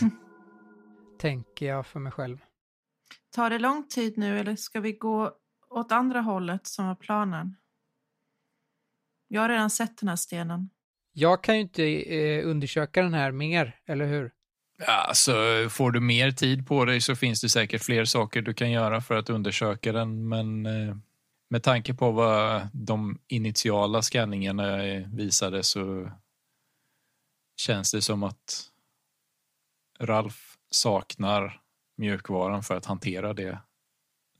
Tänker 1.18 1.66
jag 1.66 1.86
för 1.86 2.00
mig 2.00 2.12
själv. 2.12 2.44
Tar 3.34 3.50
det 3.50 3.58
lång 3.58 3.88
tid 3.88 4.18
nu 4.18 4.38
eller 4.38 4.56
ska 4.56 4.80
vi 4.80 4.92
gå 4.92 5.32
åt 5.70 5.92
andra 5.92 6.20
hållet 6.20 6.66
som 6.66 6.86
var 6.86 6.94
planen? 6.94 7.56
Jag 9.28 9.40
har 9.40 9.48
redan 9.48 9.70
sett 9.70 9.98
den 9.98 10.08
här 10.08 10.16
stenen. 10.16 10.70
Jag 11.12 11.42
kan 11.42 11.54
ju 11.54 11.60
inte 11.60 12.14
eh, 12.14 12.48
undersöka 12.48 13.02
den 13.02 13.14
här 13.14 13.32
mer, 13.32 13.76
eller 13.86 14.06
hur? 14.06 14.32
Ja, 14.78 15.10
så 15.14 15.32
får 15.70 15.90
du 15.90 16.00
mer 16.00 16.30
tid 16.30 16.66
på 16.66 16.84
dig 16.84 17.00
så 17.00 17.16
finns 17.16 17.40
det 17.40 17.48
säkert 17.48 17.82
fler 17.82 18.04
saker 18.04 18.42
du 18.42 18.54
kan 18.54 18.70
göra 18.70 19.00
för 19.00 19.14
att 19.14 19.30
undersöka 19.30 19.92
den. 19.92 20.28
Men 20.28 20.66
eh, 20.66 20.96
med 21.48 21.62
tanke 21.62 21.94
på 21.94 22.10
vad 22.10 22.68
de 22.72 23.18
initiala 23.28 24.02
skanningarna 24.02 24.84
eh, 24.84 25.08
visade 25.08 25.62
så 25.62 26.10
känns 27.56 27.92
det 27.92 28.02
som 28.02 28.22
att 28.22 28.68
Ralf 30.00 30.56
saknar 30.70 31.60
mjukvaran 31.96 32.62
för 32.62 32.76
att 32.76 32.86
hantera 32.86 33.32
det, 33.32 33.58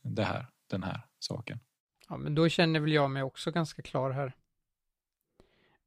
det 0.03 0.25
här, 0.25 0.47
den 0.71 0.83
här 0.83 1.07
saken. 1.19 1.61
Ja, 2.09 2.17
men 2.17 2.35
då 2.35 2.49
känner 2.49 2.81
väl 2.81 2.93
jag 2.93 3.11
mig 3.11 3.23
också 3.23 3.51
ganska 3.51 3.83
klar 3.83 4.11
här. 4.11 4.33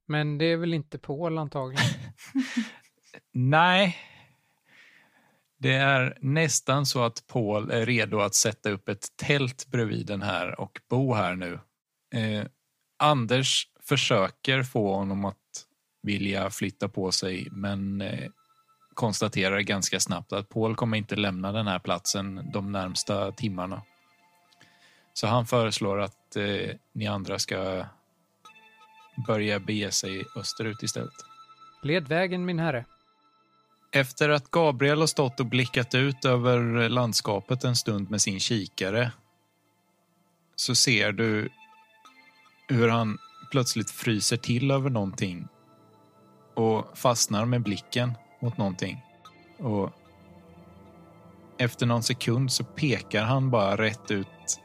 Men 0.06 0.38
det 0.38 0.44
är 0.44 0.56
väl 0.56 0.74
inte 0.74 0.98
Paul 0.98 1.38
antagligen. 1.38 1.84
Nej. 3.32 3.96
Det 5.66 5.74
är 5.74 6.18
nästan 6.20 6.86
så 6.86 7.04
att 7.04 7.26
Paul 7.26 7.70
är 7.70 7.86
redo 7.86 8.20
att 8.20 8.34
sätta 8.34 8.70
upp 8.70 8.88
ett 8.88 9.06
tält 9.16 9.66
bredvid 9.66 10.06
den 10.06 10.22
här 10.22 10.60
och 10.60 10.80
bo 10.88 11.14
här 11.14 11.34
nu. 11.34 11.58
Eh, 12.14 12.46
Anders 12.96 13.68
försöker 13.82 14.62
få 14.62 14.94
honom 14.94 15.24
att 15.24 15.66
vilja 16.02 16.50
flytta 16.50 16.88
på 16.88 17.12
sig 17.12 17.48
men 17.50 18.00
eh, 18.00 18.28
konstaterar 18.94 19.60
ganska 19.60 20.00
snabbt 20.00 20.32
att 20.32 20.48
Paul 20.48 20.74
kommer 20.74 20.96
inte 20.96 21.16
lämna 21.16 21.52
den 21.52 21.66
här 21.66 21.78
platsen 21.78 22.50
de 22.52 22.72
närmsta 22.72 23.32
timmarna. 23.32 23.82
Så 25.12 25.26
han 25.26 25.46
föreslår 25.46 26.00
att 26.00 26.36
eh, 26.36 26.76
ni 26.92 27.06
andra 27.06 27.38
ska 27.38 27.86
börja 29.26 29.60
bege 29.60 29.90
sig 29.90 30.24
österut 30.36 30.82
istället. 30.82 31.14
Led 31.82 32.08
vägen 32.08 32.44
min 32.44 32.58
herre. 32.58 32.84
Efter 33.92 34.28
att 34.28 34.50
Gabriel 34.50 35.00
har 35.00 35.06
stått 35.06 35.40
och 35.40 35.46
blickat 35.46 35.94
ut 35.94 36.24
över 36.24 36.88
landskapet 36.88 37.64
en 37.64 37.76
stund 37.76 38.10
med 38.10 38.22
sin 38.22 38.40
kikare 38.40 39.12
så 40.56 40.74
ser 40.74 41.12
du 41.12 41.48
hur 42.68 42.88
han 42.88 43.18
plötsligt 43.50 43.90
fryser 43.90 44.36
till 44.36 44.70
över 44.70 44.90
någonting 44.90 45.48
och 46.54 46.98
fastnar 46.98 47.44
med 47.44 47.62
blicken 47.62 48.14
mot 48.40 48.58
någonting. 48.58 49.04
Och 49.58 49.90
efter 51.58 51.86
någon 51.86 52.02
sekund 52.02 52.52
så 52.52 52.64
pekar 52.64 53.24
han 53.24 53.50
bara 53.50 53.76
rätt 53.76 54.10
ut 54.10 54.60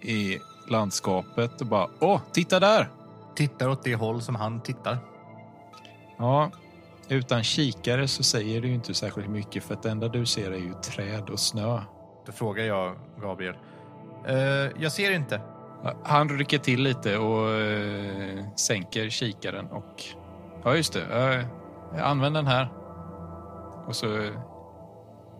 i 0.00 0.38
landskapet 0.68 1.60
och 1.60 1.66
bara 1.66 1.88
Åh, 2.00 2.20
titta 2.32 2.60
där! 2.60 2.88
Tittar 3.34 3.68
åt 3.68 3.84
det 3.84 3.94
håll 3.94 4.22
som 4.22 4.34
han 4.34 4.60
tittar. 4.60 4.98
Ja, 6.18 6.50
utan 7.08 7.42
kikare 7.42 8.08
så 8.08 8.22
säger 8.22 8.60
det 8.60 8.68
ju 8.68 8.74
inte 8.74 8.94
särskilt 8.94 9.28
mycket 9.28 9.64
för 9.64 9.74
att 9.74 9.82
det 9.82 9.90
enda 9.90 10.08
du 10.08 10.26
ser 10.26 10.50
är 10.50 10.58
ju 10.58 10.74
träd 10.74 11.30
och 11.30 11.40
snö. 11.40 11.80
Då 12.26 12.32
frågar 12.32 12.64
jag 12.64 12.96
Gabriel. 13.20 13.54
Eh, 14.26 14.36
jag 14.82 14.92
ser 14.92 15.10
inte. 15.10 15.40
Han 16.04 16.28
rycker 16.28 16.58
till 16.58 16.82
lite 16.82 17.18
och 17.18 17.50
eh, 17.50 18.44
sänker 18.56 19.08
kikaren 19.08 19.66
och... 19.66 20.02
Ja, 20.64 20.76
just 20.76 20.92
det. 20.92 21.44
Eh, 21.94 22.06
använd 22.06 22.36
den 22.36 22.46
här. 22.46 22.68
Och 23.86 23.96
så 23.96 24.30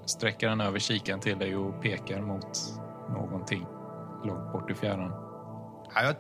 sträcker 0.07 0.49
han 0.49 0.61
över 0.61 0.79
kikaren 0.79 1.21
till 1.21 1.39
dig 1.39 1.57
och 1.57 1.83
pekar 1.83 2.21
mot 2.21 2.59
någonting 3.09 3.67
långt 4.25 4.53
bort 4.53 4.71
i 4.71 4.75
fjärran. 4.75 5.12
Ja, 5.95 6.03
jag 6.03 6.15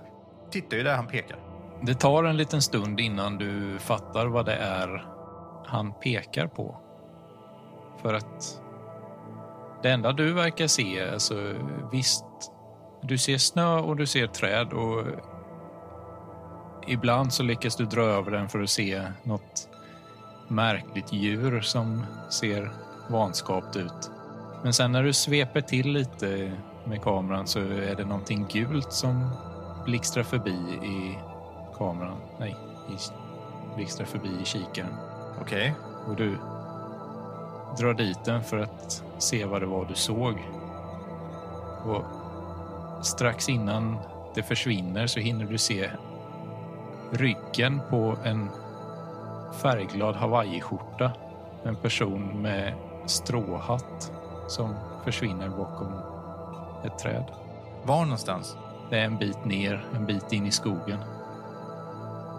tittar 0.50 0.76
ju 0.76 0.82
där 0.82 0.96
han 0.96 1.06
pekar. 1.06 1.38
Det 1.82 1.94
tar 1.94 2.24
en 2.24 2.36
liten 2.36 2.62
stund 2.62 3.00
innan 3.00 3.38
du 3.38 3.78
fattar 3.78 4.26
vad 4.26 4.46
det 4.46 4.56
är 4.56 5.13
han 5.74 5.92
pekar 5.92 6.46
på. 6.46 6.76
För 8.02 8.14
att 8.14 8.60
det 9.82 9.90
enda 9.90 10.12
du 10.12 10.32
verkar 10.32 10.66
se, 10.66 11.10
alltså 11.10 11.54
visst, 11.92 12.24
du 13.02 13.18
ser 13.18 13.38
snö 13.38 13.78
och 13.78 13.96
du 13.96 14.06
ser 14.06 14.26
träd 14.26 14.72
och 14.72 15.04
ibland 16.86 17.32
så 17.32 17.42
lyckas 17.42 17.76
du 17.76 17.84
dra 17.84 18.02
över 18.02 18.30
den 18.30 18.48
för 18.48 18.62
att 18.62 18.70
se 18.70 19.02
något 19.22 19.68
märkligt 20.48 21.12
djur 21.12 21.60
som 21.60 22.06
ser 22.30 22.72
vanskapt 23.08 23.76
ut. 23.76 24.10
Men 24.62 24.72
sen 24.72 24.92
när 24.92 25.02
du 25.02 25.12
sveper 25.12 25.60
till 25.60 25.92
lite 25.92 26.52
med 26.84 27.02
kameran 27.02 27.46
så 27.46 27.58
är 27.60 27.94
det 27.96 28.04
någonting 28.04 28.46
gult 28.52 28.92
som 28.92 29.30
blixtrar 29.84 30.22
förbi 30.22 30.56
i 30.82 31.18
kameran. 31.76 32.20
Nej, 32.38 32.56
i, 32.88 32.96
blixtrar 33.76 34.06
förbi 34.06 34.30
i 34.42 34.44
kikaren. 34.44 35.13
Okej. 35.40 35.74
Och 36.08 36.16
du 36.16 36.38
drar 37.78 37.94
dit 37.94 38.24
den 38.24 38.42
för 38.42 38.58
att 38.58 39.02
se 39.18 39.44
vad 39.44 39.62
det 39.62 39.66
var 39.66 39.84
du 39.84 39.94
såg. 39.94 40.48
Och 41.84 42.04
strax 43.06 43.48
innan 43.48 43.98
det 44.34 44.42
försvinner 44.42 45.06
så 45.06 45.20
hinner 45.20 45.44
du 45.44 45.58
se 45.58 45.90
ryggen 47.10 47.80
på 47.90 48.16
en 48.24 48.50
färgglad 49.62 50.16
hawaiiskjorta. 50.16 51.12
En 51.64 51.76
person 51.76 52.42
med 52.42 52.74
stråhatt 53.06 54.12
som 54.48 54.74
försvinner 55.04 55.48
bakom 55.48 55.92
ett 56.84 56.98
träd. 56.98 57.24
Var 57.84 58.04
någonstans? 58.04 58.56
Det 58.90 58.98
är 58.98 59.04
en 59.04 59.18
bit 59.18 59.44
ner, 59.44 59.84
en 59.94 60.06
bit 60.06 60.32
in 60.32 60.46
i 60.46 60.50
skogen. 60.50 60.98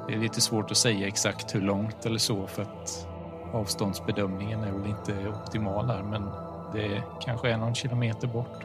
Det 0.07 0.13
är 0.13 0.17
lite 0.17 0.41
svårt 0.41 0.71
att 0.71 0.77
säga 0.77 1.07
exakt 1.07 1.55
hur 1.55 1.61
långt 1.61 2.05
eller 2.05 2.19
så 2.19 2.47
för 2.47 2.61
att 2.61 3.07
avståndsbedömningen 3.53 4.63
är 4.63 4.71
väl 4.71 4.89
inte 4.89 5.29
optimal 5.29 5.89
här 5.89 6.03
men 6.03 6.29
det 6.73 7.03
kanske 7.21 7.49
är 7.49 7.57
någon 7.57 7.75
kilometer 7.75 8.27
bort. 8.27 8.63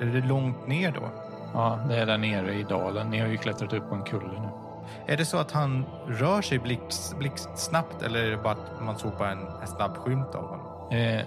Är 0.00 0.06
det 0.06 0.26
långt 0.26 0.66
ner 0.66 0.92
då? 0.92 1.10
Ja, 1.54 1.78
det 1.88 1.96
är 1.96 2.06
där 2.06 2.18
nere 2.18 2.54
i 2.54 2.62
dalen. 2.62 3.10
Ni 3.10 3.18
har 3.18 3.28
ju 3.28 3.36
klättrat 3.36 3.72
upp 3.72 3.88
på 3.88 3.94
en 3.94 4.02
kulle 4.02 4.40
nu. 4.40 4.48
Är 5.06 5.16
det 5.16 5.24
så 5.24 5.36
att 5.36 5.50
han 5.50 5.84
rör 6.06 6.42
sig 6.42 6.58
blixt, 6.58 7.18
blixtsnabbt 7.18 8.02
eller 8.02 8.24
är 8.24 8.30
det 8.30 8.36
bara 8.36 8.52
att 8.52 8.82
man 8.82 8.98
såg 8.98 9.12
bara 9.18 9.30
en, 9.30 9.46
en 9.62 9.66
snabb 9.66 9.96
skymt 9.96 10.34
av 10.34 10.48
honom? 10.48 10.90
Eh, 10.90 11.20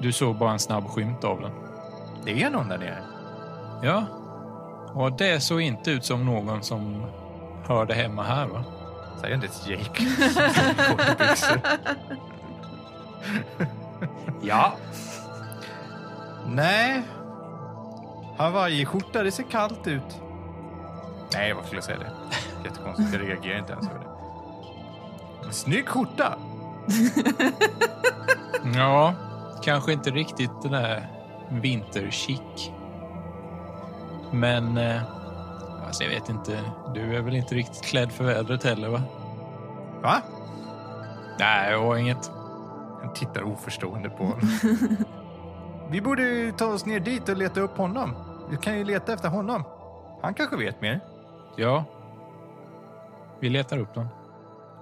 du 0.00 0.12
såg 0.12 0.36
bara 0.36 0.52
en 0.52 0.58
snabb 0.58 0.84
skymt 0.86 1.24
av 1.24 1.40
den. 1.40 1.52
Det 2.24 2.42
är 2.42 2.50
någon 2.50 2.68
där 2.68 2.78
nere. 2.78 3.02
Ja, 3.82 4.04
och 4.94 5.12
det 5.12 5.40
såg 5.40 5.60
inte 5.60 5.90
ut 5.90 6.04
som 6.04 6.26
någon 6.26 6.62
som 6.62 7.06
hörde 7.68 7.94
hemma 7.94 8.22
här 8.22 8.46
va? 8.46 8.64
Säger 9.20 9.34
inte 9.34 9.46
ett 9.46 9.66
Jake. 9.66 10.04
Ja. 14.42 14.72
Nej. 16.46 17.02
Hawaii-skjorta, 18.38 19.22
det 19.22 19.32
ser 19.32 19.42
kallt 19.42 19.86
ut. 19.86 20.20
Nej, 21.34 21.52
vad 21.52 21.64
skulle 21.64 21.76
jag 21.76 21.84
säga 21.84 21.98
det? 21.98 22.10
Jättekonstigt. 22.64 23.12
Jag 23.12 23.28
reagerar 23.28 23.58
inte 23.58 23.72
ens 23.72 23.86
över 23.86 24.00
det. 24.00 25.52
Snygg 25.52 25.88
skjorta! 25.88 26.34
Ja, 28.74 29.14
kanske 29.62 29.92
inte 29.92 30.10
riktigt 30.10 30.62
den 30.62 30.72
där 30.72 31.08
vinterchic. 31.48 32.70
Men, 34.30 34.76
eh, 34.76 35.02
alltså 35.86 36.04
jag 36.04 36.10
vet 36.10 36.28
inte. 36.28 36.60
Du 36.94 37.16
är 37.16 37.22
väl 37.22 37.34
inte 37.34 37.54
riktigt 37.54 37.84
klädd 37.84 38.12
för 38.12 38.24
vädret 38.24 38.64
heller, 38.64 38.88
va? 38.88 39.02
Va? 40.02 40.22
Nej, 41.38 41.72
jag 41.72 41.80
har 41.80 41.96
inget. 41.96 42.30
Han 43.02 43.12
tittar 43.14 43.42
oförstående 43.42 44.10
på 44.10 44.24
honom. 44.24 44.48
Vi 45.90 46.00
borde 46.00 46.52
ta 46.52 46.66
oss 46.66 46.86
ner 46.86 47.00
dit 47.00 47.28
och 47.28 47.36
leta 47.36 47.60
upp 47.60 47.76
honom. 47.76 48.14
Vi 48.50 48.56
kan 48.56 48.78
ju 48.78 48.84
leta 48.84 49.12
efter 49.12 49.28
honom. 49.28 49.64
Han 50.22 50.34
kanske 50.34 50.56
vet 50.56 50.80
mer. 50.80 51.00
Ja. 51.56 51.84
Vi 53.40 53.48
letar 53.48 53.78
upp 53.78 53.94
den. 53.94 54.08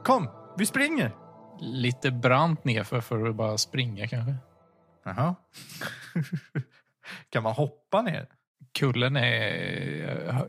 Kom, 0.05 0.29
vi 0.59 0.67
springer! 0.67 1.13
Lite 1.61 2.11
brant 2.11 2.65
nerför 2.65 3.01
för 3.01 3.27
att 3.27 3.35
bara 3.35 3.59
springa 3.59 4.09
kanske. 4.09 4.35
Jaha. 5.05 5.35
kan 7.31 7.43
man 7.43 7.53
hoppa 7.53 8.03
ner? 8.03 8.27
Kullen 8.79 9.17
är 9.17 10.49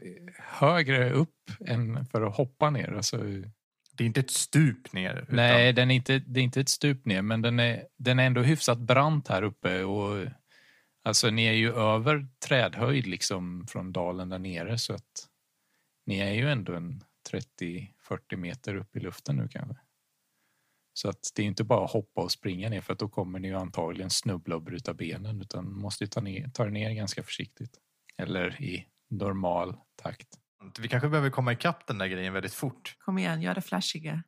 högre 0.54 1.10
upp 1.10 1.52
än 1.66 2.06
för 2.06 2.22
att 2.22 2.36
hoppa 2.36 2.70
ner. 2.70 2.94
Alltså, 2.94 3.18
Det 3.94 4.04
är 4.04 4.06
inte 4.06 4.20
ett 4.20 4.32
stup 4.32 4.94
ner. 4.94 5.16
Utan... 5.16 5.36
nej, 5.36 5.74
den 5.74 5.92
är 5.92 5.96
inte, 5.96 6.20
det 6.20 6.40
är 6.40 6.44
inte 6.44 6.62
ett 6.62 6.70
stup 6.70 7.06
ner, 7.06 7.22
men 7.22 7.42
den 7.42 7.60
är, 7.60 7.88
den 7.98 8.20
är 8.20 8.24
ändå 8.24 8.42
hyfsat 8.42 8.80
brant 8.80 9.28
här 9.28 9.44
uppe. 9.44 9.84
Och, 9.84 10.28
alltså, 11.04 11.30
ni 11.30 11.46
är 11.46 11.54
ju 11.54 11.74
över 11.74 12.28
trädhöjd 12.48 13.08
liksom 13.08 13.68
från 13.68 13.92
dalen 13.92 14.30
där 14.30 14.40
nere, 14.40 14.78
så 14.78 14.94
att 14.94 15.28
ni 16.06 16.20
är 16.20 16.34
ju 16.34 16.52
ändå 16.52 16.74
en 16.74 17.04
30-40 17.32 18.36
meter 18.36 18.76
upp 18.76 18.96
i 18.96 19.00
luften 19.00 19.36
nu 19.36 19.48
kanske. 19.48 19.84
Så 20.94 21.10
att 21.10 21.32
det 21.36 21.42
är 21.42 21.46
inte 21.46 21.64
bara 21.64 21.86
att 21.86 21.92
hoppa 21.92 22.22
och 22.22 22.32
springa 22.32 22.70
ner 22.70 22.82
för 22.82 22.94
att 22.94 23.00
då 23.00 23.10
kommer 23.10 23.40
ni 23.40 23.48
ju 23.48 23.56
antagligen 23.56 24.10
snubbla 24.10 24.56
och 24.56 24.62
bryta 24.62 24.94
benen 24.94 25.42
utan 25.42 25.74
måste 25.74 26.04
ju 26.04 26.08
ta, 26.08 26.22
ner, 26.22 26.48
ta 26.48 26.66
er 26.66 26.70
ner 26.70 26.92
ganska 26.92 27.24
försiktigt. 27.24 27.80
Eller 28.18 28.62
i 28.62 28.88
normal 29.10 29.76
takt. 29.96 30.40
Vi 30.80 30.88
kanske 30.88 31.10
behöver 31.10 31.30
komma 31.30 31.54
ikapp 31.54 31.88
den 31.88 31.98
där 31.98 32.08
grejen 32.08 32.34
väldigt 32.34 32.54
fort. 32.54 32.96
Kom 33.00 33.18
igen, 33.18 33.42
gör 33.42 33.56
det 33.56 33.62
flashiga. 33.62 34.24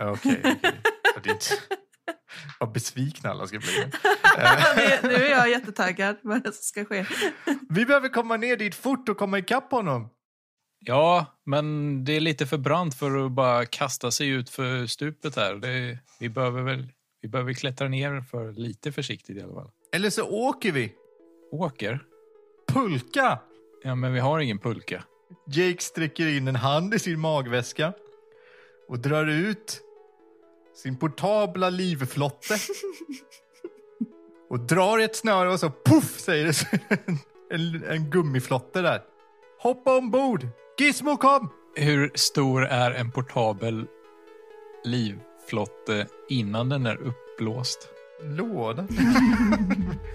Okej. 0.00 0.40
är 0.44 1.30
inte- 1.30 1.44
Vad 2.60 2.72
besvikna 2.72 3.30
alla 3.30 3.46
ska 3.46 3.58
bli. 3.58 3.68
nu, 4.76 5.08
nu 5.08 5.14
är 5.14 5.30
jag 5.30 5.50
jättetaggad 5.50 6.16
vad 6.22 6.42
det 6.44 6.52
ska 6.52 6.84
ske. 6.84 7.06
Vi 7.68 7.86
behöver 7.86 8.08
komma 8.08 8.36
ner 8.36 8.56
dit 8.56 8.74
fort 8.74 9.08
och 9.08 9.16
komma 9.18 9.38
ikapp 9.38 9.70
honom. 9.70 10.08
Ja, 10.78 11.26
men 11.46 12.04
det 12.04 12.12
är 12.12 12.20
lite 12.20 12.46
för 12.46 12.58
brant 12.58 12.94
för 12.98 13.26
att 13.26 13.32
bara 13.32 13.66
kasta 13.66 14.10
sig 14.10 14.28
ut 14.28 14.50
för 14.50 14.86
stupet 14.86 15.36
här. 15.36 15.54
Det, 15.54 15.98
vi 16.20 16.28
behöver 16.28 16.62
väl 16.62 16.88
vi 17.20 17.28
behöver 17.28 17.52
klättra 17.52 17.88
ner 17.88 18.20
för 18.20 18.52
lite 18.52 18.92
försiktigt 18.92 19.36
i 19.36 19.42
alla 19.42 19.54
fall. 19.54 19.70
Eller 19.92 20.10
så 20.10 20.22
åker 20.28 20.72
vi. 20.72 20.92
Åker? 21.52 22.00
Pulka! 22.72 23.38
Ja, 23.82 23.94
men 23.94 24.12
vi 24.12 24.20
har 24.20 24.38
ingen 24.40 24.58
pulka. 24.58 25.04
Jake 25.46 25.82
sträcker 25.82 26.26
in 26.26 26.48
en 26.48 26.56
hand 26.56 26.94
i 26.94 26.98
sin 26.98 27.20
magväska 27.20 27.92
och 28.88 28.98
drar 28.98 29.26
ut 29.26 29.80
sin 30.74 30.96
portabla 30.98 31.70
livflotte. 31.70 32.56
och 34.50 34.60
drar 34.60 34.98
ett 34.98 35.16
snöre 35.16 35.52
och 35.52 35.60
så 35.60 35.72
puff 35.84 36.20
säger 36.20 36.44
det 36.44 36.80
en, 37.54 37.84
en 37.84 38.10
gummiflotte 38.10 38.82
där. 38.82 39.02
Hoppa 39.62 39.96
ombord! 39.96 40.48
Gizmo 40.78 41.16
kom! 41.16 41.48
Hur 41.76 42.10
stor 42.14 42.64
är 42.66 42.90
en 42.90 43.12
portabel 43.12 43.86
livflotte 44.84 46.06
innan 46.28 46.68
den 46.68 46.86
är 46.86 46.96
uppblåst? 46.96 47.88
Låda? 48.22 48.86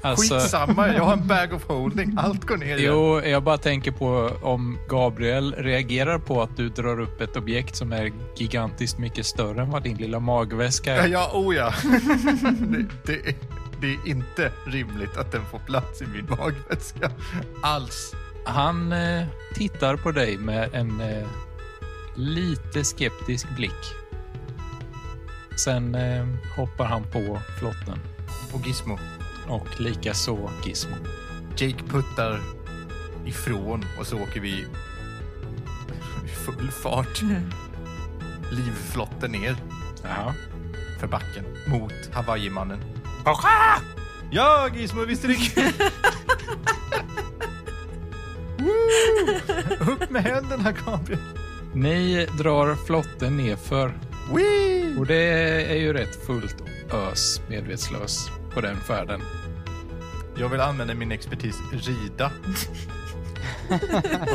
Alltså, 0.03 0.33
Skitsamma, 0.39 0.87
jag 0.93 1.03
har 1.03 1.13
en 1.13 1.27
bag 1.27 1.53
of 1.53 1.65
holding. 1.67 2.15
Allt 2.17 2.45
går 2.45 2.57
ner 2.57 2.65
igen. 2.77 2.93
Jo, 2.93 3.21
jag 3.21 3.43
bara 3.43 3.57
tänker 3.57 3.91
på 3.91 4.31
om 4.41 4.77
Gabriel 4.89 5.55
reagerar 5.57 6.17
på 6.19 6.41
att 6.41 6.57
du 6.57 6.69
drar 6.69 6.99
upp 6.99 7.21
ett 7.21 7.35
objekt 7.37 7.75
som 7.75 7.91
är 7.91 8.11
gigantiskt 8.35 8.97
mycket 8.97 9.25
större 9.25 9.61
än 9.61 9.71
vad 9.71 9.83
din 9.83 9.97
lilla 9.97 10.19
magväska 10.19 10.95
Ja, 10.95 11.01
är. 11.01 11.07
ja, 11.07 11.31
oh 11.33 11.55
ja. 11.55 11.73
det, 12.59 12.85
det, 13.05 13.13
är- 13.29 13.35
det 13.81 13.87
är 13.93 13.97
inte 14.07 14.51
rimligt 14.67 15.17
att 15.17 15.31
den 15.31 15.41
får 15.51 15.59
plats 15.59 16.01
i 16.01 16.05
min 16.05 16.25
magväska. 16.39 17.11
Alls. 17.63 18.11
Han 18.45 18.91
eh, 18.93 19.25
tittar 19.55 19.95
på 19.95 20.11
dig 20.11 20.37
med 20.37 20.69
en 20.73 21.01
eh, 21.01 21.27
lite 22.15 22.83
skeptisk 22.83 23.47
blick. 23.55 23.95
Sen 25.63 25.95
eh, 25.95 26.25
hoppar 26.57 26.85
han 26.85 27.03
på 27.03 27.39
flotten 27.59 27.99
Och 28.53 28.67
Gizmo. 28.67 28.99
och 29.47 29.79
lika 29.81 30.13
så 30.13 30.49
Gizmo. 30.65 30.95
Jake 31.57 31.83
puttar 31.89 32.39
ifrån 33.25 33.85
och 33.99 34.07
så 34.07 34.19
åker 34.21 34.39
vi 34.39 34.49
i 36.25 36.27
full 36.45 36.71
fart. 36.71 37.21
Livflotten 38.51 39.31
ner 39.31 39.55
Jaha. 40.03 40.33
för 40.99 41.07
backen 41.07 41.45
mot 41.67 41.93
Hawaiimannen. 42.13 42.79
Ja, 44.31 44.69
Gizmo, 44.75 45.05
visst 45.05 45.23
är 45.23 45.27
det 45.27 45.35
kul? 45.35 45.73
Upp 49.91 50.09
med 50.09 50.23
händerna, 50.23 50.71
Gabriel. 50.71 51.19
Ni 51.73 52.25
drar 52.37 52.75
flotten 52.75 53.37
nerför 53.37 53.93
Wee! 54.35 54.95
och 54.97 55.05
det 55.05 55.23
är 55.71 55.75
ju 55.75 55.93
rätt 55.93 56.25
fullt 56.25 56.55
ös 56.93 57.41
medvetslös 57.49 58.29
på 58.53 58.61
den 58.61 58.77
färden. 58.77 59.21
Jag 60.35 60.49
vill 60.49 60.59
använda 60.59 60.93
min 60.93 61.11
expertis 61.11 61.55
rida 61.71 62.31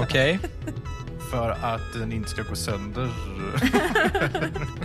Okej. 0.02 0.38
för 1.30 1.50
att 1.50 1.92
den 1.92 2.12
inte 2.12 2.30
ska 2.30 2.42
gå 2.42 2.54
sönder. 2.54 3.08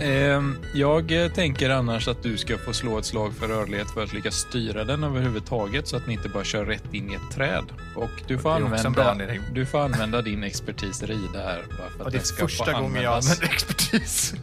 Ehm, 0.00 0.56
jag 0.74 1.34
tänker 1.34 1.70
annars 1.70 2.08
att 2.08 2.22
du 2.22 2.38
ska 2.38 2.58
få 2.58 2.72
slå 2.72 2.98
ett 2.98 3.04
slag 3.04 3.34
för 3.34 3.48
rörlighet 3.48 3.90
för 3.90 4.04
att 4.04 4.12
lyckas 4.12 4.34
styra 4.34 4.84
den 4.84 5.04
överhuvudtaget 5.04 5.88
så 5.88 5.96
att 5.96 6.06
ni 6.06 6.12
inte 6.12 6.28
bara 6.28 6.44
kör 6.44 6.64
rätt 6.64 6.94
in 6.94 7.10
i 7.10 7.14
ett 7.14 7.34
träd. 7.34 7.64
Och 7.96 8.10
du 8.26 8.38
får, 8.38 8.50
använda, 8.50 9.16
du 9.52 9.66
får 9.66 9.78
använda 9.78 10.22
din 10.22 10.42
expertis 10.42 11.02
rida 11.02 11.38
här 11.38 11.64
bara 11.78 11.90
för 11.90 12.00
att 12.00 12.06
Och 12.06 12.12
det 12.12 12.18
är 12.18 12.22
ska 12.22 12.42
första 12.42 12.72
gången 12.72 13.02
jag 13.02 13.16
använder 13.16 13.44
expertis. 13.44 14.34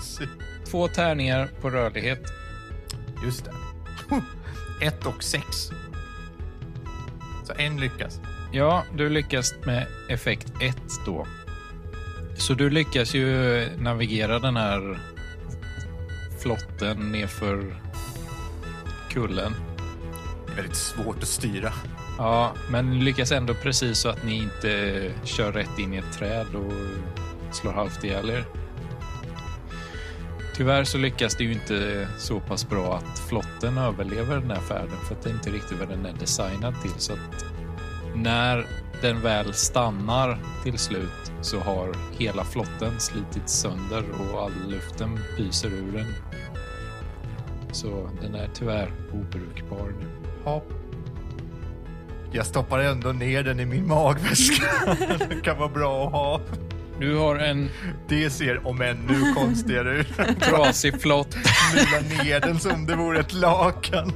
Två 0.70 0.88
tärningar 0.88 1.48
på 1.60 1.70
rörlighet. 1.70 2.22
Just 3.24 3.44
det. 3.44 3.52
Ett 4.86 5.06
och 5.06 5.22
sex. 5.22 5.70
Så 7.44 7.52
en 7.56 7.80
lyckas. 7.80 8.20
Ja, 8.54 8.84
du 8.96 9.08
lyckas 9.08 9.54
med 9.64 9.86
effekt 10.08 10.52
1 10.60 10.76
då. 11.06 11.26
Så 12.36 12.54
du 12.54 12.70
lyckas 12.70 13.14
ju 13.14 13.68
navigera 13.78 14.38
den 14.38 14.56
här 14.56 14.98
flotten 16.42 17.12
nerför 17.12 17.76
kullen. 19.10 19.54
Det 20.46 20.52
är 20.52 20.56
väldigt 20.56 20.76
svårt 20.76 21.16
att 21.22 21.28
styra. 21.28 21.72
Ja, 22.18 22.52
men 22.70 23.04
lyckas 23.04 23.32
ändå 23.32 23.54
precis 23.54 23.98
så 23.98 24.08
att 24.08 24.24
ni 24.24 24.42
inte 24.42 25.10
kör 25.24 25.52
rätt 25.52 25.78
in 25.78 25.94
i 25.94 25.96
ett 25.96 26.12
träd 26.12 26.54
och 26.54 26.72
slår 27.54 27.72
halvt 27.72 28.04
ihjäl 28.04 28.30
er. 28.30 28.44
Tyvärr 30.56 30.84
så 30.84 30.98
lyckas 30.98 31.36
det 31.36 31.44
ju 31.44 31.52
inte 31.52 32.08
så 32.18 32.40
pass 32.40 32.68
bra 32.68 32.96
att 32.96 33.18
flotten 33.18 33.78
överlever 33.78 34.36
den 34.36 34.50
här 34.50 34.60
färden 34.60 34.96
för 35.08 35.14
att 35.14 35.22
det 35.22 35.30
är 35.30 35.34
inte 35.34 35.50
riktigt 35.50 35.78
vad 35.78 35.88
den 35.88 36.06
är 36.06 36.14
designad 36.20 36.74
till. 36.82 36.94
Så 36.98 37.12
att 37.12 37.51
när 38.14 38.66
den 39.02 39.20
väl 39.20 39.54
stannar 39.54 40.38
till 40.62 40.78
slut 40.78 41.32
så 41.40 41.58
har 41.58 41.96
hela 42.18 42.44
flotten 42.44 43.00
slitits 43.00 43.52
sönder 43.52 44.04
och 44.20 44.42
all 44.42 44.52
luften 44.68 45.18
pyser 45.36 45.68
ur 45.68 45.92
den. 45.92 46.14
Så 47.72 48.10
den 48.22 48.34
är 48.34 48.50
tyvärr 48.54 48.92
obrukbar 49.12 49.92
nu. 50.00 50.06
Hopp. 50.44 50.72
Jag 52.32 52.46
stoppar 52.46 52.78
ändå 52.78 53.12
ner 53.12 53.42
den 53.42 53.60
i 53.60 53.66
min 53.66 53.88
magväska. 53.88 54.96
den 55.28 55.40
kan 55.40 55.58
vara 55.58 55.68
bra 55.68 56.06
att 56.06 56.12
ha. 56.12 56.40
Du 57.00 57.16
har 57.16 57.36
en 57.36 57.70
Det 58.08 58.30
ser 58.30 58.66
om 58.66 58.80
ännu 58.80 59.34
konstigare 59.34 59.96
ut. 59.96 60.08
trasig 60.40 61.00
flott. 61.02 61.36
Vila 61.74 62.22
ner 62.22 62.40
den 62.40 62.58
som 62.58 62.86
det 62.86 62.96
vore 62.96 63.20
ett 63.20 63.32
lakan. 63.32 64.12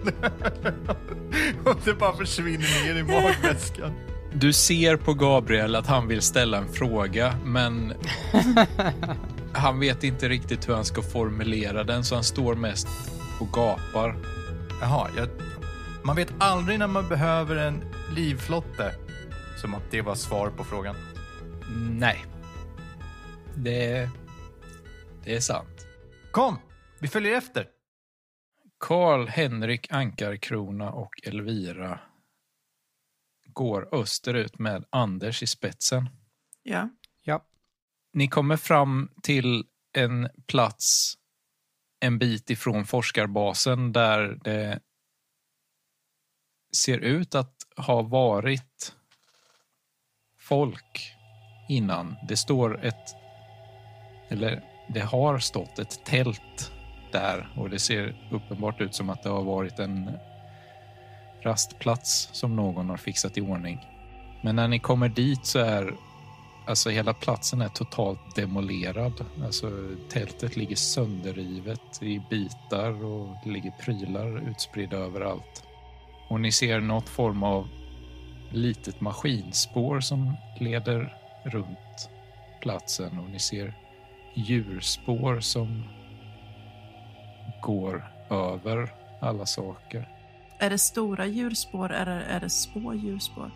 Och 1.65 1.77
det 1.85 1.95
bara 1.95 2.17
försvinner 2.17 2.85
ner 2.85 2.95
i 3.01 3.03
magväskan. 3.03 3.93
Du 4.33 4.53
ser 4.53 4.97
på 4.97 5.15
Gabriel 5.15 5.75
att 5.77 5.87
han 5.87 6.09
vill 6.09 6.23
ställa 6.23 6.59
en 6.59 6.69
fråga, 6.73 7.35
men 7.45 7.93
han 9.53 9.81
vet 9.81 10.05
inte 10.05 10.29
riktigt 10.29 10.69
hur 10.69 10.75
han 10.75 10.85
ska 10.85 11.03
formulera 11.03 11.85
den, 11.85 12.05
så 12.05 12.15
han 12.15 12.25
står 12.25 12.55
mest 12.55 12.89
och 13.41 13.53
gapar. 13.53 14.17
Jaha, 14.81 15.09
jag, 15.17 15.29
man 16.03 16.17
vet 16.17 16.29
aldrig 16.39 16.79
när 16.79 16.87
man 16.87 17.09
behöver 17.09 17.57
en 17.57 17.85
livflotte. 18.15 18.95
Som 19.61 19.75
att 19.75 19.91
det 19.91 20.03
var 20.03 20.15
svar 20.15 20.51
på 20.57 20.65
frågan. 20.65 20.95
Nej. 21.91 22.25
Det, 23.57 24.11
det 25.25 25.37
är 25.37 25.41
sant. 25.41 25.87
Kom, 26.33 26.59
vi 27.01 27.09
följer 27.09 27.37
efter. 27.37 27.69
Karl, 28.79 29.27
Henrik, 29.27 29.93
Ankarkrona 29.93 30.93
och 30.93 31.21
Elvira 31.23 32.01
går 33.47 33.95
österut 33.95 34.59
med 34.59 34.85
Anders 34.91 35.43
i 35.43 35.47
spetsen. 35.47 36.09
Ja. 36.63 36.89
Ja. 37.23 37.47
Ni 38.13 38.29
kommer 38.29 38.57
fram 38.57 39.11
till 39.23 39.65
en 39.93 40.29
plats 40.47 41.15
en 42.01 42.19
bit 42.19 42.51
ifrån 42.51 42.87
forskarbasen 42.87 43.93
där 43.93 44.39
det 44.45 44.81
ser 46.77 46.99
ut 46.99 47.35
att 47.35 47.55
ha 47.77 48.03
varit 48.03 48.95
folk 50.39 51.13
innan. 51.69 52.17
Det 52.29 52.37
står 52.37 52.85
ett, 52.85 53.15
eller 54.29 54.63
det 54.89 55.01
har 55.01 55.39
stått 55.39 55.79
ett 55.79 56.05
tält 56.05 56.73
där 57.13 57.49
och 57.57 57.71
det 57.71 57.79
ser 57.79 58.15
uppenbart 58.31 58.81
ut 58.81 58.95
som 58.95 59.11
att 59.11 59.23
det 59.23 59.29
har 59.29 59.43
varit 59.43 59.79
en 59.79 60.11
rastplats 61.43 62.29
som 62.33 62.57
någon 62.57 62.91
har 62.91 62.97
fixat 62.97 63.39
i 63.39 63.41
ordning. 63.41 63.87
Men 64.43 64.57
när 64.57 64.69
ni 64.69 64.79
kommer 64.79 65.09
dit 65.09 65.47
så 65.47 65.59
är 65.59 65.95
alltså 66.67 66.91
hela 66.91 67.15
platsen 67.15 67.61
är 67.61 67.69
totalt 67.69 68.37
demolerad. 68.37 69.25
Alltså 69.45 69.71
tältet 70.09 70.57
ligger 70.57 70.77
sönderrivet 70.77 72.03
i 72.03 72.23
bitar 72.31 73.05
och 73.05 73.37
det 73.45 73.51
ligger 73.51 73.71
prylar 73.71 74.51
utspridda 74.51 74.97
överallt. 74.97 75.63
Och 76.29 76.41
ni 76.41 76.53
ser 76.53 76.81
något 76.81 77.09
form 77.09 77.43
av 77.43 77.69
litet 78.51 79.01
maskinspår 79.01 80.01
som 80.01 80.37
leder 80.61 81.17
runt 81.45 82.11
platsen 82.61 83.19
och 83.19 83.31
ni 83.31 83.39
ser 83.39 83.75
djurspår 84.37 85.41
som 85.41 85.85
går 87.63 88.13
över 88.31 88.93
alla 89.21 89.47
saker. 89.47 90.09
Är 90.59 90.71
det 90.71 90.79
stora 90.79 91.27
djurspår 91.27 91.93
eller 91.93 92.21
är 92.21 92.41
det 92.41 92.51
små 92.51 92.95
djurspår? 92.95 93.51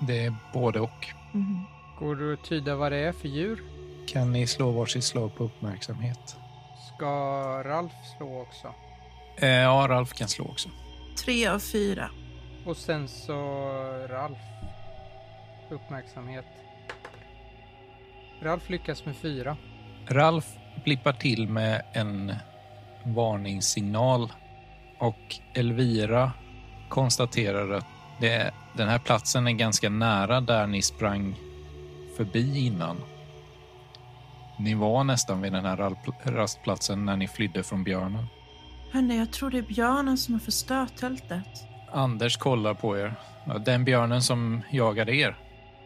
Det 0.00 0.24
är 0.24 0.34
både 0.52 0.80
och. 0.80 1.06
Mhm. 1.32 1.64
Går 1.98 2.16
det 2.16 2.34
att 2.34 2.44
tyda 2.44 2.76
vad 2.76 2.92
det 2.92 2.98
är 2.98 3.12
för 3.12 3.28
djur? 3.28 3.62
Kan 4.08 4.32
ni 4.32 4.46
slå 4.46 4.70
varsitt 4.70 5.04
slag 5.04 5.34
på 5.36 5.44
uppmärksamhet? 5.44 6.36
Ska 6.94 7.06
Ralf 7.64 7.92
slå 8.16 8.40
också? 8.40 8.74
Eh, 9.36 9.48
ja, 9.48 9.86
Ralf 9.88 10.12
kan 10.12 10.28
slå 10.28 10.44
också. 10.44 10.68
Tre 11.24 11.46
av 11.46 11.58
fyra. 11.58 12.10
Och 12.66 12.76
sen 12.76 13.08
så 13.08 13.32
Ralf. 14.08 14.38
Uppmärksamhet. 15.70 16.44
Ralf 18.42 18.70
lyckas 18.70 19.04
med 19.04 19.16
fyra. 19.16 19.56
Ralf 20.08 20.46
blippar 20.84 21.12
till 21.12 21.48
med 21.48 21.82
en 21.92 22.32
varningssignal 23.04 24.32
och 24.98 25.36
Elvira 25.54 26.32
konstaterar 26.88 27.70
att 27.70 27.86
det, 28.20 28.50
den 28.76 28.88
här 28.88 28.98
platsen 28.98 29.46
är 29.46 29.52
ganska 29.52 29.88
nära 29.90 30.40
där 30.40 30.66
ni 30.66 30.82
sprang 30.82 31.36
förbi 32.16 32.66
innan. 32.66 32.96
Ni 34.58 34.74
var 34.74 35.04
nästan 35.04 35.42
vid 35.42 35.52
den 35.52 35.64
här 35.64 35.96
rastplatsen 36.24 37.04
när 37.04 37.16
ni 37.16 37.28
flydde 37.28 37.62
från 37.62 37.84
björnen. 37.84 38.26
Hörni, 38.92 39.18
jag 39.18 39.32
tror 39.32 39.50
det 39.50 39.58
är 39.58 39.62
björnen 39.62 40.18
som 40.18 40.34
har 40.34 40.40
förstört 40.40 40.96
tältet. 40.96 41.48
Anders 41.92 42.36
kollar 42.36 42.74
på 42.74 42.98
er. 42.98 43.14
Den 43.64 43.84
björnen 43.84 44.22
som 44.22 44.62
jagade 44.70 45.16
er. 45.16 45.36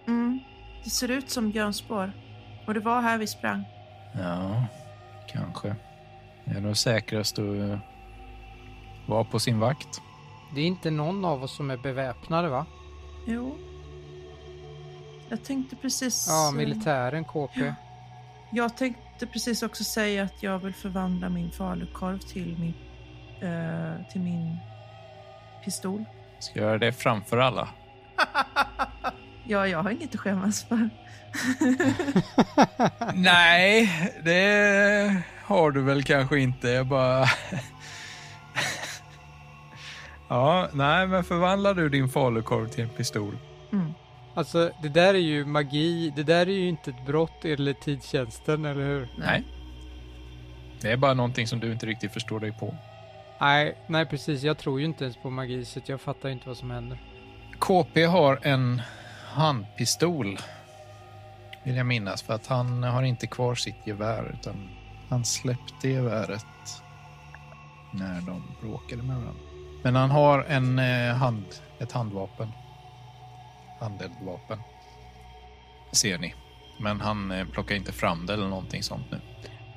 Mm. 0.07 0.41
Det 0.85 0.91
ser 0.91 1.11
ut 1.11 1.31
som 1.31 1.51
björnspår. 1.51 2.13
Och 2.67 2.75
det 2.75 2.81
var 2.81 3.03
här 3.03 3.19
vi 3.19 3.27
sprang. 3.27 3.65
Ja, 4.13 4.67
kanske. 5.29 5.77
Det 6.45 6.57
är 6.57 6.61
nog 6.61 6.77
säkrast 6.77 7.39
att 7.39 7.45
eh, 7.45 7.79
vara 9.07 9.25
på 9.25 9.39
sin 9.39 9.61
vakt. 9.61 10.01
Det 10.55 10.61
är 10.61 10.67
inte 10.67 10.91
någon 10.91 11.25
av 11.25 11.43
oss 11.43 11.57
som 11.57 11.71
är 11.71 11.77
beväpnade 11.77 12.49
va? 12.49 12.67
Jo. 13.27 13.57
Jag 15.29 15.45
tänkte 15.45 15.77
precis... 15.77 16.27
Ja, 16.29 16.49
eh, 16.49 16.53
militären, 16.53 17.25
KP. 17.25 17.75
Jag 18.53 18.77
tänkte 18.77 19.27
precis 19.27 19.63
också 19.63 19.85
säga 19.85 20.23
att 20.23 20.43
jag 20.43 20.59
vill 20.59 20.75
förvandla 20.75 21.29
min 21.29 21.51
falukorv 21.51 22.19
till 22.19 22.59
min, 22.59 22.75
eh, 23.51 24.07
till 24.13 24.21
min 24.21 24.57
pistol. 25.65 26.05
Ska 26.39 26.59
jag 26.59 26.67
göra 26.67 26.79
det 26.79 26.93
framför 26.93 27.39
alla? 27.39 27.69
Ja, 29.51 29.69
jag 29.69 29.83
har 29.83 29.91
inget 29.91 30.15
att 30.15 30.21
skämmas 30.21 30.65
för. 30.65 30.91
Nej, 33.15 33.91
det 34.25 35.23
har 35.45 35.71
du 35.71 35.83
väl 35.83 36.03
kanske 36.03 36.39
inte. 36.39 36.69
Jag 36.69 36.87
bara... 36.87 37.25
ja, 40.29 40.69
nej, 40.73 41.07
men 41.07 41.25
förvandlar 41.25 41.75
du 41.75 41.89
din 41.89 42.09
falukorv 42.09 42.69
till 42.69 42.85
en 42.85 42.91
pistol? 42.91 43.37
Mm. 43.73 43.95
Alltså, 44.35 44.71
det 44.83 44.89
där 44.89 45.15
är 45.15 45.19
ju 45.19 45.45
magi. 45.45 46.13
Det 46.17 46.23
där 46.23 46.49
är 46.49 46.53
ju 46.53 46.69
inte 46.69 46.91
ett 46.91 47.07
brott 47.07 47.45
enligt 47.45 47.81
tidstjänsten, 47.81 48.65
eller 48.65 48.85
hur? 48.85 49.09
Nej. 49.19 49.45
Det 50.81 50.93
är 50.93 50.97
bara 50.97 51.15
någonting 51.15 51.47
som 51.47 51.61
du 51.61 51.73
inte 51.73 51.87
riktigt 51.87 52.13
förstår 52.13 52.41
dig 52.41 52.53
på. 52.53 52.75
Nej, 53.41 53.77
nej 53.87 54.07
precis. 54.07 54.43
Jag 54.43 54.59
tror 54.59 54.81
ju 54.81 54.87
inte 54.87 55.05
ens 55.05 55.17
på 55.17 55.31
magi, 55.31 55.65
så 55.65 55.81
jag 55.87 56.01
fattar 56.01 56.29
inte 56.29 56.49
vad 56.49 56.57
som 56.57 56.71
händer. 56.71 56.99
KP 57.59 58.05
har 58.05 58.39
en 58.43 58.83
handpistol, 59.31 60.39
vill 61.63 61.77
jag 61.77 61.87
minnas, 61.87 62.23
för 62.23 62.35
att 62.35 62.47
han 62.47 62.83
har 62.83 63.03
inte 63.03 63.27
kvar 63.27 63.55
sitt 63.55 63.87
gevär, 63.87 64.35
utan 64.35 64.69
han 65.09 65.25
släppte 65.25 65.89
geväret 65.89 66.47
när 67.93 68.21
de 68.21 68.43
bråkade 68.61 69.03
med 69.03 69.17
varandra. 69.17 69.43
Men 69.83 69.97
han 69.97 70.11
har 70.11 70.45
en 70.49 70.79
eh, 70.79 71.15
hand, 71.15 71.45
ett 71.79 71.93
handvapen. 71.93 72.53
Handeldvapen. 73.81 74.59
Ser 75.93 76.19
ni. 76.19 76.35
Men 76.81 77.01
han 77.01 77.31
eh, 77.31 77.47
plockar 77.47 77.75
inte 77.75 77.93
fram 77.93 78.27
det 78.27 78.33
eller 78.33 78.49
någonting 78.49 78.83
sånt 78.83 79.11
nu. 79.11 79.21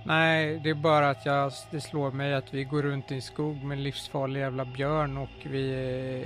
Nej, 0.05 0.59
det 0.59 0.69
är 0.69 0.73
bara 0.73 1.09
att 1.09 1.25
jag, 1.25 1.51
det 1.71 1.81
slår 1.81 2.11
mig 2.11 2.33
att 2.33 2.53
vi 2.53 2.63
går 2.63 2.81
runt 2.81 3.11
i 3.11 3.15
en 3.15 3.21
skog 3.21 3.63
med 3.63 3.77
en 3.77 3.83
livsfarlig 3.83 4.39
jävla 4.39 4.65
björn 4.65 5.17
och 5.17 5.29
vi 5.43 5.71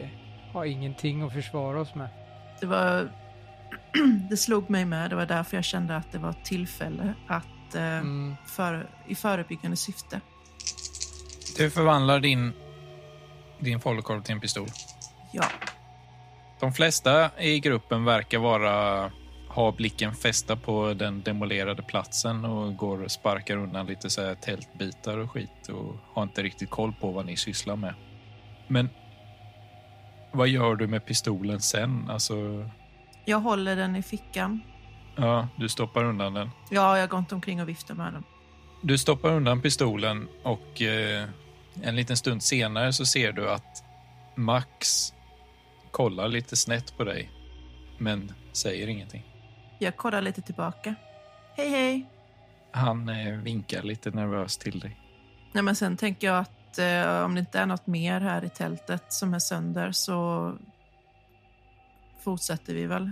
eh, 0.01 0.53
har 0.53 0.65
ingenting 0.65 1.21
att 1.21 1.33
försvara 1.33 1.79
oss 1.79 1.95
med. 1.95 2.09
Det 2.59 2.65
var... 2.65 3.09
det 4.29 4.37
slog 4.37 4.69
mig 4.69 4.85
med. 4.85 5.09
Det 5.09 5.15
var 5.15 5.25
därför 5.25 5.57
jag 5.57 5.63
kände 5.63 5.95
att 5.95 6.11
det 6.11 6.17
var 6.17 6.29
ett 6.29 6.45
tillfälle 6.45 7.13
att 7.27 7.75
eh, 7.75 7.97
Mm. 7.97 8.35
för, 8.45 8.89
i 9.07 9.15
förebyggande 9.15 9.77
syfte. 9.77 10.21
Du 11.57 11.69
förvandlar 11.69 12.19
din, 12.19 12.53
din 13.59 13.79
falukorv 13.79 14.21
till 14.21 14.33
en 14.33 14.41
pistol. 14.41 14.67
Ja. 15.33 15.45
De 16.59 16.73
flesta 16.73 17.31
i 17.39 17.59
gruppen 17.59 18.05
verkar 18.05 18.39
vara 18.39 19.11
ha 19.49 19.71
blicken 19.71 20.15
fästa 20.15 20.55
på 20.55 20.93
den 20.93 21.21
demolerade 21.21 21.83
platsen 21.83 22.45
och 22.45 22.75
går 22.75 23.03
och 23.03 23.11
sparkar 23.11 23.57
undan 23.57 23.85
lite 23.85 24.09
så 24.09 24.21
här 24.21 24.35
tältbitar 24.35 25.17
och 25.17 25.31
skit 25.31 25.69
och 25.69 25.95
har 26.13 26.23
inte 26.23 26.43
riktigt 26.43 26.69
koll 26.69 26.93
på 26.93 27.11
vad 27.11 27.25
ni 27.25 27.37
sysslar 27.37 27.75
med. 27.75 27.93
Men 28.67 28.89
vad 30.31 30.47
gör 30.47 30.75
du 30.75 30.87
med 30.87 31.05
pistolen 31.05 31.59
sen? 31.61 32.09
Alltså, 32.09 32.65
Jag 33.25 33.39
håller 33.39 33.75
den 33.75 33.95
i 33.95 34.01
fickan. 34.03 34.61
ja, 35.15 35.47
du 35.55 35.69
stoppar 35.69 36.03
undan 36.03 36.33
den. 36.33 36.49
Ja, 36.69 36.97
jag 36.97 37.09
går 37.09 37.19
inte 37.19 37.35
omkring 37.35 37.61
och 37.61 37.69
viftar 37.69 37.95
med 37.95 38.13
den. 38.13 38.23
Du 38.81 38.97
stoppar 38.97 39.29
undan 39.31 39.61
pistolen 39.61 40.27
och 40.43 40.81
eh, 40.81 41.29
en 41.83 41.95
liten 41.95 42.17
stund 42.17 42.43
senare 42.43 42.93
så 42.93 43.05
ser 43.05 43.31
du 43.31 43.49
att 43.51 43.83
Max 44.35 45.13
kollar 45.91 46.27
lite 46.27 46.55
snett 46.55 46.97
på 46.97 47.03
dig, 47.03 47.31
men 47.97 48.33
säger 48.53 48.87
ingenting. 48.87 49.23
Jag 49.79 49.97
kollar 49.97 50.21
lite 50.21 50.41
tillbaka. 50.41 50.95
Hej, 51.55 51.69
hej. 51.69 52.09
Han 52.71 53.09
eh, 53.09 53.37
vinkar 53.37 53.83
lite 53.83 54.11
nervöst 54.11 54.61
till 54.61 54.79
dig. 54.79 54.97
Nej, 55.53 55.63
men 55.63 55.75
sen 55.75 55.97
tänker 55.97 56.27
jag 56.27 56.39
att 56.39 56.51
eh, 56.79 57.25
om 57.25 57.35
det 57.35 57.39
inte 57.39 57.59
är 57.59 57.65
något 57.65 57.87
mer 57.87 58.21
här 58.21 58.45
i 58.45 58.49
tältet 58.49 59.13
som 59.13 59.33
är 59.33 59.39
sönder 59.39 59.91
så 59.91 60.53
fortsätter 62.23 62.73
vi 62.73 62.85
väl. 62.85 63.11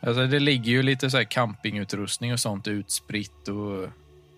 Alltså, 0.00 0.26
det 0.26 0.40
ligger 0.40 0.72
ju 0.72 0.82
lite 0.82 1.10
så 1.10 1.16
här 1.16 1.24
campingutrustning 1.24 2.32
och 2.32 2.40
sånt 2.40 2.68
utspritt 2.68 3.48
och 3.48 3.88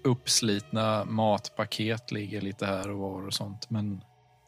uppslitna 0.04 1.04
matpaket 1.04 2.12
ligger 2.12 2.40
lite 2.40 2.66
här 2.66 2.90
och 2.90 2.98
var 2.98 3.26
och 3.26 3.34
sånt. 3.34 3.70
Men 3.70 4.00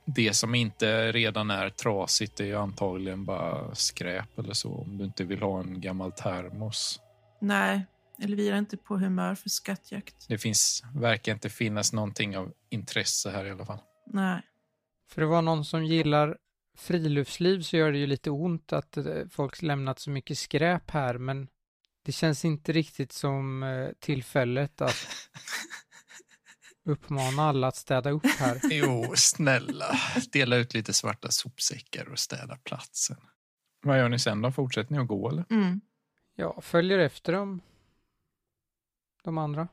det 0.05 0.35
som 0.35 0.55
inte 0.55 1.13
redan 1.13 1.51
är 1.51 1.71
trasigt 1.71 2.41
är 2.41 2.45
ju 2.45 2.57
antagligen 2.57 3.25
bara 3.25 3.75
skräp 3.75 4.39
eller 4.39 4.53
så. 4.53 4.75
Om 4.75 4.99
du 4.99 5.05
inte 5.05 5.25
vill 5.25 5.43
ha 5.43 5.61
en 5.61 5.81
gammal 5.81 6.13
termos. 6.13 7.01
Nej, 7.41 7.87
Elvira 8.23 8.55
är 8.55 8.59
inte 8.59 8.77
på 8.77 8.97
humör 8.97 9.35
för 9.35 9.49
skattjakt. 9.49 10.29
Det 10.29 10.39
finns, 10.39 10.85
verkar 10.95 11.33
inte 11.33 11.51
finnas 11.51 11.93
någonting 11.93 12.37
av 12.39 12.53
intresse 12.71 13.31
här 13.31 13.45
i 13.45 13.51
alla 13.51 13.67
fall. 13.67 13.79
Nej. 14.07 14.43
För 15.09 15.21
det 15.21 15.27
var 15.27 15.43
någon 15.43 15.65
som 15.65 15.85
gillar 15.85 16.39
friluftsliv 16.77 17.61
så 17.61 17.77
gör 17.77 17.93
det 17.93 17.99
ju 17.99 18.07
lite 18.07 18.31
ont 18.31 18.73
att 18.73 18.97
eh, 18.97 19.27
folk 19.31 19.63
lämnat 19.63 19.99
så 19.99 20.11
mycket 20.11 20.39
skräp 20.39 20.91
här, 20.91 21.19
men 21.19 21.49
det 22.03 22.13
känns 22.13 22.45
inte 22.45 22.73
riktigt 22.73 23.13
som 23.13 23.63
eh, 23.63 23.89
tillfället 24.01 24.81
att 24.81 25.07
uppmana 26.85 27.43
alla 27.43 27.69
att 27.69 27.77
städa 27.77 28.11
upp 28.11 28.27
här. 28.27 28.61
Jo, 28.71 29.13
snälla. 29.17 29.99
Dela 30.33 30.57
ut 30.57 30.75
lite 30.75 30.93
svarta 30.93 31.31
sopsäckar 31.31 32.09
och 32.09 32.19
städa 32.19 32.57
platsen. 32.57 33.17
Vad 33.83 33.99
gör 33.99 34.09
ni 34.09 34.19
sen 34.19 34.43
då? 34.43 34.53
Fortsätter 34.53 34.93
ni 34.93 34.99
att 34.99 35.09
gå 35.09 35.29
eller? 35.29 35.45
Mm. 35.51 35.81
Jag 36.35 36.65
följer 36.65 36.99
efter 36.99 37.33
dem. 37.33 37.61
De 39.23 39.39
andra. 39.39 39.69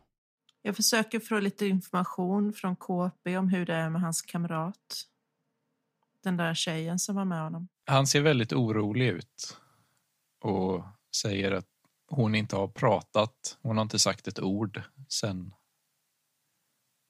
Jag 0.62 0.76
försöker 0.76 1.20
få 1.20 1.40
lite 1.40 1.66
information 1.66 2.54
från 2.54 2.76
KP 2.76 3.38
om 3.38 3.50
hur 3.50 3.66
det 3.66 3.74
är 3.76 3.90
med 3.90 4.02
hans 4.02 4.22
kamrat. 4.22 5.08
Den 6.24 6.38
där 6.38 6.54
tjejen 6.54 7.00
som 7.00 7.16
var 7.16 7.26
med 7.26 7.42
honom. 7.42 7.68
Han 7.86 8.08
ser 8.08 8.22
väldigt 8.22 8.54
orolig 8.54 9.08
ut 9.08 9.58
och 10.40 10.84
säger 11.16 11.52
att 11.52 11.68
hon 12.08 12.36
inte 12.36 12.56
har 12.56 12.68
pratat. 12.68 13.58
Hon 13.62 13.78
har 13.78 13.82
inte 13.82 14.00
sagt 14.00 14.28
ett 14.28 14.40
ord 14.40 14.82
sen 15.08 15.54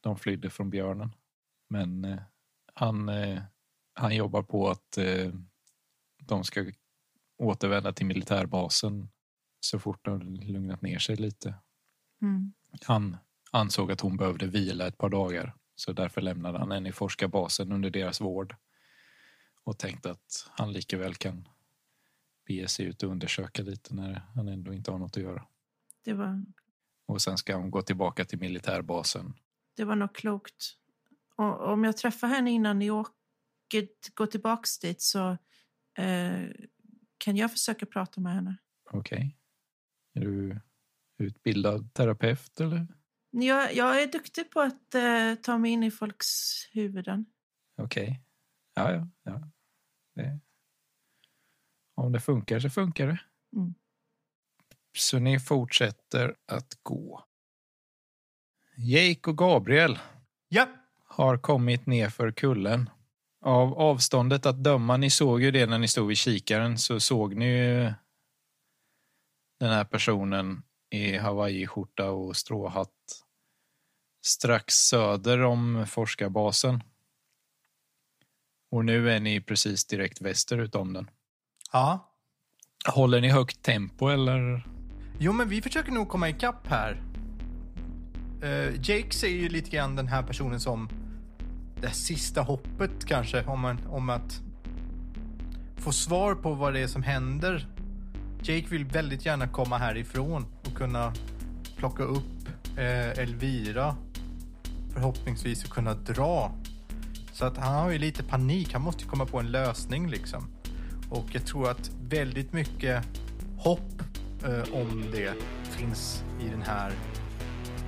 de 0.02 0.18
flydde 0.18 0.50
från 0.50 0.70
björnen. 0.70 1.16
Men 1.70 2.06
eh, 2.06 2.22
han, 2.74 3.10
eh, 3.10 3.42
han 3.94 4.16
jobbar 4.16 4.44
på 4.44 4.70
att 4.70 4.98
eh, 4.98 5.34
de 6.24 6.44
ska 6.44 6.72
återvända 7.38 7.94
till 7.94 8.06
militärbasen 8.06 9.10
så 9.60 9.80
fort 9.80 10.06
de 10.06 10.22
lugnat 10.22 10.82
ner 10.82 11.00
sig 11.00 11.16
lite. 11.16 11.54
Mm. 12.22 12.54
Han 12.82 13.18
ansåg 13.52 13.92
att 13.92 14.02
hon 14.02 14.18
behövde 14.18 14.48
vila 14.48 14.88
ett 14.88 14.98
par 14.98 15.10
dagar 15.10 15.56
så 15.76 15.94
därför 15.94 16.22
lämnade 16.22 16.60
han 16.60 16.72
henne 16.72 16.90
i 16.90 16.92
forskarbasen 16.92 17.72
under 17.72 17.90
deras 17.90 18.22
vård 18.22 18.56
och 19.64 19.78
tänkte 19.80 20.12
att 20.12 20.50
han 20.50 20.74
lika 20.74 20.98
väl 20.98 21.16
kan 21.16 21.48
bege 22.48 22.68
sig 22.68 22.86
ut 22.86 23.04
och 23.04 23.10
undersöka 23.10 23.64
lite 23.64 23.96
när 23.96 24.22
han 24.36 24.48
ändå 24.48 24.74
inte 24.74 24.92
har 24.92 24.98
något 25.00 25.18
att 25.18 25.24
göra. 25.24 25.46
Det, 26.04 26.14
var, 26.14 26.46
Och 27.06 27.22
sen 27.22 27.38
ska 27.38 27.56
hon 27.56 27.72
gå 27.72 27.82
tillbaka 27.82 28.26
till 28.26 28.40
militärbasen. 28.40 29.34
det 29.76 29.84
var 29.84 29.96
nog 29.96 30.16
klokt. 30.16 30.78
Och, 31.36 31.62
om 31.62 31.84
jag 31.84 31.98
träffar 31.98 32.28
henne 32.28 32.52
innan 32.52 32.80
ni 32.80 32.92
åker, 32.92 33.88
går 34.14 34.26
tillbaks 34.26 34.80
dit 34.80 35.02
så 35.02 35.30
eh, 35.98 36.48
kan 37.18 37.38
jag 37.38 37.52
försöka 37.52 37.86
prata 37.86 38.22
med 38.22 38.34
henne. 38.34 38.58
Okej. 38.92 39.38
Är 40.14 40.22
du 40.22 40.60
utbildad 41.18 41.94
terapeut 41.94 42.60
eller? 42.60 42.88
Jag, 43.32 43.76
jag 43.76 44.02
är 44.02 44.08
duktig 44.08 44.52
på 44.52 44.62
att 44.62 44.96
eh, 44.96 45.36
ta 45.36 45.58
mig 45.58 45.72
in 45.72 45.84
i 45.84 45.92
folks 45.92 46.28
huvuden. 46.72 47.26
Okej. 47.78 48.22
Ja, 48.74 48.92
ja, 48.92 49.08
ja. 49.24 49.42
Det... 50.16 50.40
Om 51.96 52.12
det 52.12 52.20
funkar 52.20 52.60
så 52.60 52.70
funkar 52.70 53.08
det. 53.08 53.20
Mm. 53.56 53.74
Så 54.98 55.20
ni 55.20 55.40
fortsätter 55.40 56.36
att 56.48 56.80
gå. 56.84 57.26
Jake 58.78 59.30
och 59.30 59.38
Gabriel 59.38 60.00
Ja, 60.48 60.68
har 61.06 61.38
kommit 61.38 61.86
ner 61.86 62.10
för 62.10 62.32
kullen. 62.32 62.90
Av 63.46 63.74
avståndet 63.74 64.46
att 64.46 64.64
döma, 64.64 64.98
ni 64.98 65.10
såg 65.10 65.42
ju 65.42 65.52
det 65.52 65.66
när 65.66 65.78
ni 65.78 65.88
stod 65.88 66.08
vid 66.08 66.18
kikaren, 66.18 66.78
så 66.78 67.00
såg 67.00 67.36
ni 67.36 67.46
ju 67.46 67.94
den 69.60 69.70
här 69.70 69.86
personen 69.86 70.64
i 70.92 71.18
hawaiiskjorta 71.18 72.12
och 72.12 72.36
stråhatt 72.38 73.24
strax 74.26 74.74
söder 74.74 75.42
om 75.42 75.86
forskarbasen. 75.88 76.84
Och 78.72 78.86
nu 78.86 79.12
är 79.12 79.20
ni 79.20 79.42
precis 79.42 79.86
direkt 79.86 80.22
västerut 80.22 80.76
om 80.76 80.94
den. 80.94 81.10
ja. 81.72 82.08
Håller 82.86 83.22
ni 83.22 83.30
högt 83.30 83.62
tempo 83.62 84.08
eller? 84.08 84.68
Jo, 85.20 85.34
men 85.34 85.50
vi 85.50 85.62
försöker 85.62 85.92
nog 85.92 86.10
komma 86.10 86.30
ikapp 86.30 86.68
här. 86.68 87.04
Eh, 88.44 88.74
Jake 88.76 89.12
ser 89.12 89.28
ju 89.28 89.50
lite 89.50 89.70
grann 89.70 89.96
den 89.96 90.08
här 90.08 90.24
personen 90.24 90.60
som 90.60 90.90
det 91.82 91.92
sista 91.92 92.42
hoppet 92.42 93.06
kanske 93.06 93.46
om, 93.46 93.60
man, 93.60 93.88
om 93.88 94.10
att 94.10 94.42
få 95.78 95.92
svar 95.92 96.36
på 96.36 96.54
vad 96.54 96.74
det 96.74 96.80
är 96.80 96.88
som 96.88 97.04
händer. 97.04 97.68
Jake 98.44 98.68
vill 98.70 98.86
väldigt 98.86 99.26
gärna 99.26 99.48
komma 99.48 99.78
härifrån 99.78 100.46
och 100.66 100.76
kunna 100.78 101.14
plocka 101.78 102.04
upp 102.04 102.48
eh, 102.78 103.10
Elvira. 103.10 103.96
Förhoppningsvis 104.94 105.64
och 105.64 105.70
kunna 105.70 105.94
dra. 105.94 106.52
Så 107.32 107.46
att 107.46 107.58
han 107.58 107.74
har 107.74 107.92
ju 107.92 107.98
lite 107.98 108.24
panik. 108.24 108.74
Han 108.74 108.82
måste 108.82 109.06
komma 109.06 109.26
på 109.26 109.40
en 109.40 109.52
lösning 109.52 110.10
liksom. 110.10 110.48
Och 111.10 111.26
jag 111.32 111.46
tror 111.46 111.70
att 111.70 111.92
väldigt 112.10 112.54
mycket 112.54 113.06
hopp 113.58 114.02
eh, 114.44 114.74
om 114.74 115.06
det 115.12 115.34
finns 115.64 116.24
i 116.42 116.50
den 116.50 116.62
här 116.62 116.92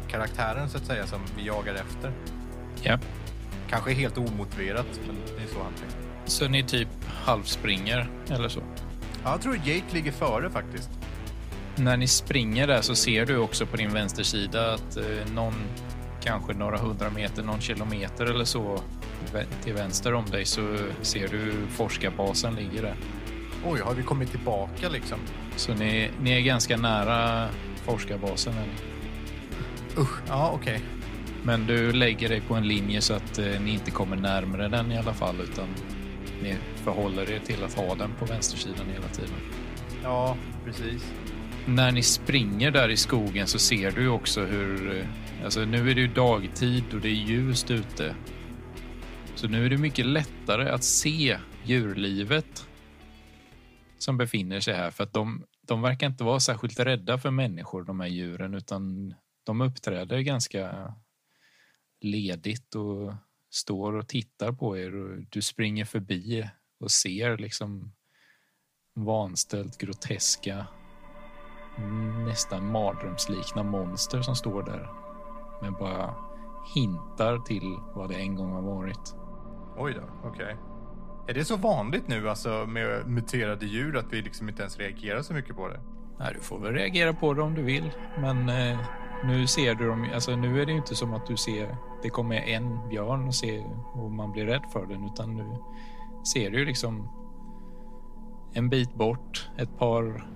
karaktären 0.07 0.69
så 0.69 0.77
att 0.77 0.85
säga 0.85 1.07
som 1.07 1.19
vi 1.37 1.45
jagar 1.45 1.73
efter. 1.73 2.11
Ja. 2.83 2.99
Kanske 3.69 3.93
helt 3.93 4.17
omotiverat, 4.17 4.99
men 5.07 5.15
det 5.37 5.43
är 5.43 5.47
så 5.47 5.63
han 5.63 5.73
tänker. 5.73 5.97
Så 6.25 6.47
ni 6.47 6.63
typ 6.63 6.87
halvspringer 7.07 8.09
eller 8.29 8.49
så? 8.49 8.61
Ja, 9.23 9.31
jag 9.31 9.41
tror 9.41 9.55
Jake 9.55 9.93
ligger 9.93 10.11
före 10.11 10.49
faktiskt. 10.49 10.89
När 11.75 11.97
ni 11.97 12.07
springer 12.07 12.67
där 12.67 12.81
så 12.81 12.95
ser 12.95 13.25
du 13.25 13.37
också 13.37 13.65
på 13.65 13.77
din 13.77 13.93
vänstersida 13.93 14.73
att 14.73 14.97
eh, 14.97 15.33
någon, 15.33 15.53
kanske 16.23 16.53
några 16.53 16.77
hundra 16.77 17.09
meter, 17.09 17.43
någon 17.43 17.61
kilometer 17.61 18.25
eller 18.25 18.45
så 18.45 18.79
till 19.63 19.73
vänster 19.73 20.13
om 20.13 20.25
dig 20.25 20.45
så 20.45 20.77
ser 21.01 21.27
du 21.27 21.53
forskarbasen 21.69 22.55
ligger 22.55 22.81
där. 22.81 22.95
Oj, 23.65 23.79
har 23.79 23.93
vi 23.93 24.03
kommit 24.03 24.31
tillbaka 24.31 24.89
liksom? 24.89 25.17
Så 25.55 25.73
ni, 25.73 26.09
ni 26.21 26.31
är 26.31 26.41
ganska 26.41 26.77
nära 26.77 27.49
forskarbasen. 27.85 28.53
Än. 28.53 28.69
Usch, 29.97 30.19
ja 30.27 30.51
okej. 30.55 30.81
Men 31.43 31.65
du 31.65 31.91
lägger 31.91 32.29
dig 32.29 32.41
på 32.41 32.55
en 32.55 32.67
linje 32.67 33.01
så 33.01 33.13
att 33.13 33.39
eh, 33.39 33.61
ni 33.61 33.73
inte 33.73 33.91
kommer 33.91 34.15
närmare 34.15 34.67
den 34.67 34.91
i 34.91 34.97
alla 34.97 35.13
fall 35.13 35.35
utan 35.43 35.67
ni 36.43 36.57
förhåller 36.75 37.31
er 37.31 37.39
till 37.39 37.63
att 37.63 37.73
ha 37.73 37.95
den 37.95 38.11
på 38.19 38.25
vänstersidan 38.25 38.89
hela 38.89 39.07
tiden. 39.07 39.35
Ja, 40.03 40.37
precis. 40.65 41.13
När 41.67 41.91
ni 41.91 42.03
springer 42.03 42.71
där 42.71 42.89
i 42.89 42.97
skogen 42.97 43.47
så 43.47 43.59
ser 43.59 43.91
du 43.91 44.07
också 44.07 44.45
hur, 44.45 44.97
eh, 44.97 45.05
alltså 45.43 45.65
nu 45.65 45.91
är 45.91 45.95
det 45.95 46.01
ju 46.01 46.07
dagtid 46.07 46.93
och 46.93 47.01
det 47.01 47.07
är 47.07 47.27
ljust 47.29 47.71
ute. 47.71 48.15
Så 49.35 49.47
nu 49.47 49.65
är 49.65 49.69
det 49.69 49.77
mycket 49.77 50.05
lättare 50.05 50.69
att 50.69 50.83
se 50.83 51.37
djurlivet 51.63 52.67
som 53.97 54.17
befinner 54.17 54.59
sig 54.59 54.73
här 54.73 54.91
för 54.91 55.03
att 55.03 55.13
de, 55.13 55.45
de 55.61 55.81
verkar 55.81 56.07
inte 56.07 56.23
vara 56.23 56.39
särskilt 56.39 56.79
rädda 56.79 57.17
för 57.17 57.31
människor, 57.31 57.83
de 57.83 57.99
här 57.99 58.07
djuren, 58.07 58.53
utan 58.53 59.13
de 59.43 59.61
uppträder 59.61 60.19
ganska 60.19 60.93
ledigt 62.01 62.75
och 62.75 63.13
står 63.53 63.93
och 63.95 64.07
tittar 64.07 64.51
på 64.51 64.77
er 64.77 64.95
och 64.95 65.25
du 65.29 65.41
springer 65.41 65.85
förbi 65.85 66.49
och 66.79 66.91
ser 66.91 67.37
liksom 67.37 67.93
vanställt 68.95 69.77
groteska 69.77 70.67
nästan 72.27 72.71
mardrömslikna 72.71 73.63
monster 73.63 74.21
som 74.21 74.35
står 74.35 74.63
där. 74.63 74.89
Men 75.61 75.73
bara 75.73 76.15
hintar 76.75 77.37
till 77.37 77.77
vad 77.95 78.09
det 78.09 78.15
en 78.15 78.35
gång 78.35 78.51
har 78.51 78.61
varit. 78.61 79.15
Oj 79.77 79.93
då, 79.93 80.29
okej. 80.29 80.57
Är 81.27 81.33
det 81.33 81.45
så 81.45 81.57
vanligt 81.57 82.07
nu 82.07 82.29
alltså 82.29 82.65
med 82.67 83.07
muterade 83.07 83.65
djur 83.65 83.97
att 83.97 84.13
vi 84.13 84.21
liksom 84.21 84.49
inte 84.49 84.61
ens 84.61 84.77
reagerar 84.77 85.21
så 85.21 85.33
mycket 85.33 85.55
på 85.55 85.67
det? 85.67 85.79
Nej, 86.19 86.33
du 86.33 86.39
får 86.39 86.59
väl 86.59 86.73
reagera 86.73 87.13
på 87.13 87.33
det 87.33 87.41
om 87.41 87.53
du 87.53 87.61
vill. 87.61 87.91
Men 88.19 88.49
eh, 88.49 88.79
nu 89.25 89.47
ser 89.47 89.75
du 89.75 89.87
dem, 89.87 90.09
alltså 90.13 90.35
nu 90.35 90.61
är 90.61 90.65
det 90.65 90.71
ju 90.71 90.77
inte 90.77 90.95
som 90.95 91.13
att 91.13 91.27
du 91.27 91.37
ser, 91.37 91.77
det 92.03 92.09
kommer 92.09 92.35
en 92.35 92.89
björn 92.89 93.27
och, 93.27 93.35
ser, 93.35 93.63
och 93.93 94.11
man 94.11 94.31
blir 94.31 94.45
rädd 94.45 94.63
för 94.73 94.85
den. 94.85 95.05
Utan 95.05 95.35
nu 95.35 95.57
ser 96.33 96.51
du 96.51 96.59
ju 96.59 96.65
liksom 96.65 97.09
en 98.53 98.69
bit 98.69 98.93
bort 98.95 99.49
ett 99.57 99.77
par 99.77 100.27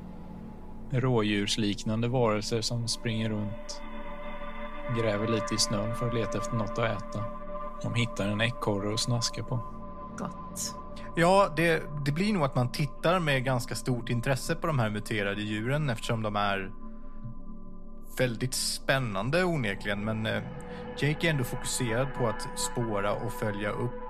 rådjursliknande 0.91 2.07
varelser 2.07 2.61
som 2.61 2.87
springer 2.87 3.29
runt. 3.29 3.81
Gräver 4.97 5.27
lite 5.27 5.55
i 5.55 5.57
snön 5.57 5.95
för 5.95 6.07
att 6.07 6.13
leta 6.13 6.37
efter 6.37 6.55
något 6.55 6.79
att 6.79 7.01
äta. 7.01 7.23
De 7.83 7.93
hittar 7.93 8.27
en 8.27 8.41
ekorre 8.41 8.93
att 8.93 8.99
snaska 8.99 9.43
på. 9.43 9.59
Gott. 10.17 10.75
Ja, 11.15 11.53
det, 11.55 11.83
det 12.05 12.11
blir 12.11 12.33
nog 12.33 12.43
att 12.43 12.55
man 12.55 12.71
tittar 12.71 13.19
med 13.19 13.43
ganska 13.43 13.75
stort 13.75 14.09
intresse 14.09 14.55
på 14.55 14.67
de 14.67 14.79
här 14.79 14.89
muterade 14.89 15.41
djuren 15.41 15.89
eftersom 15.89 16.21
de 16.21 16.35
är 16.35 16.71
väldigt 18.17 18.53
spännande 18.53 19.43
onekligen. 19.43 20.05
Men 20.05 20.25
eh, 20.25 20.43
Jake 20.97 21.27
är 21.27 21.31
ändå 21.31 21.43
fokuserad 21.43 22.13
på 22.13 22.27
att 22.27 22.59
spåra 22.59 23.13
och 23.13 23.33
följa 23.33 23.69
upp 23.69 24.01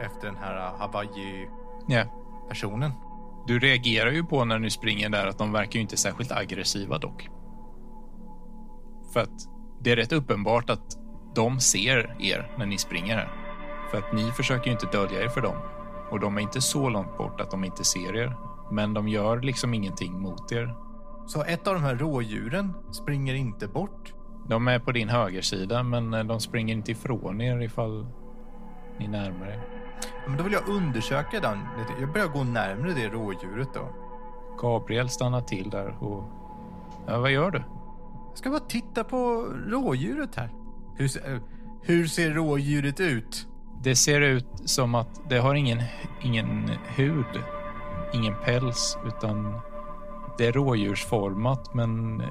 efter 0.00 0.26
den 0.26 0.36
här 0.36 0.72
Hawaii-personen. 0.78 2.90
Ja, 2.94 3.44
Du 3.46 3.58
reagerar 3.58 4.10
ju 4.10 4.24
på 4.24 4.44
när 4.44 4.58
du 4.58 4.70
springer 4.70 5.08
där 5.08 5.26
att 5.26 5.38
de 5.38 5.52
verkar 5.52 5.74
ju 5.74 5.80
inte 5.80 5.96
särskilt 5.96 6.32
aggressiva 6.32 6.98
dock. 6.98 7.28
För 9.12 9.20
att 9.20 9.48
det 9.80 9.92
är 9.92 9.96
rätt 9.96 10.12
uppenbart 10.12 10.70
att 10.70 10.98
de 11.34 11.60
ser 11.60 12.16
er 12.20 12.50
när 12.58 12.66
ni 12.66 12.78
springer 12.78 13.16
här. 13.16 13.32
För 13.90 13.98
att 13.98 14.12
ni 14.12 14.30
försöker 14.30 14.66
ju 14.66 14.72
inte 14.72 14.86
dölja 14.86 15.22
er 15.22 15.28
för 15.28 15.40
dem. 15.40 15.56
Och 16.10 16.20
de 16.20 16.36
är 16.36 16.40
inte 16.40 16.60
så 16.60 16.88
långt 16.88 17.18
bort 17.18 17.40
att 17.40 17.50
de 17.50 17.64
inte 17.64 17.84
ser 17.84 18.16
er. 18.16 18.36
Men 18.70 18.94
de 18.94 19.08
gör 19.08 19.40
liksom 19.40 19.74
ingenting 19.74 20.20
mot 20.20 20.52
er. 20.52 20.74
Så 21.26 21.42
ett 21.44 21.66
av 21.66 21.74
de 21.74 21.82
här 21.82 21.96
rådjuren 21.96 22.74
springer 22.92 23.34
inte 23.34 23.68
bort. 23.68 24.14
De 24.48 24.68
är 24.68 24.78
på 24.78 24.92
din 24.92 25.08
högersida, 25.08 25.82
men 25.82 26.14
eh, 26.14 26.24
de 26.24 26.40
springer 26.40 26.74
inte 26.74 26.92
ifrån 26.92 27.40
er 27.40 27.60
ifall 27.62 28.06
ni 28.98 29.08
närmar 29.08 29.46
er. 29.46 29.60
Men 30.26 30.36
då 30.36 30.44
vill 30.44 30.52
jag 30.52 30.68
undersöka 30.68 31.40
den. 31.40 31.58
Jag 32.00 32.12
börjar 32.12 32.26
gå 32.28 32.44
närmare 32.44 32.92
det 32.92 33.08
rådjuret 33.08 33.68
då. 33.74 33.88
Gabriel 34.60 35.08
stannar 35.08 35.40
till 35.40 35.70
där 35.70 35.96
och... 36.04 36.24
Ja, 37.06 37.20
vad 37.20 37.30
gör 37.30 37.50
du? 37.50 37.62
Jag 38.28 38.38
ska 38.38 38.50
bara 38.50 38.60
titta 38.60 39.04
på 39.04 39.46
rådjuret 39.66 40.36
här. 40.36 40.50
Hur, 40.96 41.08
ser- 41.08 41.34
eh, 41.34 41.40
hur 41.82 42.06
ser 42.06 42.30
rådjuret 42.30 43.00
ut? 43.00 43.48
Det 43.82 43.96
ser 43.96 44.20
ut 44.20 44.46
som 44.64 44.94
att 44.94 45.20
det 45.30 45.38
har 45.38 45.54
ingen, 45.54 45.82
ingen 46.22 46.70
hud, 46.96 47.26
ingen 48.12 48.34
päls, 48.44 48.98
utan 49.06 49.60
det 50.42 50.48
är 50.48 50.52
rådjursformat, 50.52 51.74
men 51.74 52.22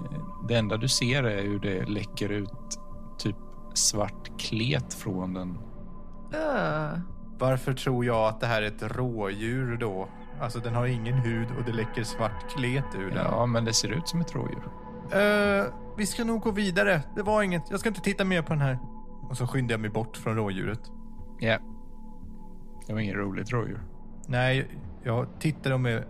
det 0.47 0.55
enda 0.55 0.77
du 0.77 0.87
ser 0.87 1.23
är 1.23 1.43
hur 1.43 1.59
det 1.59 1.85
läcker 1.85 2.29
ut 2.29 2.79
typ 3.17 3.35
svart 3.73 4.39
klet 4.39 4.93
från 4.93 5.33
den. 5.33 5.57
Öh. 6.33 6.99
Varför 7.39 7.73
tror 7.73 8.05
jag 8.05 8.27
att 8.27 8.39
det 8.39 8.47
här 8.47 8.61
är 8.61 8.67
ett 8.67 8.97
rådjur 8.97 9.77
då? 9.77 10.07
Alltså 10.41 10.59
den 10.59 10.75
har 10.75 10.85
ingen 10.85 11.13
hud 11.13 11.47
och 11.57 11.63
det 11.65 11.71
läcker 11.71 12.03
svart 12.03 12.49
klet 12.55 12.85
ur 12.95 13.09
den. 13.09 13.25
Ja, 13.25 13.45
men 13.45 13.65
det 13.65 13.73
ser 13.73 13.91
ut 13.91 14.07
som 14.07 14.21
ett 14.21 14.35
rådjur. 14.35 14.63
Eh, 15.11 15.65
vi 15.97 16.05
ska 16.05 16.23
nog 16.23 16.41
gå 16.41 16.51
vidare. 16.51 17.01
Det 17.15 17.23
var 17.23 17.43
inget. 17.43 17.63
Jag 17.69 17.79
ska 17.79 17.89
inte 17.89 18.01
titta 18.01 18.23
mer 18.23 18.41
på 18.41 18.53
den 18.53 18.61
här. 18.61 18.79
Och 19.29 19.37
så 19.37 19.47
skyndar 19.47 19.73
jag 19.73 19.79
mig 19.81 19.89
bort 19.89 20.17
från 20.17 20.35
rådjuret. 20.35 20.81
Ja. 21.39 21.57
Det 22.87 22.93
var 22.93 22.99
inget 22.99 23.15
roligt 23.15 23.51
rådjur. 23.51 23.81
Nej, 24.27 24.67
jag 25.03 25.27
tittade 25.39 25.77
med 25.77 26.03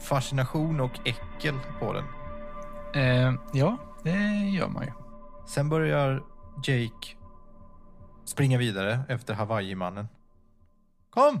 fascination 0.00 0.80
och 0.80 1.08
äckel 1.08 1.54
på 1.80 1.92
den. 1.92 2.04
Eh, 2.94 3.34
ja, 3.52 3.78
det 4.04 4.50
gör 4.54 4.68
man 4.68 4.84
ju. 4.84 4.92
Sen 5.48 5.68
börjar 5.68 6.22
Jake 6.64 7.16
springa 8.24 8.58
vidare 8.58 9.00
efter 9.08 9.34
Hawaii-mannen. 9.34 10.08
Kom! 11.10 11.40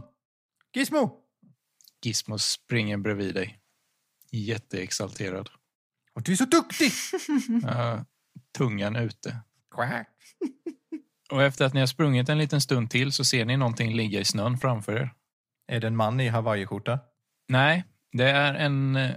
Gizmo! 0.72 1.22
Gizmo 2.02 2.38
springer 2.38 2.96
bredvid 2.96 3.34
dig. 3.34 3.58
Jätteexalterad. 4.30 5.50
Och 6.14 6.22
du 6.22 6.32
är 6.32 6.36
så 6.36 6.44
duktig! 6.44 6.92
Uh, 7.64 8.02
tungan 8.58 8.96
ute. 8.96 9.40
Quack. 9.74 10.08
Och 11.30 11.42
efter 11.42 11.64
att 11.64 11.74
ni 11.74 11.80
har 11.80 11.86
sprungit 11.86 12.28
en 12.28 12.38
liten 12.38 12.60
stund 12.60 12.90
till 12.90 13.12
så 13.12 13.24
ser 13.24 13.44
ni 13.44 13.56
någonting 13.56 13.94
ligga 13.94 14.20
i 14.20 14.24
snön 14.24 14.58
framför 14.58 14.92
er. 14.96 15.14
Är 15.66 15.80
det 15.80 15.86
en 15.86 15.96
man 15.96 16.20
i 16.20 16.28
Hawaii-skjorta? 16.28 16.98
Nej, 17.48 17.84
det 18.16 18.30
är 18.30 18.54
en 18.54 18.96
eh, 18.96 19.16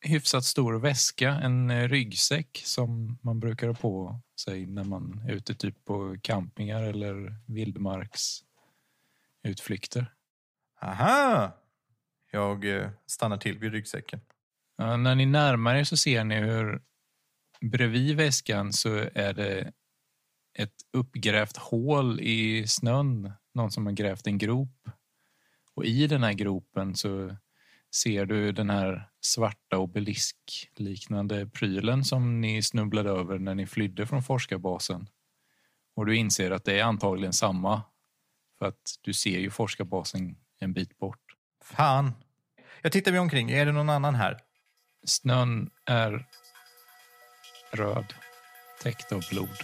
hyfsat 0.00 0.44
stor 0.44 0.78
väska, 0.78 1.30
en 1.30 1.70
eh, 1.70 1.88
ryggsäck 1.88 2.62
som 2.64 3.18
man 3.22 3.40
brukar 3.40 3.66
ha 3.66 3.74
på 3.74 4.20
sig 4.40 4.66
när 4.66 4.84
man 4.84 5.24
är 5.28 5.32
ute 5.32 5.54
typ 5.54 5.84
på 5.84 6.16
campingar 6.22 6.82
eller 6.82 7.36
vildmarksutflykter. 7.46 10.14
Aha! 10.80 11.58
Jag 12.30 12.64
eh, 12.64 12.90
stannar 13.06 13.36
till 13.36 13.58
vid 13.58 13.72
ryggsäcken. 13.72 14.20
Ja, 14.76 14.96
när 14.96 15.14
ni 15.14 15.26
närmar 15.26 15.74
er 15.74 15.84
så 15.84 15.96
ser 15.96 16.24
ni 16.24 16.34
hur 16.34 16.82
bredvid 17.60 18.16
väskan 18.16 18.72
så 18.72 18.94
är 19.14 19.34
det 19.34 19.72
ett 20.58 20.74
uppgrävt 20.92 21.56
hål 21.56 22.20
i 22.20 22.66
snön. 22.66 23.32
Någon 23.54 23.70
som 23.70 23.86
har 23.86 23.92
grävt 23.92 24.26
en 24.26 24.38
grop. 24.38 24.88
Och 25.74 25.84
i 25.84 26.06
den 26.06 26.22
här 26.22 26.32
gropen 26.32 26.94
så 26.94 27.36
ser 27.94 28.26
du 28.26 28.52
den 28.52 28.70
här 28.70 29.08
svarta 29.20 29.78
obelisk-liknande 29.78 31.46
prylen 31.46 32.04
som 32.04 32.40
ni 32.40 32.62
snubblade 32.62 33.10
över 33.10 33.38
när 33.38 33.54
ni 33.54 33.66
flydde 33.66 34.06
från 34.06 34.22
forskarbasen. 34.22 35.08
Och 35.96 36.06
du 36.06 36.16
inser 36.16 36.50
att 36.50 36.64
det 36.64 36.78
är 36.78 36.84
antagligen 36.84 37.32
samma. 37.32 37.82
För 38.58 38.66
att 38.66 38.98
du 39.00 39.12
ser 39.12 39.38
ju 39.38 39.50
forskarbasen 39.50 40.36
en 40.58 40.72
bit 40.72 40.98
bort. 40.98 41.36
Fan! 41.64 42.12
Jag 42.82 42.92
tittar 42.92 43.12
mig 43.12 43.20
omkring. 43.20 43.50
Är 43.50 43.66
det 43.66 43.72
någon 43.72 43.90
annan 43.90 44.14
här? 44.14 44.38
Snön 45.04 45.70
är 45.86 46.26
röd, 47.72 48.14
täckt 48.82 49.12
av 49.12 49.22
blod. 49.30 49.56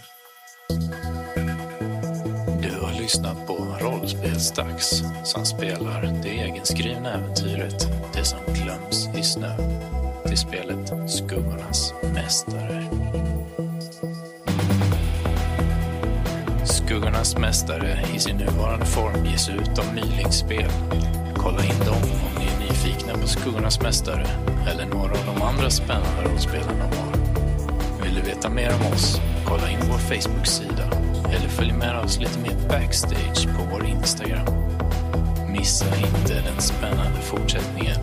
Lyssnat 3.09 3.47
på 3.47 3.53
Rollspelsdags 3.79 5.03
som 5.23 5.45
spelar 5.45 6.19
det 6.23 6.29
egenskrivna 6.29 7.13
äventyret 7.13 7.87
Det 8.13 8.23
som 8.23 8.39
glöms 8.53 9.09
i 9.17 9.23
snö 9.23 9.55
till 10.27 10.37
spelet 10.37 10.93
Skuggornas 11.07 11.93
mästare. 12.13 12.83
Skuggornas 16.63 17.37
mästare 17.37 17.99
i 18.15 18.19
sin 18.19 18.37
nuvarande 18.37 18.85
form 18.85 19.25
ges 19.25 19.49
ut 19.49 19.79
av 19.79 19.93
Mylingspel. 19.93 20.71
Kolla 21.35 21.63
in 21.63 21.79
dem 21.85 22.03
om 22.03 22.39
ni 22.39 22.45
är 22.45 22.69
nyfikna 22.69 23.13
på 23.13 23.27
Skuggornas 23.27 23.81
mästare 23.81 24.27
eller 24.71 24.85
några 24.85 25.11
av 25.11 25.35
de 25.35 25.41
andra 25.41 25.69
spännande 25.69 26.23
rollspelen 26.25 26.77
de 26.79 26.97
har. 26.97 27.13
Vill 28.03 28.15
du 28.15 28.21
veta 28.21 28.49
mer 28.49 28.71
om 28.75 28.93
oss? 28.93 29.21
Kolla 29.45 29.69
in 29.69 29.79
vår 29.89 29.97
Facebook-sida 29.97 30.98
eller 31.35 31.47
följ 31.47 31.73
med 31.73 31.99
oss 31.99 32.19
lite 32.19 32.39
mer 32.39 32.67
backstage 32.69 33.47
på 33.57 33.63
vår 33.71 33.85
Instagram. 33.85 34.47
Missa 35.51 35.85
inte 35.85 36.33
den 36.33 36.61
spännande 36.61 37.21
fortsättningen 37.21 37.97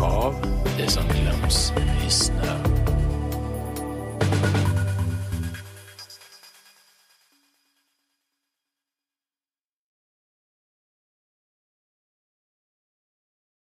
av 0.00 0.34
Det 0.78 0.90
som 0.90 1.04
glöms 1.08 1.72
i 2.06 2.10
snö. 2.10 2.77